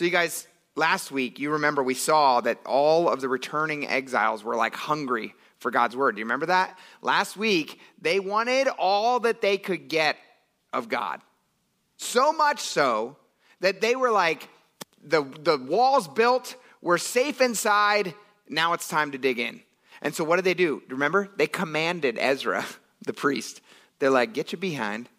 So, 0.00 0.06
you 0.06 0.10
guys, 0.10 0.48
last 0.76 1.12
week, 1.12 1.38
you 1.38 1.50
remember 1.50 1.82
we 1.82 1.92
saw 1.92 2.40
that 2.40 2.58
all 2.64 3.06
of 3.06 3.20
the 3.20 3.28
returning 3.28 3.86
exiles 3.86 4.42
were 4.42 4.56
like 4.56 4.74
hungry 4.74 5.34
for 5.58 5.70
God's 5.70 5.94
word. 5.94 6.14
Do 6.14 6.20
you 6.20 6.24
remember 6.24 6.46
that? 6.46 6.78
Last 7.02 7.36
week, 7.36 7.78
they 8.00 8.18
wanted 8.18 8.66
all 8.66 9.20
that 9.20 9.42
they 9.42 9.58
could 9.58 9.88
get 9.88 10.16
of 10.72 10.88
God. 10.88 11.20
So 11.98 12.32
much 12.32 12.60
so 12.60 13.18
that 13.60 13.82
they 13.82 13.94
were 13.94 14.10
like, 14.10 14.48
the, 15.04 15.22
the 15.22 15.58
walls 15.58 16.08
built, 16.08 16.56
we're 16.80 16.96
safe 16.96 17.42
inside, 17.42 18.14
now 18.48 18.72
it's 18.72 18.88
time 18.88 19.12
to 19.12 19.18
dig 19.18 19.38
in. 19.38 19.60
And 20.00 20.14
so, 20.14 20.24
what 20.24 20.36
did 20.36 20.46
they 20.46 20.54
do? 20.54 20.82
Remember? 20.88 21.28
They 21.36 21.46
commanded 21.46 22.16
Ezra, 22.18 22.64
the 23.04 23.12
priest, 23.12 23.60
they're 23.98 24.08
like, 24.08 24.32
get 24.32 24.52
you 24.52 24.56
behind 24.56 25.10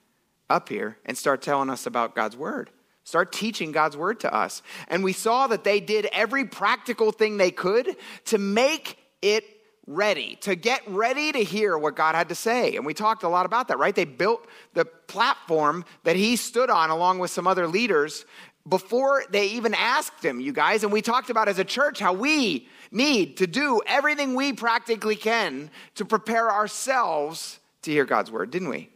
up 0.50 0.70
here 0.70 0.98
and 1.06 1.16
start 1.16 1.44
telling 1.44 1.70
us 1.70 1.86
about 1.86 2.16
God's 2.16 2.36
word. 2.36 2.72
Start 3.04 3.32
teaching 3.32 3.72
God's 3.72 3.98
word 3.98 4.20
to 4.22 4.34
us. 4.34 4.62
And 4.88 5.04
we 5.04 5.14
saw 5.14 5.48
that 5.48 5.64
they 5.64 5.80
did 5.80 6.08
every 6.12 6.46
practical 6.46 7.12
thing 7.12 7.38
they 7.38 7.52
could 7.52 7.96
to 8.26 8.38
make 8.38 8.98
it 9.22 9.44
ready, 9.88 10.38
to 10.42 10.56
get 10.56 10.82
ready 10.88 11.32
to 11.32 11.40
hear 11.44 11.78
what 11.78 11.96
God 11.96 12.16
had 12.16 12.30
to 12.30 12.36
say. 12.36 12.76
And 12.76 12.86
we 12.86 12.94
talked 12.94 13.24
a 13.24 13.28
lot 13.28 13.46
about 13.46 13.68
that, 13.68 13.80
right? 13.80 13.94
They 13.96 14.06
built 14.06 14.48
the 14.74 14.86
platform 14.86 15.84
that 16.04 16.16
he 16.16 16.36
stood 16.36 16.70
on 16.70 16.90
along 16.90 17.20
with 17.20 17.32
some 17.32 17.48
other 17.48 17.68
leaders 17.68 18.26
before 18.68 19.24
they 19.32 19.48
even 19.48 19.74
asked 19.74 20.24
him, 20.24 20.40
you 20.40 20.54
guys. 20.54 20.84
And 20.84 20.94
we 20.94 21.02
talked 21.02 21.30
about 21.30 21.48
as 21.48 21.58
a 21.58 21.66
church 21.66 22.00
how 22.00 22.14
we 22.14 22.68
need 22.92 23.38
to 23.38 23.48
do 23.48 23.82
everything 23.88 24.36
we 24.36 24.54
practically 24.54 25.16
can 25.16 25.72
to 25.96 26.06
prepare 26.06 26.52
ourselves 26.52 27.60
to 27.82 27.92
hear 27.92 28.06
God's 28.06 28.30
word, 28.32 28.52
didn't 28.52 28.70
we? 28.70 28.90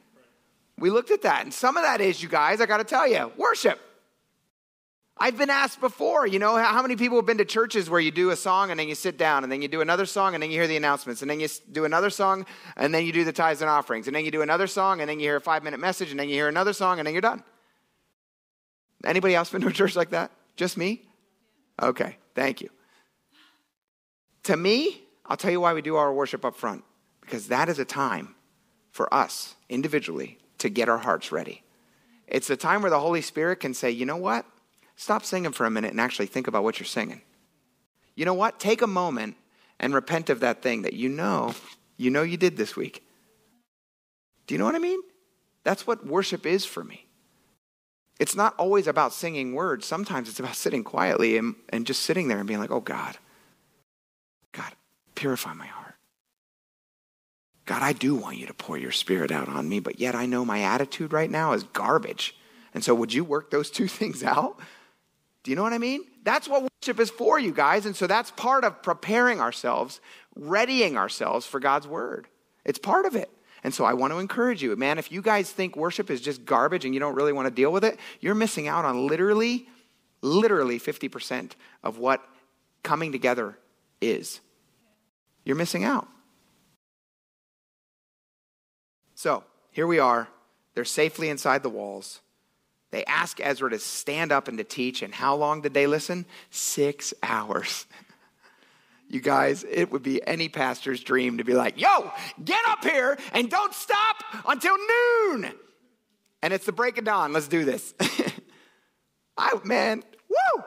We 0.77 0.89
looked 0.89 1.09
at 1.09 1.23
that. 1.23 1.43
And 1.43 1.53
some 1.53 1.77
of 1.77 1.83
that 1.83 2.01
is, 2.01 2.21
you 2.21 2.29
guys, 2.29 2.61
I 2.61 2.65
got 2.65 2.77
to 2.77 2.83
tell 2.83 3.07
you, 3.07 3.31
worship. 3.37 3.79
I've 5.17 5.37
been 5.37 5.49
asked 5.49 5.79
before, 5.79 6.27
you 6.27 6.39
know, 6.39 6.57
how 6.57 6.81
many 6.81 6.97
people 6.97 7.17
have 7.17 7.25
been 7.25 7.37
to 7.37 7.45
churches 7.45 7.89
where 7.89 8.01
you 8.01 8.11
do 8.11 8.31
a 8.31 8.35
song 8.35 8.69
and 8.69 8.77
then 8.77 8.89
you 8.89 8.95
sit 8.95 9.17
down 9.17 9.43
and 9.43 9.51
then 9.51 9.61
you 9.61 9.69
do 9.69 9.79
another 9.79 10.05
song 10.05 10.33
and 10.33 10.43
then 10.43 10.51
you 10.51 10.57
hear 10.57 10.67
the 10.67 10.75
announcements 10.75 11.21
and 11.21 11.31
then 11.31 11.39
you 11.39 11.47
do 11.71 11.85
another 11.85 12.09
song 12.09 12.45
and 12.75 12.93
then 12.93 13.05
you 13.05 13.13
do 13.13 13.23
the 13.23 13.31
tithes 13.31 13.61
and 13.61 13.69
offerings 13.69 14.07
and 14.07 14.15
then 14.15 14.25
you 14.25 14.31
do 14.31 14.41
another 14.41 14.67
song 14.67 14.99
and 14.99 15.09
then 15.09 15.17
you 15.17 15.27
hear 15.27 15.37
a 15.37 15.41
five 15.41 15.63
minute 15.63 15.79
message 15.79 16.11
and 16.11 16.19
then 16.19 16.27
you 16.27 16.35
hear 16.35 16.49
another 16.49 16.73
song 16.73 16.99
and 16.99 17.07
then 17.07 17.13
you're 17.13 17.21
done. 17.21 17.41
Anybody 19.05 19.35
else 19.35 19.51
been 19.51 19.61
to 19.61 19.67
a 19.67 19.73
church 19.73 19.95
like 19.95 20.09
that? 20.09 20.31
Just 20.57 20.77
me? 20.77 21.03
Okay, 21.81 22.17
thank 22.33 22.59
you. 22.59 22.69
To 24.43 24.57
me, 24.57 25.01
I'll 25.25 25.37
tell 25.37 25.51
you 25.51 25.61
why 25.61 25.73
we 25.73 25.81
do 25.81 25.95
our 25.95 26.13
worship 26.13 26.43
up 26.43 26.57
front 26.57 26.83
because 27.21 27.47
that 27.47 27.69
is 27.69 27.79
a 27.79 27.85
time 27.85 28.35
for 28.91 29.11
us 29.13 29.55
individually 29.69 30.39
to 30.57 30.69
get 30.69 30.89
our 30.89 30.97
hearts 30.97 31.31
ready. 31.31 31.63
It's 32.27 32.49
a 32.49 32.57
time 32.57 32.81
where 32.81 32.91
the 32.91 32.99
Holy 32.99 33.21
Spirit 33.21 33.61
can 33.61 33.73
say, 33.73 33.91
you 33.91 34.05
know 34.05 34.17
what? 34.17 34.45
Stop 34.95 35.23
singing 35.23 35.51
for 35.51 35.65
a 35.65 35.71
minute 35.71 35.91
and 35.91 35.99
actually 35.99 36.27
think 36.27 36.47
about 36.47 36.63
what 36.63 36.79
you're 36.79 36.85
singing. 36.85 37.21
You 38.15 38.25
know 38.25 38.33
what? 38.33 38.59
Take 38.59 38.81
a 38.81 38.87
moment 38.87 39.35
and 39.79 39.93
repent 39.93 40.29
of 40.29 40.39
that 40.39 40.61
thing 40.61 40.83
that 40.83 40.93
you 40.93 41.09
know, 41.09 41.53
you 41.97 42.09
know 42.09 42.23
you 42.23 42.37
did 42.37 42.55
this 42.57 42.75
week. 42.75 43.03
Do 44.47 44.53
you 44.53 44.59
know 44.59 44.65
what 44.65 44.75
I 44.75 44.79
mean? 44.79 45.01
That's 45.63 45.85
what 45.85 46.05
worship 46.05 46.45
is 46.45 46.65
for 46.65 46.83
me. 46.83 47.07
It's 48.19 48.35
not 48.35 48.55
always 48.57 48.87
about 48.87 49.11
singing 49.11 49.53
words. 49.53 49.85
Sometimes 49.85 50.29
it's 50.29 50.39
about 50.39 50.55
sitting 50.55 50.83
quietly 50.83 51.37
and, 51.37 51.55
and 51.69 51.85
just 51.85 52.03
sitting 52.03 52.29
there 52.29 52.37
and 52.37 52.47
being 52.47 52.59
like, 52.59 52.71
oh 52.71 52.79
God, 52.79 53.17
God, 54.53 54.71
purify 55.15 55.53
my 55.53 55.65
heart. 55.65 55.95
God, 57.65 57.81
I 57.81 57.93
do 57.93 58.15
want 58.15 58.37
you 58.37 58.45
to 58.47 58.53
pour 58.53 58.77
your 58.77 58.91
spirit 58.91 59.31
out 59.31 59.49
on 59.49 59.67
me, 59.67 59.79
but 59.79 59.99
yet 59.99 60.15
I 60.15 60.27
know 60.27 60.45
my 60.45 60.61
attitude 60.61 61.11
right 61.11 61.29
now 61.29 61.53
is 61.53 61.63
garbage. 61.63 62.37
And 62.73 62.83
so 62.83 62.93
would 62.95 63.13
you 63.13 63.23
work 63.23 63.49
those 63.49 63.69
two 63.71 63.87
things 63.89 64.23
out? 64.23 64.59
Do 65.45 65.51
you 65.51 65.55
know 65.55 65.61
what 65.61 65.73
I 65.73 65.77
mean? 65.77 66.03
That's 66.23 66.49
what 66.49 66.63
worship 66.63 66.99
is 66.99 67.11
for, 67.11 67.37
you 67.37 67.53
guys. 67.53 67.85
And 67.85 67.95
so 67.95 68.07
that's 68.07 68.31
part 68.31 68.63
of 68.63 68.81
preparing 68.81 69.39
ourselves, 69.39 70.01
readying 70.35 70.97
ourselves 70.97 71.45
for 71.45 71.59
God's 71.59 71.87
word. 71.87 72.27
It's 72.65 72.79
part 72.79 73.05
of 73.05 73.15
it. 73.15 73.29
And 73.63 73.71
so 73.71 73.85
I 73.85 73.93
want 73.93 74.11
to 74.11 74.17
encourage 74.17 74.63
you, 74.63 74.75
man, 74.75 74.97
if 74.97 75.11
you 75.11 75.21
guys 75.21 75.51
think 75.51 75.75
worship 75.75 76.09
is 76.09 76.19
just 76.19 76.45
garbage 76.45 76.83
and 76.83 76.95
you 76.95 76.99
don't 76.99 77.13
really 77.13 77.31
want 77.31 77.45
to 77.45 77.53
deal 77.53 77.71
with 77.71 77.85
it, 77.85 77.99
you're 78.21 78.33
missing 78.33 78.67
out 78.67 78.85
on 78.85 79.05
literally, 79.05 79.67
literally 80.23 80.79
50% 80.79 81.51
of 81.83 81.99
what 81.99 82.27
coming 82.81 83.11
together 83.11 83.55
is. 84.01 84.41
You're 85.43 85.55
missing 85.55 85.83
out. 85.83 86.07
So 89.13 89.43
here 89.69 89.85
we 89.85 89.99
are. 89.99 90.27
They're 90.73 90.85
safely 90.85 91.29
inside 91.29 91.61
the 91.61 91.69
walls. 91.69 92.21
They 92.95 93.03
ask 93.03 93.41
Ezra 93.41 93.69
to 93.71 93.77
stand 93.77 94.31
up 94.31 94.47
and 94.47 94.57
to 94.57 94.63
teach. 94.63 95.01
And 95.01 95.13
how 95.13 95.35
long 95.35 95.59
did 95.59 95.73
they 95.73 95.85
listen? 95.85 96.25
Six 96.49 97.13
hours. 97.21 97.85
You 99.07 99.21
guys, 99.21 99.63
it 99.69 99.91
would 99.91 100.01
be 100.01 100.19
any 100.25 100.49
pastor's 100.49 100.99
dream 101.03 101.37
to 101.37 101.43
be 101.43 101.53
like, 101.53 101.79
yo, 101.79 102.11
get 102.43 102.59
up 102.67 102.83
here 102.83 103.15
and 103.33 103.51
don't 103.51 103.71
stop 103.71 104.15
until 104.47 104.75
noon. 104.75 105.51
And 106.41 106.51
it's 106.51 106.65
the 106.65 106.71
break 106.71 106.97
of 106.97 107.05
dawn. 107.05 107.31
Let's 107.31 107.47
do 107.47 107.65
this. 107.65 107.93
I, 109.37 109.59
man, 109.63 110.01
woo, 110.27 110.63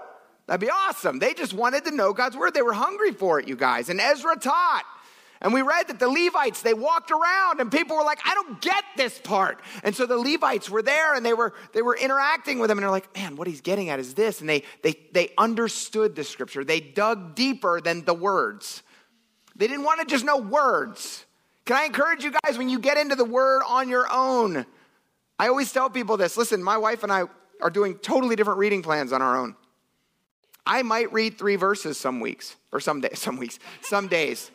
that'd 0.46 0.60
be 0.60 0.70
awesome. 0.70 1.18
They 1.18 1.34
just 1.34 1.52
wanted 1.52 1.86
to 1.86 1.90
know 1.90 2.12
God's 2.12 2.36
word. 2.36 2.54
They 2.54 2.62
were 2.62 2.72
hungry 2.72 3.10
for 3.10 3.40
it, 3.40 3.48
you 3.48 3.56
guys. 3.56 3.88
And 3.88 4.00
Ezra 4.00 4.36
taught. 4.36 4.84
And 5.40 5.52
we 5.52 5.62
read 5.62 5.86
that 5.88 6.00
the 6.00 6.08
Levites, 6.08 6.62
they 6.62 6.74
walked 6.74 7.10
around 7.10 7.60
and 7.60 7.70
people 7.70 7.96
were 7.96 8.02
like, 8.02 8.18
I 8.24 8.34
don't 8.34 8.60
get 8.60 8.82
this 8.96 9.18
part. 9.18 9.60
And 9.84 9.94
so 9.94 10.04
the 10.04 10.16
Levites 10.16 10.68
were 10.68 10.82
there 10.82 11.14
and 11.14 11.24
they 11.24 11.32
were, 11.32 11.54
they 11.72 11.82
were 11.82 11.96
interacting 11.96 12.58
with 12.58 12.70
him 12.70 12.78
and 12.78 12.82
they're 12.82 12.90
like, 12.90 13.14
man, 13.16 13.36
what 13.36 13.46
he's 13.46 13.60
getting 13.60 13.88
at 13.88 14.00
is 14.00 14.14
this. 14.14 14.40
And 14.40 14.48
they, 14.48 14.64
they, 14.82 14.94
they 15.12 15.30
understood 15.38 16.16
the 16.16 16.24
scripture. 16.24 16.64
They 16.64 16.80
dug 16.80 17.36
deeper 17.36 17.80
than 17.80 18.04
the 18.04 18.14
words. 18.14 18.82
They 19.54 19.68
didn't 19.68 19.84
want 19.84 20.00
to 20.00 20.06
just 20.06 20.24
know 20.24 20.38
words. 20.38 21.24
Can 21.64 21.76
I 21.76 21.84
encourage 21.84 22.24
you 22.24 22.32
guys 22.44 22.58
when 22.58 22.68
you 22.68 22.80
get 22.80 22.96
into 22.96 23.14
the 23.14 23.24
word 23.24 23.62
on 23.66 23.88
your 23.88 24.06
own? 24.10 24.66
I 25.38 25.48
always 25.48 25.72
tell 25.72 25.88
people 25.88 26.16
this. 26.16 26.36
Listen, 26.36 26.62
my 26.62 26.78
wife 26.78 27.04
and 27.04 27.12
I 27.12 27.24
are 27.60 27.70
doing 27.70 27.96
totally 27.98 28.34
different 28.34 28.58
reading 28.58 28.82
plans 28.82 29.12
on 29.12 29.22
our 29.22 29.36
own. 29.36 29.54
I 30.66 30.82
might 30.82 31.12
read 31.12 31.38
three 31.38 31.56
verses 31.56 31.96
some 31.96 32.18
weeks 32.18 32.56
or 32.72 32.80
some 32.80 33.00
days, 33.00 33.18
some 33.20 33.36
weeks, 33.36 33.60
some 33.82 34.08
days 34.08 34.50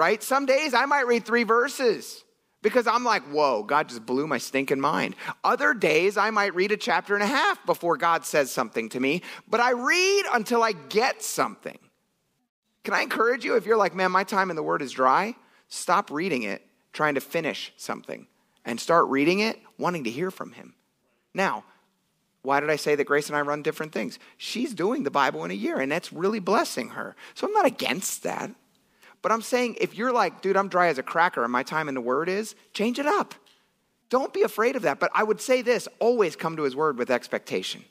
right? 0.00 0.22
Some 0.22 0.46
days 0.46 0.72
I 0.72 0.86
might 0.86 1.06
read 1.06 1.26
three 1.26 1.42
verses 1.42 2.24
because 2.62 2.86
I'm 2.86 3.04
like, 3.04 3.22
whoa, 3.24 3.62
God 3.62 3.90
just 3.90 4.06
blew 4.06 4.26
my 4.26 4.38
stinking 4.38 4.80
mind. 4.80 5.14
Other 5.44 5.74
days 5.74 6.16
I 6.16 6.30
might 6.30 6.54
read 6.54 6.72
a 6.72 6.78
chapter 6.78 7.12
and 7.12 7.22
a 7.22 7.26
half 7.26 7.64
before 7.66 7.98
God 7.98 8.24
says 8.24 8.50
something 8.50 8.88
to 8.88 8.98
me, 8.98 9.20
but 9.46 9.60
I 9.60 9.72
read 9.72 10.24
until 10.32 10.62
I 10.62 10.72
get 10.72 11.22
something. 11.22 11.78
Can 12.82 12.94
I 12.94 13.02
encourage 13.02 13.44
you 13.44 13.56
if 13.56 13.66
you're 13.66 13.76
like, 13.76 13.94
man, 13.94 14.10
my 14.10 14.24
time 14.24 14.48
in 14.48 14.56
the 14.56 14.62
Word 14.62 14.80
is 14.80 14.90
dry? 14.90 15.34
Stop 15.68 16.10
reading 16.10 16.44
it 16.44 16.66
trying 16.94 17.16
to 17.16 17.20
finish 17.20 17.70
something 17.76 18.26
and 18.64 18.80
start 18.80 19.06
reading 19.08 19.40
it 19.40 19.60
wanting 19.78 20.04
to 20.04 20.10
hear 20.10 20.30
from 20.30 20.52
Him. 20.52 20.74
Now, 21.34 21.62
why 22.40 22.60
did 22.60 22.70
I 22.70 22.76
say 22.76 22.94
that 22.94 23.04
Grace 23.04 23.28
and 23.28 23.36
I 23.36 23.42
run 23.42 23.60
different 23.60 23.92
things? 23.92 24.18
She's 24.38 24.72
doing 24.72 25.02
the 25.02 25.10
Bible 25.10 25.44
in 25.44 25.50
a 25.50 25.54
year, 25.54 25.78
and 25.78 25.92
that's 25.92 26.10
really 26.10 26.40
blessing 26.40 26.88
her. 26.88 27.14
So 27.34 27.46
I'm 27.46 27.52
not 27.52 27.66
against 27.66 28.22
that. 28.22 28.50
But 29.22 29.32
I'm 29.32 29.42
saying 29.42 29.76
if 29.80 29.94
you're 29.96 30.12
like, 30.12 30.40
dude, 30.40 30.56
I'm 30.56 30.68
dry 30.68 30.88
as 30.88 30.98
a 30.98 31.02
cracker 31.02 31.42
and 31.42 31.52
my 31.52 31.62
time 31.62 31.88
in 31.88 31.94
the 31.94 32.00
Word 32.00 32.28
is, 32.28 32.54
change 32.72 32.98
it 32.98 33.06
up. 33.06 33.34
Don't 34.08 34.32
be 34.32 34.42
afraid 34.42 34.76
of 34.76 34.82
that. 34.82 34.98
But 34.98 35.10
I 35.14 35.22
would 35.22 35.40
say 35.40 35.62
this 35.62 35.88
always 35.98 36.36
come 36.36 36.56
to 36.56 36.62
His 36.62 36.74
Word 36.74 36.98
with 36.98 37.10
expectation. 37.10 37.84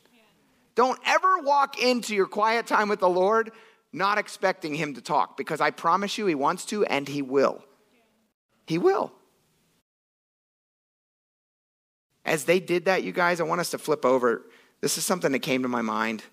Don't 0.75 0.99
ever 1.05 1.39
walk 1.39 1.81
into 1.81 2.15
your 2.15 2.25
quiet 2.25 2.67
time 2.67 2.89
with 2.89 2.99
the 2.99 3.09
Lord 3.09 3.51
not 3.91 4.17
expecting 4.17 4.75
Him 4.75 4.95
to 4.95 5.01
talk 5.01 5.37
because 5.37 5.61
I 5.61 5.71
promise 5.71 6.17
you 6.17 6.25
He 6.25 6.35
wants 6.35 6.65
to 6.65 6.85
and 6.85 7.07
He 7.07 7.21
will. 7.21 7.63
He 8.65 8.77
will. 8.77 9.11
As 12.25 12.43
they 12.43 12.59
did 12.59 12.85
that, 12.85 13.03
you 13.03 13.11
guys, 13.11 13.39
I 13.39 13.43
want 13.43 13.61
us 13.61 13.71
to 13.71 13.77
flip 13.77 14.05
over. 14.05 14.43
This 14.81 14.97
is 14.97 15.05
something 15.05 15.31
that 15.31 15.39
came 15.39 15.63
to 15.63 15.67
my 15.67 15.81
mind 15.81 16.23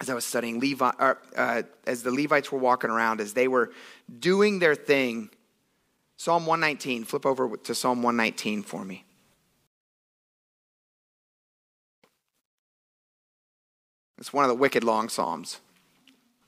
as 0.00 0.08
I 0.08 0.14
was 0.14 0.24
studying 0.24 0.60
Levi, 0.60 0.90
uh, 0.98 1.14
uh, 1.36 1.62
as 1.86 2.02
the 2.02 2.10
Levites 2.10 2.50
were 2.50 2.58
walking 2.58 2.90
around, 2.90 3.20
as 3.20 3.34
they 3.34 3.48
were 3.48 3.70
doing 4.18 4.58
their 4.58 4.74
thing. 4.74 5.30
Psalm 6.16 6.46
119, 6.46 7.04
flip 7.04 7.26
over 7.26 7.56
to 7.56 7.74
Psalm 7.74 8.02
119 8.02 8.62
for 8.62 8.84
me. 8.84 9.04
It's 14.18 14.32
one 14.32 14.44
of 14.44 14.48
the 14.48 14.54
wicked 14.54 14.84
long 14.84 15.08
Psalms, 15.08 15.60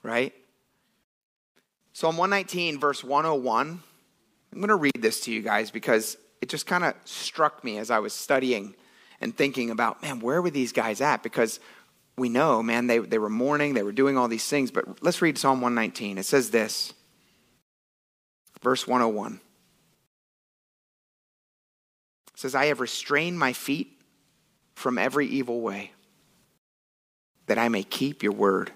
right? 0.03 0.35
Psalm 1.95 2.17
119, 2.17 2.79
verse 2.79 3.03
101. 3.03 3.83
I'm 4.53 4.59
going 4.59 4.69
to 4.69 4.77
read 4.77 4.93
this 4.99 5.21
to 5.21 5.33
you 5.33 5.41
guys 5.41 5.71
because 5.71 6.19
it 6.43 6.49
just 6.51 6.67
kind 6.67 6.85
of 6.85 6.95
struck 7.05 7.65
me 7.65 7.79
as 7.79 7.91
I 7.91 7.99
was 7.99 8.13
studying 8.13 8.75
and 9.23 9.35
thinking 9.35 9.71
about, 9.71 10.03
man, 10.03 10.21
where 10.21 10.43
were 10.43 10.51
these 10.51 10.73
guys 10.73 11.01
at? 11.01 11.23
Because 11.23 11.61
we 12.17 12.29
know, 12.29 12.63
man, 12.63 12.87
they, 12.87 12.99
they 12.99 13.19
were 13.19 13.31
mourning, 13.31 13.75
they 13.75 13.83
were 13.83 13.93
doing 13.93 14.19
all 14.19 14.29
these 14.29 14.47
things. 14.47 14.71
But 14.71 15.03
let's 15.03 15.23
read 15.23 15.39
Psalm 15.39 15.61
119. 15.61 16.19
It 16.19 16.27
says 16.27 16.51
this, 16.51 16.93
verse 18.63 18.87
101. 18.87 19.41
It 22.35 22.39
says, 22.39 22.55
I 22.55 22.67
have 22.67 22.81
restrained 22.81 23.39
my 23.39 23.53
feet 23.53 24.01
from 24.75 24.99
every 24.99 25.27
evil 25.27 25.61
way, 25.61 25.93
that 27.47 27.59
I 27.59 27.69
may 27.69 27.83
keep 27.83 28.23
your 28.23 28.33
word. 28.33 28.73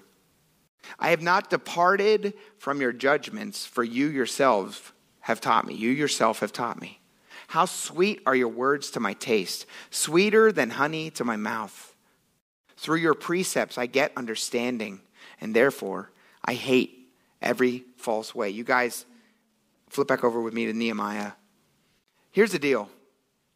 I 0.99 1.09
have 1.09 1.21
not 1.21 1.49
departed 1.49 2.33
from 2.57 2.81
your 2.81 2.93
judgments, 2.93 3.65
for 3.65 3.83
you 3.83 4.07
yourselves 4.07 4.93
have 5.21 5.41
taught 5.41 5.67
me. 5.67 5.73
You 5.73 5.89
yourself 5.89 6.39
have 6.39 6.53
taught 6.53 6.79
me. 6.79 7.01
How 7.47 7.65
sweet 7.65 8.21
are 8.25 8.35
your 8.35 8.47
words 8.47 8.91
to 8.91 8.99
my 8.99 9.13
taste, 9.13 9.65
sweeter 9.89 10.51
than 10.51 10.71
honey 10.71 11.09
to 11.11 11.23
my 11.23 11.35
mouth. 11.35 11.86
Through 12.77 12.97
your 12.97 13.13
precepts 13.13 13.77
I 13.77 13.87
get 13.87 14.11
understanding, 14.15 15.01
and 15.41 15.55
therefore 15.55 16.11
I 16.45 16.53
hate 16.53 17.11
every 17.41 17.83
false 17.97 18.33
way. 18.33 18.49
You 18.49 18.63
guys, 18.63 19.05
flip 19.89 20.07
back 20.07 20.23
over 20.23 20.39
with 20.39 20.53
me 20.53 20.65
to 20.67 20.73
Nehemiah. 20.73 21.33
Here's 22.31 22.51
the 22.51 22.59
deal. 22.59 22.89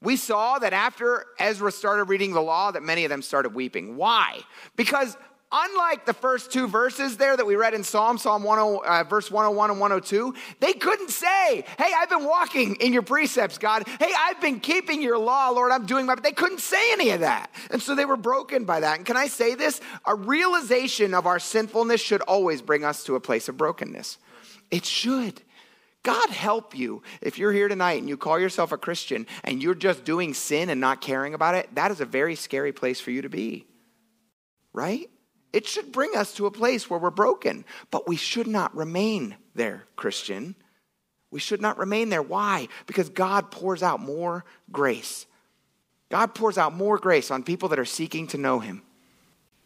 We 0.01 0.15
saw 0.15 0.57
that 0.57 0.73
after 0.73 1.25
Ezra 1.37 1.71
started 1.71 2.05
reading 2.05 2.33
the 2.33 2.41
law, 2.41 2.71
that 2.71 2.81
many 2.81 3.05
of 3.05 3.09
them 3.09 3.21
started 3.21 3.53
weeping. 3.53 3.95
Why? 3.95 4.41
Because 4.75 5.15
unlike 5.51 6.05
the 6.05 6.13
first 6.13 6.51
two 6.51 6.67
verses 6.67 7.17
there 7.17 7.35
that 7.35 7.45
we 7.45 7.55
read 7.55 7.73
in 7.73 7.83
Psalm, 7.83 8.17
Psalm 8.17 8.43
10, 8.43 8.79
uh, 8.85 9.03
verse 9.03 9.29
101 9.29 9.71
and 9.71 9.79
102, 9.79 10.33
they 10.59 10.73
couldn't 10.73 11.09
say, 11.09 11.65
Hey, 11.77 11.91
I've 11.95 12.09
been 12.09 12.25
walking 12.25 12.75
in 12.75 12.93
your 12.93 13.01
precepts, 13.01 13.57
God. 13.57 13.87
Hey, 13.99 14.11
I've 14.17 14.39
been 14.41 14.59
keeping 14.59 15.01
your 15.01 15.17
law, 15.17 15.49
Lord. 15.49 15.71
I'm 15.71 15.85
doing 15.85 16.05
my. 16.05 16.15
but 16.15 16.23
They 16.23 16.31
couldn't 16.31 16.59
say 16.61 16.91
any 16.93 17.11
of 17.11 17.21
that. 17.21 17.51
And 17.69 17.81
so 17.81 17.95
they 17.95 18.05
were 18.05 18.17
broken 18.17 18.65
by 18.65 18.79
that. 18.79 18.97
And 18.97 19.05
can 19.05 19.17
I 19.17 19.27
say 19.27 19.55
this? 19.55 19.81
A 20.05 20.15
realization 20.15 21.13
of 21.13 21.25
our 21.25 21.39
sinfulness 21.39 22.01
should 22.01 22.21
always 22.21 22.61
bring 22.61 22.83
us 22.83 23.03
to 23.05 23.15
a 23.15 23.19
place 23.19 23.49
of 23.49 23.57
brokenness. 23.57 24.17
It 24.69 24.85
should. 24.85 25.41
God 26.03 26.29
help 26.31 26.75
you 26.75 27.03
if 27.21 27.37
you're 27.37 27.51
here 27.51 27.67
tonight 27.67 27.99
and 27.99 28.09
you 28.09 28.17
call 28.17 28.39
yourself 28.39 28.71
a 28.71 28.77
Christian 28.77 29.27
and 29.43 29.61
you're 29.61 29.75
just 29.75 30.03
doing 30.03 30.33
sin 30.33 30.69
and 30.69 30.81
not 30.81 30.99
caring 30.99 31.33
about 31.33 31.55
it. 31.55 31.73
That 31.75 31.91
is 31.91 32.01
a 32.01 32.05
very 32.05 32.35
scary 32.35 32.71
place 32.71 32.99
for 32.99 33.11
you 33.11 33.21
to 33.21 33.29
be, 33.29 33.67
right? 34.73 35.09
It 35.53 35.67
should 35.67 35.91
bring 35.91 36.15
us 36.15 36.33
to 36.35 36.45
a 36.45 36.51
place 36.51 36.89
where 36.89 36.99
we're 36.99 37.09
broken, 37.09 37.65
but 37.89 38.07
we 38.07 38.15
should 38.15 38.47
not 38.47 38.75
remain 38.75 39.35
there, 39.53 39.83
Christian. 39.95 40.55
We 41.29 41.39
should 41.39 41.61
not 41.61 41.77
remain 41.77 42.09
there. 42.09 42.21
Why? 42.21 42.67
Because 42.87 43.09
God 43.09 43.51
pours 43.51 43.83
out 43.83 43.99
more 43.99 44.45
grace. 44.71 45.25
God 46.09 46.35
pours 46.35 46.57
out 46.57 46.73
more 46.73 46.97
grace 46.97 47.31
on 47.31 47.43
people 47.43 47.69
that 47.69 47.79
are 47.79 47.85
seeking 47.85 48.27
to 48.27 48.37
know 48.37 48.59
Him. 48.59 48.83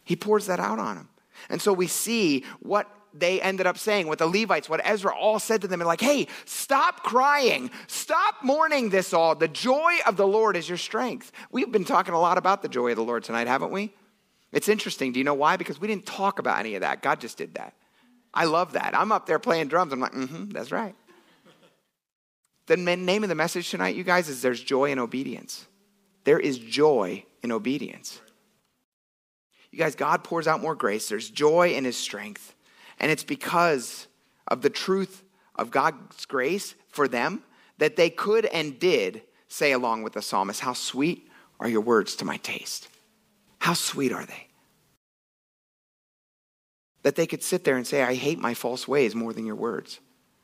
He 0.03 0.15
pours 0.15 0.45
that 0.45 0.59
out 0.59 0.79
on 0.79 0.95
them. 0.95 1.09
And 1.49 1.61
so 1.61 1.73
we 1.73 1.87
see 1.87 2.45
what 2.59 2.89
they 3.13 3.41
ended 3.41 3.65
up 3.65 3.77
saying, 3.77 4.07
what 4.07 4.19
the 4.19 4.27
Levites, 4.27 4.69
what 4.69 4.81
Ezra 4.83 5.15
all 5.15 5.39
said 5.39 5.61
to 5.61 5.67
them, 5.67 5.81
and 5.81 5.87
like, 5.87 6.01
hey, 6.01 6.27
stop 6.45 7.01
crying, 7.03 7.71
stop 7.87 8.35
mourning 8.43 8.89
this 8.89 9.13
all. 9.13 9.35
The 9.35 9.47
joy 9.47 9.93
of 10.05 10.17
the 10.17 10.27
Lord 10.27 10.55
is 10.55 10.67
your 10.67 10.77
strength. 10.77 11.31
We've 11.51 11.71
been 11.71 11.85
talking 11.85 12.13
a 12.13 12.19
lot 12.19 12.37
about 12.37 12.61
the 12.61 12.69
joy 12.69 12.91
of 12.91 12.97
the 12.97 13.03
Lord 13.03 13.23
tonight, 13.23 13.47
haven't 13.47 13.71
we? 13.71 13.93
It's 14.51 14.69
interesting. 14.69 15.11
Do 15.11 15.19
you 15.19 15.23
know 15.23 15.33
why? 15.33 15.57
Because 15.57 15.79
we 15.79 15.87
didn't 15.87 16.05
talk 16.05 16.39
about 16.39 16.59
any 16.59 16.75
of 16.75 16.81
that. 16.81 17.01
God 17.01 17.19
just 17.19 17.37
did 17.37 17.55
that. 17.55 17.73
I 18.33 18.45
love 18.45 18.73
that. 18.73 18.97
I'm 18.97 19.11
up 19.11 19.25
there 19.25 19.39
playing 19.39 19.67
drums. 19.67 19.93
I'm 19.93 19.99
like, 19.99 20.13
mm-hmm, 20.13 20.49
that's 20.49 20.71
right. 20.71 20.95
the 22.67 22.77
name 22.77 23.23
of 23.23 23.29
the 23.29 23.35
message 23.35 23.69
tonight, 23.69 23.95
you 23.95 24.03
guys, 24.03 24.29
is 24.29 24.41
there's 24.41 24.61
joy 24.61 24.91
in 24.91 24.99
obedience. 24.99 25.65
There 26.25 26.39
is 26.39 26.57
joy 26.57 27.25
in 27.43 27.51
obedience. 27.51 28.19
You 29.71 29.79
guys, 29.79 29.95
God 29.95 30.23
pours 30.23 30.47
out 30.47 30.61
more 30.61 30.75
grace. 30.75 31.09
There's 31.09 31.29
joy 31.29 31.73
in 31.73 31.85
his 31.85 31.97
strength. 31.97 32.55
And 32.99 33.11
it's 33.11 33.23
because 33.23 34.07
of 34.47 34.61
the 34.61 34.69
truth 34.69 35.23
of 35.55 35.71
God's 35.71 36.25
grace 36.25 36.75
for 36.89 37.07
them 37.07 37.43
that 37.77 37.95
they 37.95 38.09
could 38.09 38.45
and 38.45 38.79
did 38.79 39.21
say, 39.47 39.71
along 39.71 40.03
with 40.03 40.13
the 40.13 40.21
psalmist, 40.21 40.61
How 40.61 40.73
sweet 40.73 41.29
are 41.59 41.69
your 41.69 41.81
words 41.81 42.15
to 42.17 42.25
my 42.25 42.37
taste. 42.37 42.87
How 43.65 43.73
sweet 43.73 44.11
are 44.11 44.23
they? 44.23 44.45
That 47.01 47.15
they 47.15 47.25
could 47.25 47.41
sit 47.41 47.63
there 47.63 47.77
and 47.77 47.87
say, 47.87 48.03
I 48.03 48.13
hate 48.13 48.37
my 48.37 48.53
false 48.53 48.87
ways 48.87 49.15
more 49.15 49.33
than 49.33 49.43
your 49.43 49.55
words. 49.55 50.01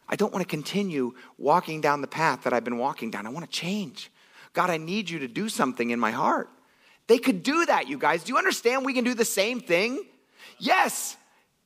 I 0.09 0.15
don't 0.15 0.33
want 0.33 0.41
to 0.41 0.49
continue 0.49 1.13
walking 1.37 1.81
down 1.81 2.01
the 2.01 2.07
path 2.07 2.41
that 2.45 2.51
I've 2.51 2.63
been 2.63 2.79
walking 2.79 3.11
down. 3.11 3.27
I 3.27 3.29
want 3.29 3.45
to 3.45 3.51
change. 3.51 4.09
God, 4.53 4.71
I 4.71 4.77
need 4.77 5.07
you 5.07 5.19
to 5.19 5.27
do 5.27 5.49
something 5.49 5.91
in 5.91 5.99
my 5.99 6.09
heart. 6.09 6.49
They 7.05 7.19
could 7.19 7.43
do 7.43 7.63
that, 7.67 7.87
you 7.87 7.99
guys. 7.99 8.23
Do 8.23 8.31
you 8.31 8.39
understand 8.39 8.85
we 8.85 8.93
can 8.93 9.03
do 9.03 9.13
the 9.13 9.23
same 9.23 9.59
thing? 9.59 10.03
Yes, 10.57 11.15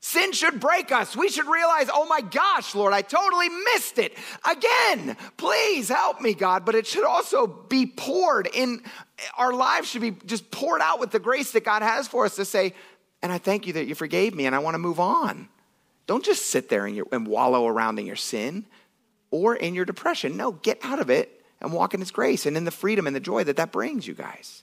Sin 0.05 0.33
should 0.33 0.59
break 0.59 0.91
us. 0.91 1.17
We 1.17 1.29
should 1.29 1.47
realize, 1.47 1.89
oh 1.91 2.05
my 2.05 2.21
gosh, 2.21 2.75
Lord, 2.75 2.93
I 2.93 3.01
totally 3.01 3.49
missed 3.49 3.97
it. 3.97 4.15
Again, 4.47 5.17
please 5.35 5.89
help 5.89 6.21
me, 6.21 6.35
God. 6.35 6.63
But 6.63 6.75
it 6.75 6.85
should 6.85 7.05
also 7.05 7.47
be 7.47 7.87
poured 7.87 8.47
in, 8.53 8.83
our 9.35 9.51
lives 9.51 9.89
should 9.89 10.03
be 10.03 10.11
just 10.27 10.51
poured 10.51 10.81
out 10.81 10.99
with 10.99 11.09
the 11.09 11.17
grace 11.17 11.53
that 11.53 11.65
God 11.65 11.81
has 11.81 12.07
for 12.07 12.23
us 12.23 12.35
to 12.35 12.45
say, 12.45 12.75
and 13.23 13.31
I 13.31 13.39
thank 13.39 13.65
you 13.65 13.73
that 13.73 13.87
you 13.87 13.95
forgave 13.95 14.35
me 14.35 14.45
and 14.45 14.53
I 14.53 14.59
want 14.59 14.75
to 14.75 14.79
move 14.79 14.99
on. 14.99 15.49
Don't 16.05 16.23
just 16.23 16.51
sit 16.51 16.69
there 16.69 16.85
and, 16.85 17.01
and 17.11 17.25
wallow 17.25 17.65
around 17.65 17.97
in 17.97 18.05
your 18.05 18.15
sin 18.15 18.67
or 19.31 19.55
in 19.55 19.73
your 19.73 19.85
depression. 19.85 20.37
No, 20.37 20.51
get 20.51 20.77
out 20.83 20.99
of 20.99 21.09
it 21.09 21.43
and 21.59 21.73
walk 21.73 21.95
in 21.95 21.99
His 21.99 22.11
grace 22.11 22.45
and 22.45 22.55
in 22.55 22.63
the 22.63 22.69
freedom 22.69 23.07
and 23.07 23.15
the 23.15 23.19
joy 23.19 23.43
that 23.43 23.57
that 23.57 23.71
brings 23.71 24.05
you 24.05 24.13
guys. 24.13 24.61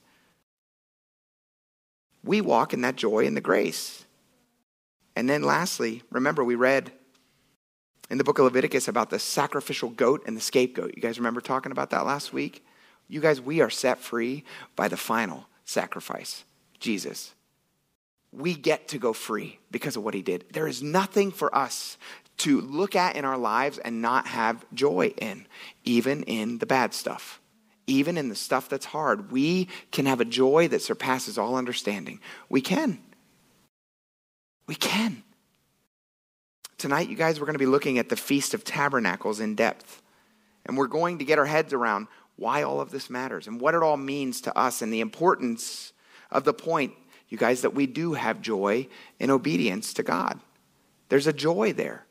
We 2.22 2.40
walk 2.40 2.72
in 2.72 2.82
that 2.82 2.94
joy 2.94 3.26
and 3.26 3.36
the 3.36 3.40
grace. 3.40 4.04
And 5.14 5.28
then 5.28 5.42
lastly, 5.42 6.02
remember 6.10 6.42
we 6.42 6.54
read 6.54 6.92
in 8.10 8.18
the 8.18 8.24
book 8.24 8.38
of 8.38 8.44
Leviticus 8.44 8.88
about 8.88 9.10
the 9.10 9.18
sacrificial 9.18 9.90
goat 9.90 10.22
and 10.26 10.36
the 10.36 10.40
scapegoat. 10.40 10.92
You 10.94 11.02
guys 11.02 11.18
remember 11.18 11.40
talking 11.40 11.72
about 11.72 11.90
that 11.90 12.06
last 12.06 12.32
week? 12.32 12.64
You 13.08 13.20
guys, 13.20 13.40
we 13.40 13.60
are 13.60 13.70
set 13.70 13.98
free 13.98 14.44
by 14.76 14.88
the 14.88 14.96
final 14.96 15.46
sacrifice, 15.64 16.44
Jesus. 16.78 17.34
We 18.32 18.54
get 18.54 18.88
to 18.88 18.98
go 18.98 19.12
free 19.12 19.58
because 19.70 19.96
of 19.96 20.04
what 20.04 20.14
he 20.14 20.22
did. 20.22 20.46
There 20.52 20.66
is 20.66 20.82
nothing 20.82 21.30
for 21.30 21.54
us 21.54 21.98
to 22.38 22.60
look 22.60 22.96
at 22.96 23.16
in 23.16 23.24
our 23.24 23.36
lives 23.36 23.78
and 23.78 24.00
not 24.00 24.26
have 24.26 24.64
joy 24.72 25.12
in, 25.18 25.46
even 25.84 26.22
in 26.24 26.58
the 26.58 26.66
bad 26.66 26.94
stuff. 26.94 27.40
Even 27.86 28.16
in 28.16 28.28
the 28.28 28.34
stuff 28.34 28.68
that's 28.68 28.86
hard, 28.86 29.30
we 29.30 29.68
can 29.90 30.06
have 30.06 30.20
a 30.20 30.24
joy 30.24 30.68
that 30.68 30.82
surpasses 30.82 31.36
all 31.36 31.56
understanding. 31.56 32.20
We 32.48 32.60
can. 32.60 33.00
We 34.66 34.74
can. 34.74 35.22
Tonight, 36.78 37.08
you 37.08 37.16
guys, 37.16 37.38
we're 37.38 37.46
going 37.46 37.54
to 37.54 37.58
be 37.58 37.66
looking 37.66 37.98
at 37.98 38.08
the 38.08 38.16
Feast 38.16 38.54
of 38.54 38.64
Tabernacles 38.64 39.40
in 39.40 39.54
depth. 39.54 40.02
And 40.66 40.76
we're 40.76 40.86
going 40.86 41.18
to 41.18 41.24
get 41.24 41.38
our 41.38 41.46
heads 41.46 41.72
around 41.72 42.08
why 42.36 42.62
all 42.62 42.80
of 42.80 42.90
this 42.90 43.10
matters 43.10 43.46
and 43.46 43.60
what 43.60 43.74
it 43.74 43.82
all 43.82 43.96
means 43.96 44.40
to 44.42 44.58
us 44.58 44.82
and 44.82 44.92
the 44.92 45.00
importance 45.00 45.92
of 46.30 46.44
the 46.44 46.54
point, 46.54 46.92
you 47.28 47.38
guys, 47.38 47.62
that 47.62 47.74
we 47.74 47.86
do 47.86 48.14
have 48.14 48.40
joy 48.40 48.88
in 49.18 49.30
obedience 49.30 49.92
to 49.94 50.02
God. 50.02 50.40
There's 51.08 51.26
a 51.26 51.32
joy 51.32 51.72
there. 51.72 52.06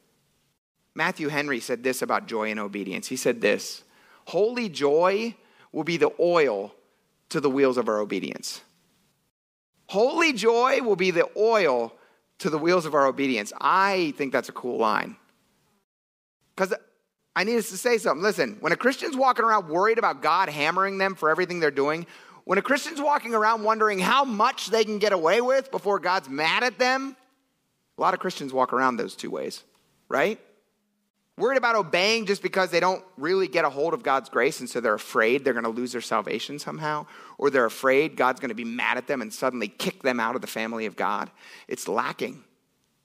Matthew 0.94 1.30
Henry 1.30 1.60
said 1.60 1.84
this 1.84 2.02
about 2.02 2.28
joy 2.28 2.52
and 2.52 2.60
obedience. 2.60 3.08
He 3.08 3.16
said 3.16 3.42
this 3.42 3.84
Holy 4.26 4.70
joy 4.70 5.36
will 5.72 5.84
be 5.84 5.98
the 5.98 6.12
oil 6.20 6.74
to 7.30 7.40
the 7.40 7.50
wheels 7.50 7.78
of 7.78 7.88
our 7.88 8.00
obedience. 8.00 8.62
Holy 9.88 10.34
joy 10.34 10.82
will 10.82 10.96
be 10.96 11.12
the 11.12 11.30
oil 11.36 11.94
to 12.42 12.50
the 12.50 12.58
wheels 12.58 12.88
of 12.88 12.96
our 12.96 13.06
obedience. 13.06 13.54
I 13.62 14.14
think 14.18 14.34
that's 14.34 14.50
a 14.50 14.52
cool 14.52 14.78
line. 14.78 15.16
Because 16.56 16.74
I 17.36 17.44
need 17.44 17.58
us 17.58 17.70
to 17.70 17.78
say 17.78 18.00
something. 18.00 18.24
Listen, 18.24 18.58
when 18.62 18.72
a 18.72 18.76
Christian's 18.76 19.16
walking 19.16 19.46
around 19.46 19.70
worried 19.70 20.00
about 20.00 20.24
God 20.24 20.50
hammering 20.50 20.98
them 20.98 21.14
for 21.14 21.30
everything 21.30 21.60
they're 21.60 21.70
doing, 21.70 22.08
when 22.44 22.58
a 22.58 22.62
Christian's 22.64 23.00
walking 23.00 23.36
around 23.36 23.64
wondering 23.64 24.00
how 24.00 24.26
much 24.26 24.68
they 24.68 24.84
can 24.84 24.98
get 24.98 25.14
away 25.14 25.40
with 25.40 25.70
before 25.70 26.00
God's 26.00 26.30
mad 26.30 26.64
at 26.64 26.80
them, 26.80 27.16
a 27.98 28.02
lot 28.02 28.16
of 28.16 28.20
Christians 28.20 28.52
walk 28.52 28.74
around 28.74 28.98
those 28.98 29.16
two 29.16 29.30
ways, 29.30 29.64
right? 30.10 30.40
Worried 31.42 31.58
about 31.58 31.76
obeying 31.76 32.28
just 32.28 32.44
because 32.44 32.70
they 32.70 32.80
don't 32.80 33.04
really 33.18 33.48
get 33.48 33.66
a 33.66 33.70
hold 33.72 33.96
of 33.96 34.04
God's 34.04 34.30
grace 34.30 34.60
and 34.60 34.70
so 34.70 34.80
they're 34.80 34.94
afraid 34.94 35.44
they're 35.44 35.54
going 35.54 35.64
to 35.64 35.72
lose 35.72 35.92
their 35.92 36.00
salvation 36.00 36.60
somehow, 36.60 37.08
or 37.40 37.50
they're 37.50 37.66
afraid 37.66 38.16
God's 38.16 38.40
going 38.40 38.50
to 38.50 38.56
be 38.56 38.64
mad 38.64 38.98
at 38.98 39.08
them 39.08 39.24
and 39.24 39.34
suddenly 39.34 39.68
kick 39.68 40.04
them 40.04 40.20
out 40.20 40.36
of 40.36 40.42
the 40.42 40.48
family 40.48 40.86
of 40.86 40.96
God. 40.96 41.32
It's 41.68 41.88
lacking. 41.88 42.44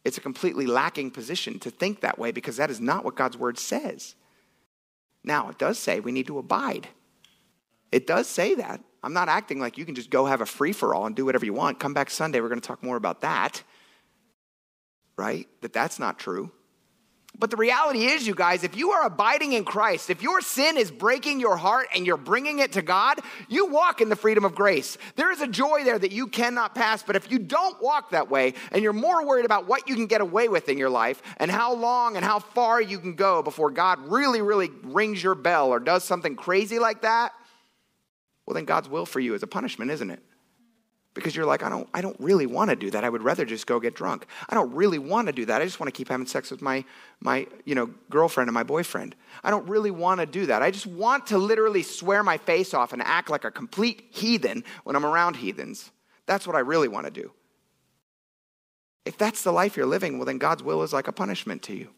It's 0.04 0.18
a 0.18 0.20
completely 0.20 0.66
lacking 0.66 1.12
position 1.12 1.58
to 1.60 1.70
think 1.70 2.02
that 2.02 2.18
way 2.18 2.30
because 2.30 2.58
that 2.58 2.70
is 2.70 2.78
not 2.78 3.06
what 3.06 3.16
God's 3.16 3.38
word 3.38 3.58
says. 3.58 4.14
Now, 5.24 5.48
it 5.48 5.56
does 5.56 5.78
say 5.78 6.00
we 6.00 6.12
need 6.12 6.26
to 6.26 6.38
abide. 6.38 6.88
It 7.90 8.06
does 8.06 8.28
say 8.28 8.54
that. 8.56 8.82
I'm 9.02 9.14
not 9.14 9.30
acting 9.30 9.60
like 9.60 9.78
you 9.78 9.86
can 9.86 9.94
just 9.94 10.10
go 10.10 10.26
have 10.26 10.42
a 10.42 10.46
free 10.46 10.74
for 10.74 10.94
all 10.94 11.06
and 11.06 11.16
do 11.16 11.24
whatever 11.24 11.46
you 11.46 11.54
want. 11.54 11.80
Come 11.80 11.94
back 11.94 12.10
Sunday, 12.10 12.42
we're 12.42 12.50
going 12.50 12.60
to 12.60 12.68
talk 12.68 12.82
more 12.82 12.96
about 12.96 13.22
that. 13.22 13.62
Right? 15.16 15.48
That 15.62 15.72
that's 15.72 15.98
not 15.98 16.18
true. 16.18 16.52
But 17.38 17.50
the 17.50 17.56
reality 17.56 18.06
is, 18.06 18.26
you 18.26 18.34
guys, 18.34 18.64
if 18.64 18.76
you 18.76 18.92
are 18.92 19.04
abiding 19.04 19.52
in 19.52 19.64
Christ, 19.64 20.08
if 20.08 20.22
your 20.22 20.40
sin 20.40 20.78
is 20.78 20.90
breaking 20.90 21.38
your 21.38 21.56
heart 21.56 21.88
and 21.94 22.06
you're 22.06 22.16
bringing 22.16 22.60
it 22.60 22.72
to 22.72 22.82
God, 22.82 23.20
you 23.48 23.66
walk 23.66 24.00
in 24.00 24.08
the 24.08 24.16
freedom 24.16 24.44
of 24.44 24.54
grace. 24.54 24.96
There 25.16 25.30
is 25.30 25.42
a 25.42 25.46
joy 25.46 25.84
there 25.84 25.98
that 25.98 26.12
you 26.12 26.28
cannot 26.28 26.74
pass. 26.74 27.02
But 27.02 27.14
if 27.14 27.30
you 27.30 27.38
don't 27.38 27.82
walk 27.82 28.10
that 28.10 28.30
way 28.30 28.54
and 28.72 28.82
you're 28.82 28.94
more 28.94 29.26
worried 29.26 29.44
about 29.44 29.66
what 29.66 29.88
you 29.88 29.94
can 29.94 30.06
get 30.06 30.22
away 30.22 30.48
with 30.48 30.70
in 30.70 30.78
your 30.78 30.88
life 30.88 31.20
and 31.36 31.50
how 31.50 31.74
long 31.74 32.16
and 32.16 32.24
how 32.24 32.38
far 32.38 32.80
you 32.80 32.98
can 32.98 33.14
go 33.14 33.42
before 33.42 33.70
God 33.70 33.98
really, 34.08 34.40
really 34.40 34.70
rings 34.82 35.22
your 35.22 35.34
bell 35.34 35.68
or 35.68 35.78
does 35.78 36.04
something 36.04 36.36
crazy 36.36 36.78
like 36.78 37.02
that, 37.02 37.32
well, 38.46 38.54
then 38.54 38.64
God's 38.64 38.88
will 38.88 39.06
for 39.06 39.20
you 39.20 39.34
is 39.34 39.42
a 39.42 39.48
punishment, 39.48 39.90
isn't 39.90 40.10
it? 40.10 40.22
Because 41.16 41.34
you're 41.34 41.46
like, 41.46 41.62
I 41.62 41.70
don't, 41.70 41.88
I 41.94 42.02
don't 42.02 42.16
really 42.20 42.44
want 42.44 42.68
to 42.68 42.76
do 42.76 42.90
that. 42.90 43.02
I 43.02 43.08
would 43.08 43.22
rather 43.22 43.46
just 43.46 43.66
go 43.66 43.80
get 43.80 43.94
drunk. 43.94 44.26
I 44.50 44.54
don't 44.54 44.70
really 44.74 44.98
want 44.98 45.28
to 45.28 45.32
do 45.32 45.46
that. 45.46 45.62
I 45.62 45.64
just 45.64 45.80
want 45.80 45.88
to 45.88 45.96
keep 45.96 46.08
having 46.08 46.26
sex 46.26 46.50
with 46.50 46.60
my, 46.60 46.84
my 47.20 47.46
you 47.64 47.74
know, 47.74 47.88
girlfriend 48.10 48.48
and 48.48 48.54
my 48.54 48.62
boyfriend. 48.62 49.16
I 49.42 49.50
don't 49.50 49.66
really 49.66 49.90
want 49.90 50.20
to 50.20 50.26
do 50.26 50.44
that. 50.46 50.62
I 50.62 50.70
just 50.70 50.86
want 50.86 51.28
to 51.28 51.38
literally 51.38 51.82
swear 51.82 52.22
my 52.22 52.36
face 52.36 52.74
off 52.74 52.92
and 52.92 53.00
act 53.00 53.30
like 53.30 53.44
a 53.44 53.50
complete 53.50 54.08
heathen 54.10 54.62
when 54.84 54.94
I'm 54.94 55.06
around 55.06 55.36
heathens. 55.36 55.90
That's 56.26 56.46
what 56.46 56.54
I 56.54 56.60
really 56.60 56.88
want 56.88 57.06
to 57.06 57.10
do. 57.10 57.32
If 59.06 59.16
that's 59.16 59.42
the 59.42 59.52
life 59.52 59.74
you're 59.74 59.86
living, 59.86 60.18
well, 60.18 60.26
then 60.26 60.36
God's 60.36 60.62
will 60.62 60.82
is 60.82 60.92
like 60.92 61.08
a 61.08 61.12
punishment 61.12 61.62
to 61.62 61.74
you. 61.74 61.88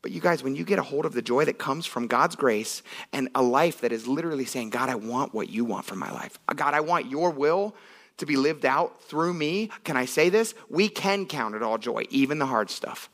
But 0.00 0.12
you 0.12 0.20
guys, 0.20 0.44
when 0.44 0.54
you 0.54 0.64
get 0.64 0.78
a 0.78 0.82
hold 0.82 1.06
of 1.06 1.12
the 1.12 1.22
joy 1.22 1.44
that 1.46 1.58
comes 1.58 1.86
from 1.86 2.06
God's 2.06 2.36
grace 2.36 2.82
and 3.12 3.28
a 3.34 3.42
life 3.42 3.80
that 3.80 3.90
is 3.90 4.06
literally 4.06 4.44
saying, 4.44 4.70
God, 4.70 4.88
I 4.88 4.94
want 4.94 5.34
what 5.34 5.48
you 5.48 5.64
want 5.64 5.86
for 5.86 5.96
my 5.96 6.12
life. 6.12 6.38
God, 6.54 6.74
I 6.74 6.80
want 6.80 7.10
your 7.10 7.30
will 7.30 7.74
to 8.18 8.26
be 8.26 8.36
lived 8.36 8.64
out 8.64 9.02
through 9.02 9.34
me. 9.34 9.70
Can 9.84 9.96
I 9.96 10.04
say 10.04 10.28
this? 10.28 10.54
We 10.68 10.88
can 10.88 11.26
count 11.26 11.54
it 11.54 11.62
all 11.62 11.78
joy, 11.78 12.04
even 12.10 12.38
the 12.38 12.46
hard 12.46 12.70
stuff. 12.70 13.10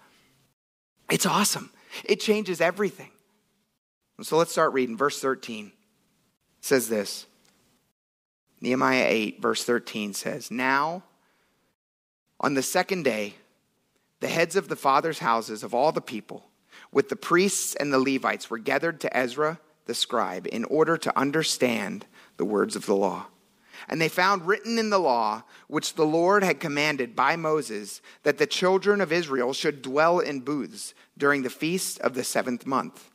It's 1.10 1.26
awesome. 1.26 1.70
It 2.04 2.20
changes 2.20 2.60
everything. 2.60 3.10
So 4.22 4.36
let's 4.36 4.52
start 4.52 4.72
reading. 4.72 4.96
Verse 4.96 5.20
13 5.20 5.72
says 6.60 6.88
this 6.88 7.26
Nehemiah 8.60 9.06
8, 9.06 9.40
verse 9.40 9.64
13 9.64 10.14
says, 10.14 10.50
Now, 10.50 11.04
on 12.40 12.54
the 12.54 12.62
second 12.62 13.04
day, 13.04 13.34
the 14.20 14.28
heads 14.28 14.56
of 14.56 14.68
the 14.68 14.76
fathers' 14.76 15.20
houses 15.20 15.62
of 15.62 15.74
all 15.74 15.92
the 15.92 16.00
people, 16.00 16.44
with 16.90 17.08
the 17.08 17.16
priests 17.16 17.74
and 17.76 17.92
the 17.92 17.98
Levites, 17.98 18.50
were 18.50 18.58
gathered 18.58 19.00
to 19.00 19.16
Ezra 19.16 19.60
the 19.86 19.94
scribe 19.94 20.46
in 20.50 20.64
order 20.64 20.96
to 20.96 21.18
understand 21.18 22.06
the 22.36 22.44
words 22.44 22.76
of 22.76 22.86
the 22.86 22.94
law. 22.94 23.26
And 23.88 24.00
they 24.00 24.08
found 24.08 24.46
written 24.46 24.78
in 24.78 24.90
the 24.90 24.98
law, 24.98 25.44
which 25.68 25.94
the 25.94 26.06
Lord 26.06 26.42
had 26.42 26.60
commanded 26.60 27.14
by 27.14 27.36
Moses, 27.36 28.00
that 28.22 28.38
the 28.38 28.46
children 28.46 29.00
of 29.00 29.12
Israel 29.12 29.52
should 29.52 29.82
dwell 29.82 30.18
in 30.18 30.40
booths 30.40 30.94
during 31.16 31.42
the 31.42 31.50
feast 31.50 32.00
of 32.00 32.14
the 32.14 32.24
seventh 32.24 32.66
month, 32.66 33.10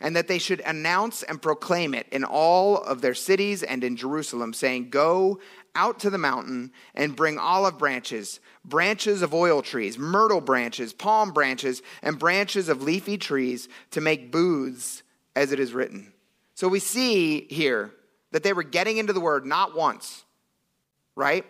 and 0.00 0.16
that 0.16 0.28
they 0.28 0.38
should 0.38 0.60
announce 0.60 1.22
and 1.22 1.42
proclaim 1.42 1.94
it 1.94 2.06
in 2.10 2.24
all 2.24 2.78
of 2.78 3.00
their 3.00 3.14
cities 3.14 3.62
and 3.62 3.84
in 3.84 3.96
Jerusalem, 3.96 4.52
saying, 4.52 4.90
Go 4.90 5.38
out 5.74 6.00
to 6.00 6.10
the 6.10 6.18
mountain 6.18 6.72
and 6.94 7.16
bring 7.16 7.38
olive 7.38 7.78
branches, 7.78 8.40
branches 8.64 9.22
of 9.22 9.34
oil 9.34 9.62
trees, 9.62 9.98
myrtle 9.98 10.40
branches, 10.40 10.92
palm 10.92 11.32
branches, 11.32 11.82
and 12.02 12.18
branches 12.18 12.68
of 12.68 12.82
leafy 12.82 13.18
trees 13.18 13.68
to 13.90 14.00
make 14.00 14.32
booths 14.32 15.02
as 15.36 15.52
it 15.52 15.60
is 15.60 15.72
written. 15.72 16.12
So 16.54 16.68
we 16.68 16.80
see 16.80 17.46
here 17.48 17.92
that 18.32 18.42
they 18.42 18.52
were 18.52 18.62
getting 18.62 18.98
into 18.98 19.12
the 19.12 19.20
word 19.20 19.44
not 19.44 19.74
once, 19.74 20.24
right? 21.16 21.44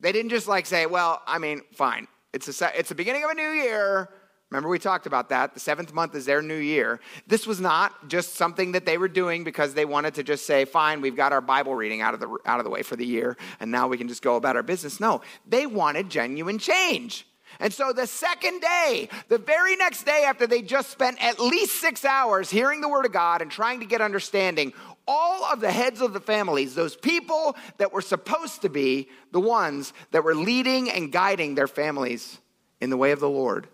They 0.00 0.12
didn't 0.12 0.30
just 0.30 0.48
like 0.48 0.66
say, 0.66 0.86
well, 0.86 1.22
I 1.26 1.38
mean, 1.38 1.62
fine. 1.72 2.06
It's, 2.32 2.60
a, 2.60 2.78
it's 2.78 2.90
the 2.90 2.94
beginning 2.94 3.24
of 3.24 3.30
a 3.30 3.34
new 3.34 3.50
year. 3.50 4.10
Remember, 4.50 4.68
we 4.68 4.78
talked 4.78 5.06
about 5.06 5.30
that. 5.30 5.54
The 5.54 5.60
seventh 5.60 5.92
month 5.92 6.14
is 6.14 6.24
their 6.24 6.40
new 6.40 6.56
year. 6.56 7.00
This 7.26 7.46
was 7.46 7.60
not 7.60 8.08
just 8.08 8.34
something 8.34 8.72
that 8.72 8.86
they 8.86 8.96
were 8.96 9.08
doing 9.08 9.42
because 9.42 9.74
they 9.74 9.84
wanted 9.84 10.14
to 10.14 10.22
just 10.22 10.46
say, 10.46 10.64
fine, 10.64 11.00
we've 11.00 11.16
got 11.16 11.32
our 11.32 11.40
Bible 11.40 11.74
reading 11.74 12.00
out 12.00 12.14
of 12.14 12.20
the, 12.20 12.38
out 12.44 12.60
of 12.60 12.64
the 12.64 12.70
way 12.70 12.82
for 12.82 12.94
the 12.94 13.06
year, 13.06 13.36
and 13.58 13.72
now 13.72 13.88
we 13.88 13.98
can 13.98 14.06
just 14.06 14.22
go 14.22 14.36
about 14.36 14.54
our 14.54 14.62
business. 14.62 15.00
No, 15.00 15.20
they 15.48 15.66
wanted 15.66 16.10
genuine 16.10 16.58
change. 16.58 17.26
And 17.58 17.72
so 17.72 17.92
the 17.92 18.06
second 18.06 18.60
day, 18.60 19.08
the 19.28 19.38
very 19.38 19.76
next 19.76 20.04
day 20.04 20.24
after 20.26 20.46
they 20.46 20.62
just 20.62 20.90
spent 20.90 21.22
at 21.24 21.40
least 21.40 21.80
six 21.80 22.04
hours 22.04 22.50
hearing 22.50 22.80
the 22.80 22.88
word 22.88 23.06
of 23.06 23.12
God 23.12 23.42
and 23.42 23.50
trying 23.50 23.80
to 23.80 23.86
get 23.86 24.00
understanding, 24.00 24.72
all 25.06 25.44
of 25.44 25.60
the 25.60 25.70
heads 25.70 26.00
of 26.00 26.12
the 26.12 26.20
families, 26.20 26.74
those 26.74 26.96
people 26.96 27.56
that 27.78 27.92
were 27.92 28.02
supposed 28.02 28.62
to 28.62 28.68
be 28.68 29.08
the 29.32 29.40
ones 29.40 29.92
that 30.10 30.24
were 30.24 30.34
leading 30.34 30.90
and 30.90 31.12
guiding 31.12 31.54
their 31.54 31.68
families 31.68 32.38
in 32.80 32.90
the 32.90 32.96
way 32.96 33.12
of 33.12 33.20
the 33.20 33.28
Lord, 33.28 33.68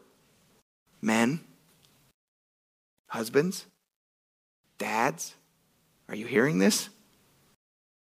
men, 1.00 1.40
husbands, 3.08 3.66
dads, 4.78 5.34
are 6.08 6.14
you 6.14 6.26
hearing 6.26 6.58
this? 6.58 6.88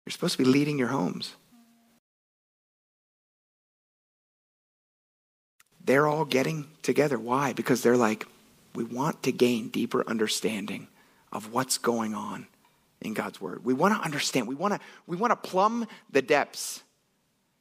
You're 0.05 0.13
supposed 0.13 0.37
to 0.37 0.45
be 0.45 0.49
leading 0.49 0.79
your 0.79 0.89
homes. 0.89 1.35
They're 5.85 6.07
all 6.07 6.25
getting 6.25 6.67
together. 6.83 7.19
Why? 7.19 7.53
Because 7.53 7.83
they're 7.83 7.97
like, 7.97 8.27
we 8.75 8.85
want 8.85 9.23
to 9.25 9.33
gain 9.33 9.69
deeper 9.69 10.05
understanding 10.09 10.89
of 11.33 11.53
what's 11.53 11.79
going 11.79 12.15
on 12.15 12.47
in 13.01 13.15
God's 13.15 13.41
word. 13.41 13.65
We 13.65 13.75
want 13.75 13.95
to 13.95 14.01
understand. 14.01 14.49
We 14.49 14.55
want 14.55 14.75
to 14.75 14.81
we 15.07 15.17
want 15.17 15.31
to 15.31 15.49
plumb 15.49 15.87
the 16.11 16.23
depths. 16.23 16.83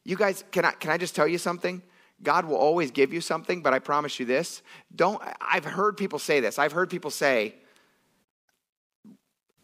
You 0.03 0.15
guys, 0.15 0.43
can 0.51 0.65
I 0.65 0.71
can 0.71 0.91
I 0.91 0.97
just 0.97 1.15
tell 1.15 1.27
you 1.27 1.37
something? 1.37 1.81
God 2.23 2.45
will 2.45 2.55
always 2.55 2.91
give 2.91 3.11
you 3.11 3.21
something, 3.21 3.61
but 3.61 3.73
I 3.73 3.79
promise 3.79 4.19
you 4.19 4.25
this. 4.25 4.61
Don't 4.95 5.21
I've 5.41 5.65
heard 5.65 5.97
people 5.97 6.19
say 6.19 6.39
this. 6.39 6.57
I've 6.57 6.71
heard 6.71 6.89
people 6.89 7.11
say 7.11 7.55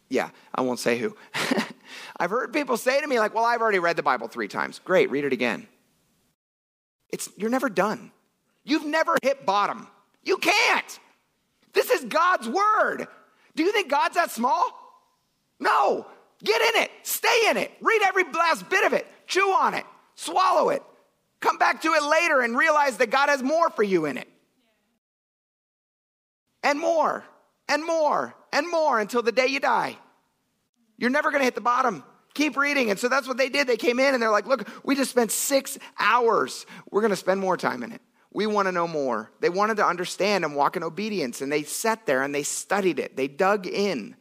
yeah, 0.08 0.28
I 0.54 0.60
won't 0.60 0.78
say 0.78 0.98
who. 0.98 1.16
I've 2.18 2.28
heard 2.28 2.52
people 2.52 2.76
say 2.76 3.00
to 3.00 3.06
me 3.06 3.18
like, 3.18 3.34
"Well, 3.34 3.46
I've 3.46 3.62
already 3.62 3.78
read 3.78 3.96
the 3.96 4.02
Bible 4.02 4.28
3 4.28 4.46
times." 4.46 4.78
Great, 4.78 5.10
read 5.10 5.24
it 5.24 5.32
again. 5.32 5.66
It's 7.08 7.30
you're 7.36 7.50
never 7.50 7.70
done. 7.70 8.12
You've 8.62 8.84
never 8.84 9.16
hit 9.22 9.46
bottom. 9.46 9.88
You 10.22 10.36
can't. 10.36 11.00
This 11.72 11.90
is 11.90 12.04
God's 12.04 12.46
word. 12.46 13.06
Do 13.56 13.62
you 13.62 13.72
think 13.72 13.90
God's 13.90 14.16
that 14.16 14.30
small? 14.30 14.81
No. 15.62 16.06
Get 16.42 16.60
in 16.60 16.82
it. 16.82 16.90
Stay 17.04 17.46
in 17.48 17.56
it. 17.56 17.70
Read 17.80 18.02
every 18.04 18.24
last 18.24 18.68
bit 18.68 18.84
of 18.84 18.92
it. 18.92 19.06
Chew 19.26 19.40
on 19.40 19.74
it. 19.74 19.84
Swallow 20.16 20.70
it. 20.70 20.82
Come 21.40 21.56
back 21.56 21.82
to 21.82 21.88
it 21.88 22.02
later 22.02 22.40
and 22.40 22.56
realize 22.56 22.96
that 22.98 23.10
God 23.10 23.28
has 23.28 23.42
more 23.42 23.70
for 23.70 23.82
you 23.82 24.06
in 24.06 24.18
it. 24.18 24.28
And 26.64 26.78
more, 26.78 27.24
and 27.68 27.84
more, 27.84 28.34
and 28.52 28.70
more 28.70 29.00
until 29.00 29.22
the 29.22 29.32
day 29.32 29.46
you 29.46 29.58
die. 29.58 29.98
You're 30.98 31.10
never 31.10 31.30
to 31.32 31.38
hit 31.38 31.54
the 31.54 31.60
bottom. 31.60 32.04
Keep 32.34 32.56
reading. 32.56 32.90
And 32.90 32.98
so 32.98 33.08
that's 33.08 33.26
what 33.26 33.36
they 33.36 33.48
did. 33.48 33.66
They 33.66 33.76
came 33.76 33.98
in 33.98 34.14
and 34.14 34.22
they're 34.22 34.30
like, 34.30 34.46
look, 34.46 34.68
we 34.84 34.94
just 34.94 35.10
spent 35.10 35.32
six 35.32 35.78
hours. 35.98 36.66
We're 36.90 37.06
to 37.08 37.16
spend 37.16 37.40
more 37.40 37.56
time 37.56 37.82
in 37.82 37.92
it. 37.92 38.00
We 38.32 38.46
want 38.46 38.66
to 38.66 38.72
know 38.72 38.88
more. 38.88 39.30
They 39.40 39.50
wanted 39.50 39.76
to 39.78 39.86
understand 39.86 40.44
and 40.44 40.56
walk 40.56 40.76
in 40.76 40.82
obedience. 40.82 41.40
And 41.40 41.52
they 41.52 41.64
sat 41.64 42.06
there 42.06 42.22
and 42.22 42.34
they 42.34 42.44
studied 42.44 42.98
it. 42.98 43.16
They 43.16 43.28
dug 43.28 43.66
in. 43.66 44.16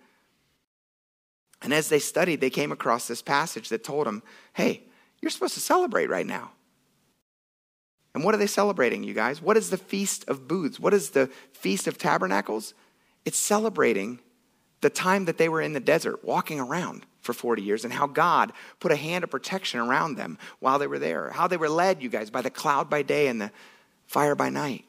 And 1.62 1.74
as 1.74 1.90
they 1.90 2.00
studied, 2.00 2.42
they 2.42 2.50
came 2.50 2.72
across 2.72 3.08
this 3.08 3.22
passage 3.22 3.70
that 3.70 3.84
told 3.84 4.08
them, 4.08 4.24
hey, 4.54 4.84
you're 5.22 5.32
supposed 5.32 5.54
to 5.54 5.60
celebrate 5.60 6.10
right 6.10 6.26
now. 6.26 6.52
And 8.14 8.24
what 8.24 8.36
are 8.36 8.40
they 8.40 8.48
celebrating, 8.48 9.04
you 9.04 9.14
guys? 9.14 9.42
What 9.42 9.58
is 9.58 9.70
the 9.70 9.78
Feast 9.78 10.28
of 10.28 10.48
Booths? 10.48 10.80
What 10.80 10.94
is 10.94 11.12
the 11.12 11.30
Feast 11.54 11.88
of 11.88 11.98
Tabernacles? 11.98 12.74
It's 13.24 13.38
celebrating 13.38 14.20
the 14.82 14.90
time 14.90 15.26
that 15.26 15.38
they 15.38 15.48
were 15.48 15.62
in 15.62 15.74
the 15.74 15.80
desert 15.80 16.26
walking 16.26 16.60
around 16.60 17.06
for 17.22 17.34
40 17.34 17.62
years 17.62 17.86
and 17.86 17.94
how 17.94 18.08
God 18.08 18.52
put 18.80 18.92
a 18.92 18.96
hand 18.96 19.24
of 19.24 19.30
protection 19.30 19.80
around 19.80 20.16
them 20.16 20.40
while 20.60 20.80
they 20.80 20.88
were 20.88 21.00
there. 21.00 21.30
How 21.30 21.48
they 21.48 21.58
were 21.58 21.70
led, 21.70 22.02
you 22.02 22.10
guys, 22.10 22.32
by 22.32 22.42
the 22.42 22.50
cloud 22.50 22.90
by 22.90 23.04
day 23.04 23.28
and 23.28 23.40
the 23.40 23.52
fire 24.08 24.36
by 24.36 24.50
night, 24.50 24.86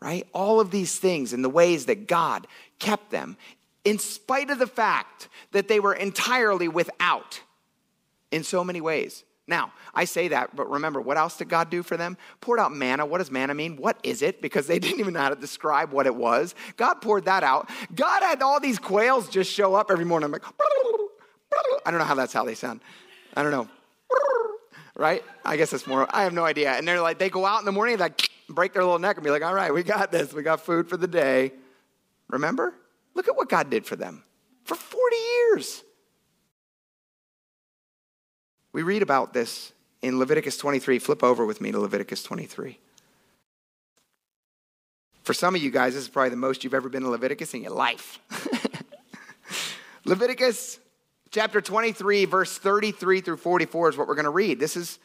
right? 0.00 0.26
All 0.32 0.60
of 0.60 0.70
these 0.70 0.98
things 0.98 1.34
and 1.34 1.44
the 1.44 1.50
ways 1.50 1.86
that 1.86 2.08
God 2.08 2.46
kept 2.78 3.10
them 3.10 3.36
in 3.84 3.98
spite 3.98 4.50
of 4.50 4.58
the 4.58 4.66
fact 4.66 5.28
that 5.52 5.68
they 5.68 5.80
were 5.80 5.94
entirely 5.94 6.68
without 6.68 7.40
in 8.30 8.42
so 8.42 8.64
many 8.64 8.80
ways. 8.80 9.24
Now, 9.46 9.72
I 9.94 10.06
say 10.06 10.28
that, 10.28 10.56
but 10.56 10.70
remember, 10.70 11.02
what 11.02 11.18
else 11.18 11.36
did 11.36 11.50
God 11.50 11.68
do 11.68 11.82
for 11.82 11.98
them? 11.98 12.16
Poured 12.40 12.58
out 12.58 12.72
manna. 12.72 13.04
What 13.04 13.18
does 13.18 13.30
manna 13.30 13.54
mean? 13.54 13.76
What 13.76 13.98
is 14.02 14.22
it? 14.22 14.40
Because 14.40 14.66
they 14.66 14.78
didn't 14.80 15.00
even 15.00 15.14
know 15.14 15.20
how 15.20 15.28
to 15.28 15.36
describe 15.36 15.92
what 15.92 16.06
it 16.06 16.14
was. 16.14 16.54
God 16.76 16.94
poured 16.94 17.26
that 17.26 17.42
out. 17.42 17.68
God 17.94 18.22
had 18.22 18.40
all 18.40 18.58
these 18.58 18.78
quails 18.78 19.28
just 19.28 19.50
show 19.50 19.74
up 19.74 19.90
every 19.90 20.06
morning. 20.06 20.26
I'm 20.26 20.32
like, 20.32 20.44
I 21.84 21.90
don't 21.90 21.98
know 21.98 22.06
how 22.06 22.14
that's 22.14 22.32
how 22.32 22.44
they 22.44 22.54
sound. 22.54 22.80
I 23.36 23.42
don't 23.42 23.52
know. 23.52 23.68
Right? 24.96 25.24
I 25.44 25.56
guess 25.56 25.72
it's 25.72 25.86
more, 25.86 26.06
I 26.08 26.22
have 26.22 26.32
no 26.32 26.44
idea. 26.44 26.70
And 26.72 26.86
they're 26.86 27.00
like, 27.00 27.18
they 27.18 27.28
go 27.28 27.44
out 27.44 27.58
in 27.58 27.64
the 27.64 27.72
morning, 27.72 27.98
like, 27.98 28.30
break 28.48 28.72
their 28.72 28.84
little 28.84 28.98
neck 28.98 29.16
and 29.16 29.24
be 29.24 29.30
like, 29.30 29.42
all 29.42 29.54
right, 29.54 29.74
we 29.74 29.82
got 29.82 30.12
this. 30.12 30.32
We 30.32 30.42
got 30.42 30.60
food 30.60 30.88
for 30.88 30.96
the 30.96 31.08
day. 31.08 31.52
Remember? 32.28 32.74
Look 33.14 33.28
at 33.28 33.36
what 33.36 33.48
God 33.48 33.70
did 33.70 33.86
for 33.86 33.96
them 33.96 34.24
for 34.64 34.74
40 34.74 35.16
years. 35.16 35.82
We 38.72 38.82
read 38.82 39.02
about 39.02 39.32
this 39.32 39.72
in 40.02 40.18
Leviticus 40.18 40.56
23. 40.56 40.98
Flip 40.98 41.22
over 41.22 41.46
with 41.46 41.60
me 41.60 41.70
to 41.72 41.78
Leviticus 41.78 42.22
23. 42.22 42.78
For 45.22 45.32
some 45.32 45.54
of 45.54 45.62
you 45.62 45.70
guys, 45.70 45.94
this 45.94 46.02
is 46.02 46.08
probably 46.08 46.30
the 46.30 46.36
most 46.36 46.64
you've 46.64 46.74
ever 46.74 46.88
been 46.88 47.04
in 47.04 47.10
Leviticus 47.10 47.54
in 47.54 47.62
your 47.62 47.72
life. 47.72 48.18
Leviticus 50.04 50.78
chapter 51.30 51.60
23, 51.60 52.26
verse 52.26 52.58
33 52.58 53.20
through 53.22 53.36
44 53.38 53.90
is 53.90 53.96
what 53.96 54.06
we're 54.06 54.14
going 54.14 54.24
to 54.24 54.30
read. 54.30 54.60
This 54.60 54.76
is 54.76 54.98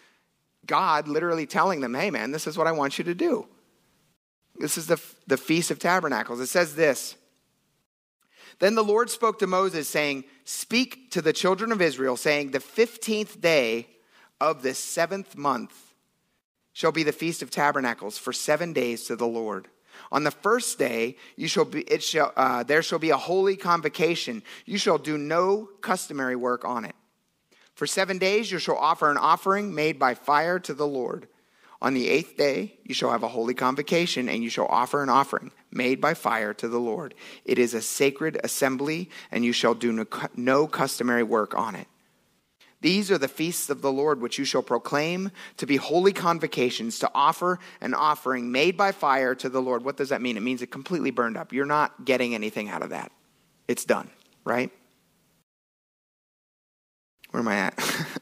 God 0.66 1.08
literally 1.08 1.46
telling 1.46 1.80
them, 1.80 1.94
hey, 1.94 2.12
man, 2.12 2.32
this 2.32 2.48
is 2.48 2.58
what 2.58 2.68
I 2.68 2.74
want 2.74 2.98
you 2.98 3.06
to 3.06 3.16
do. 3.16 3.48
This 4.58 4.78
is 4.78 4.88
the, 4.88 5.02
the 5.26 5.38
Feast 5.38 5.72
of 5.72 5.80
Tabernacles. 5.80 6.42
It 6.42 6.48
says 6.48 6.76
this 6.76 7.16
then 8.58 8.76
the 8.76 8.84
Lord 8.84 9.10
spoke 9.10 9.40
to 9.40 9.48
Moses, 9.48 9.88
saying, 9.88 10.24
Speak 10.44 11.12
to 11.12 11.22
the 11.22 11.34
children 11.34 11.72
of 11.72 11.82
Israel, 11.82 12.18
saying, 12.18 12.52
The 12.52 12.60
15th 12.60 13.40
day 13.40 13.88
of 14.42 14.64
the 14.64 14.74
seventh 14.74 15.38
month 15.38 15.94
shall 16.74 16.92
be 16.92 17.04
the 17.04 17.12
Feast 17.12 17.42
of 17.42 17.52
Tabernacles 17.52 18.18
for 18.18 18.34
seven 18.34 18.74
days 18.74 19.04
to 19.06 19.16
the 19.16 19.28
Lord. 19.28 19.68
On 20.12 20.24
the 20.24 20.32
first 20.32 20.80
day, 20.80 21.18
you 21.36 21.48
shall 21.48 21.66
be, 21.66 21.82
it 21.82 22.02
shall, 22.02 22.34
uh, 22.36 22.64
there 22.64 22.82
shall 22.82 23.00
be 23.00 23.10
a 23.10 23.18
holy 23.18 23.56
convocation. 23.56 24.42
You 24.66 24.78
shall 24.78 24.98
do 24.98 25.18
no 25.18 25.70
customary 25.82 26.36
work 26.36 26.66
on 26.66 26.86
it. 26.86 26.96
For 27.76 27.86
seven 27.86 28.18
days, 28.18 28.52
you 28.52 28.60
shall 28.60 28.78
offer 28.78 29.12
an 29.12 29.18
offering 29.18 29.76
made 29.76 30.00
by 30.00 30.14
fire 30.14 30.60
to 30.60 30.74
the 30.74 30.88
Lord. 30.88 31.28
On 31.82 31.94
the 31.94 32.10
eighth 32.10 32.36
day, 32.36 32.78
you 32.84 32.94
shall 32.94 33.12
have 33.12 33.24
a 33.24 33.28
holy 33.28 33.54
convocation, 33.54 34.28
and 34.28 34.44
you 34.44 34.50
shall 34.50 34.68
offer 34.68 35.04
an 35.04 35.10
offering 35.10 35.52
made 35.72 36.02
by 36.02 36.14
fire 36.14 36.54
to 36.56 36.68
the 36.68 36.80
Lord. 36.80 37.14
It 37.46 37.60
is 37.60 37.74
a 37.74 37.82
sacred 37.82 38.40
assembly, 38.44 39.10
and 39.32 39.46
you 39.46 39.54
shall 39.54 39.74
do 39.74 40.06
no 40.36 40.68
customary 40.68 41.24
work 41.24 41.56
on 41.56 41.76
it. 41.76 41.88
These 42.82 43.12
are 43.12 43.18
the 43.18 43.28
feasts 43.28 43.70
of 43.70 43.82
the 43.82 43.92
Lord 43.92 44.22
which 44.22 44.40
you 44.40 44.46
shall 44.46 44.62
proclaim 44.62 45.32
to 45.58 45.66
be 45.66 45.76
holy 45.76 46.14
convocations, 46.14 47.00
to 47.00 47.12
offer 47.14 47.60
an 47.82 47.94
offering 47.94 48.52
made 48.52 48.78
by 48.78 48.94
fire 48.94 49.36
to 49.36 49.50
the 49.50 49.62
Lord. 49.62 49.84
What 49.84 49.98
does 49.98 50.10
that 50.10 50.22
mean? 50.22 50.38
It 50.38 50.44
means 50.44 50.62
it 50.62 50.72
completely 50.72 51.12
burned 51.12 51.36
up. 51.36 51.52
You're 51.52 51.66
not 51.66 52.06
getting 52.06 52.34
anything 52.34 52.70
out 52.70 52.82
of 52.82 52.92
that. 52.92 53.12
It's 53.68 53.84
done, 53.84 54.10
right? 54.46 54.72
Where 57.32 57.42
am 57.42 57.48
I 57.50 57.56
at? 57.58 57.78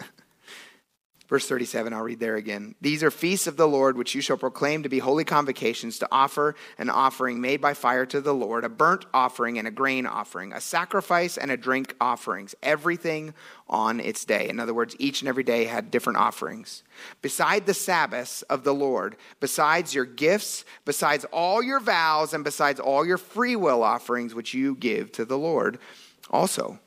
Verse 1.27 1.45
37, 1.45 1.91
I'll 1.91 2.03
read 2.03 2.21
there 2.21 2.37
again. 2.37 2.75
These 2.79 3.03
are 3.03 3.11
feasts 3.11 3.47
of 3.47 3.57
the 3.57 3.67
Lord, 3.67 3.97
which 3.97 4.15
you 4.15 4.21
shall 4.21 4.37
proclaim 4.37 4.83
to 4.83 4.89
be 4.89 4.99
holy 4.99 5.25
convocations, 5.25 5.99
to 5.99 6.07
offer 6.09 6.55
an 6.77 6.89
offering 6.89 7.41
made 7.41 7.59
by 7.59 7.73
fire 7.73 8.05
to 8.05 8.21
the 8.21 8.33
Lord, 8.33 8.63
a 8.63 8.69
burnt 8.69 9.05
offering 9.13 9.59
and 9.59 9.67
a 9.67 9.71
grain 9.71 10.05
offering, 10.05 10.53
a 10.53 10.61
sacrifice 10.61 11.37
and 11.37 11.51
a 11.51 11.57
drink 11.57 11.93
offerings, 11.99 12.55
everything 12.63 13.33
on 13.67 13.99
its 13.99 14.23
day. 14.23 14.47
In 14.47 14.57
other 14.57 14.73
words, 14.73 14.95
each 14.99 15.21
and 15.21 15.27
every 15.27 15.43
day 15.43 15.65
had 15.65 15.91
different 15.91 16.17
offerings. 16.17 16.83
Beside 17.21 17.65
the 17.65 17.73
Sabbaths 17.73 18.41
of 18.43 18.63
the 18.63 18.73
Lord, 18.73 19.17
besides 19.41 19.93
your 19.93 20.05
gifts, 20.05 20.63
besides 20.85 21.25
all 21.33 21.61
your 21.61 21.81
vows, 21.81 22.33
and 22.33 22.45
besides 22.45 22.79
all 22.79 23.05
your 23.05 23.17
free 23.17 23.57
will 23.57 23.83
offerings 23.83 24.33
which 24.33 24.53
you 24.53 24.75
give 24.75 25.11
to 25.11 25.25
the 25.25 25.37
Lord, 25.37 25.77
also 26.29 26.79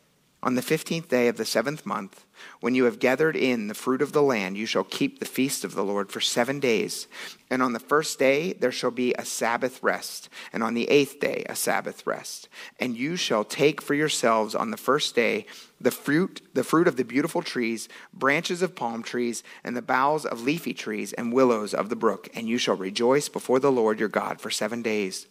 on 0.42 0.54
the 0.54 0.62
15th 0.62 1.08
day 1.08 1.28
of 1.28 1.36
the 1.36 1.44
seventh 1.44 1.84
month, 1.84 2.24
when 2.60 2.74
you 2.74 2.84
have 2.84 2.98
gathered 2.98 3.36
in 3.36 3.68
the 3.68 3.74
fruit 3.74 4.00
of 4.00 4.12
the 4.12 4.22
land, 4.22 4.56
you 4.56 4.64
shall 4.64 4.84
keep 4.84 5.18
the 5.18 5.26
feast 5.26 5.64
of 5.64 5.74
the 5.74 5.84
Lord 5.84 6.10
for 6.10 6.20
seven 6.20 6.60
days. 6.60 7.08
And 7.50 7.62
on 7.62 7.74
the 7.74 7.78
first 7.78 8.18
day 8.18 8.54
there 8.54 8.72
shall 8.72 8.90
be 8.90 9.12
a 9.14 9.24
Sabbath 9.24 9.82
rest, 9.82 10.30
and 10.52 10.62
on 10.62 10.72
the 10.72 10.88
eighth 10.88 11.20
day 11.20 11.44
a 11.48 11.54
Sabbath 11.54 12.06
rest. 12.06 12.48
And 12.78 12.96
you 12.96 13.16
shall 13.16 13.44
take 13.44 13.82
for 13.82 13.92
yourselves 13.92 14.54
on 14.54 14.70
the 14.70 14.78
first 14.78 15.14
day 15.14 15.44
the 15.78 15.90
fruit, 15.90 16.40
the 16.54 16.64
fruit 16.64 16.88
of 16.88 16.96
the 16.96 17.04
beautiful 17.04 17.42
trees, 17.42 17.88
branches 18.14 18.62
of 18.62 18.74
palm 18.74 19.02
trees, 19.02 19.42
and 19.62 19.76
the 19.76 19.82
boughs 19.82 20.24
of 20.24 20.42
leafy 20.42 20.72
trees, 20.72 21.12
and 21.12 21.34
willows 21.34 21.74
of 21.74 21.90
the 21.90 21.96
brook. 21.96 22.30
And 22.34 22.48
you 22.48 22.56
shall 22.56 22.76
rejoice 22.76 23.28
before 23.28 23.60
the 23.60 23.72
Lord 23.72 24.00
your 24.00 24.08
God 24.08 24.40
for 24.40 24.50
seven 24.50 24.80
days. 24.80 25.26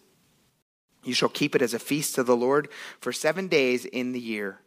You 1.04 1.14
shall 1.14 1.30
keep 1.30 1.56
it 1.56 1.62
as 1.62 1.74
a 1.74 1.80
feast 1.80 2.16
to 2.16 2.24
the 2.24 2.36
Lord 2.36 2.68
for 3.00 3.12
seven 3.12 3.48
days 3.48 3.86
in 3.86 4.12
the 4.12 4.20
year. 4.20 4.60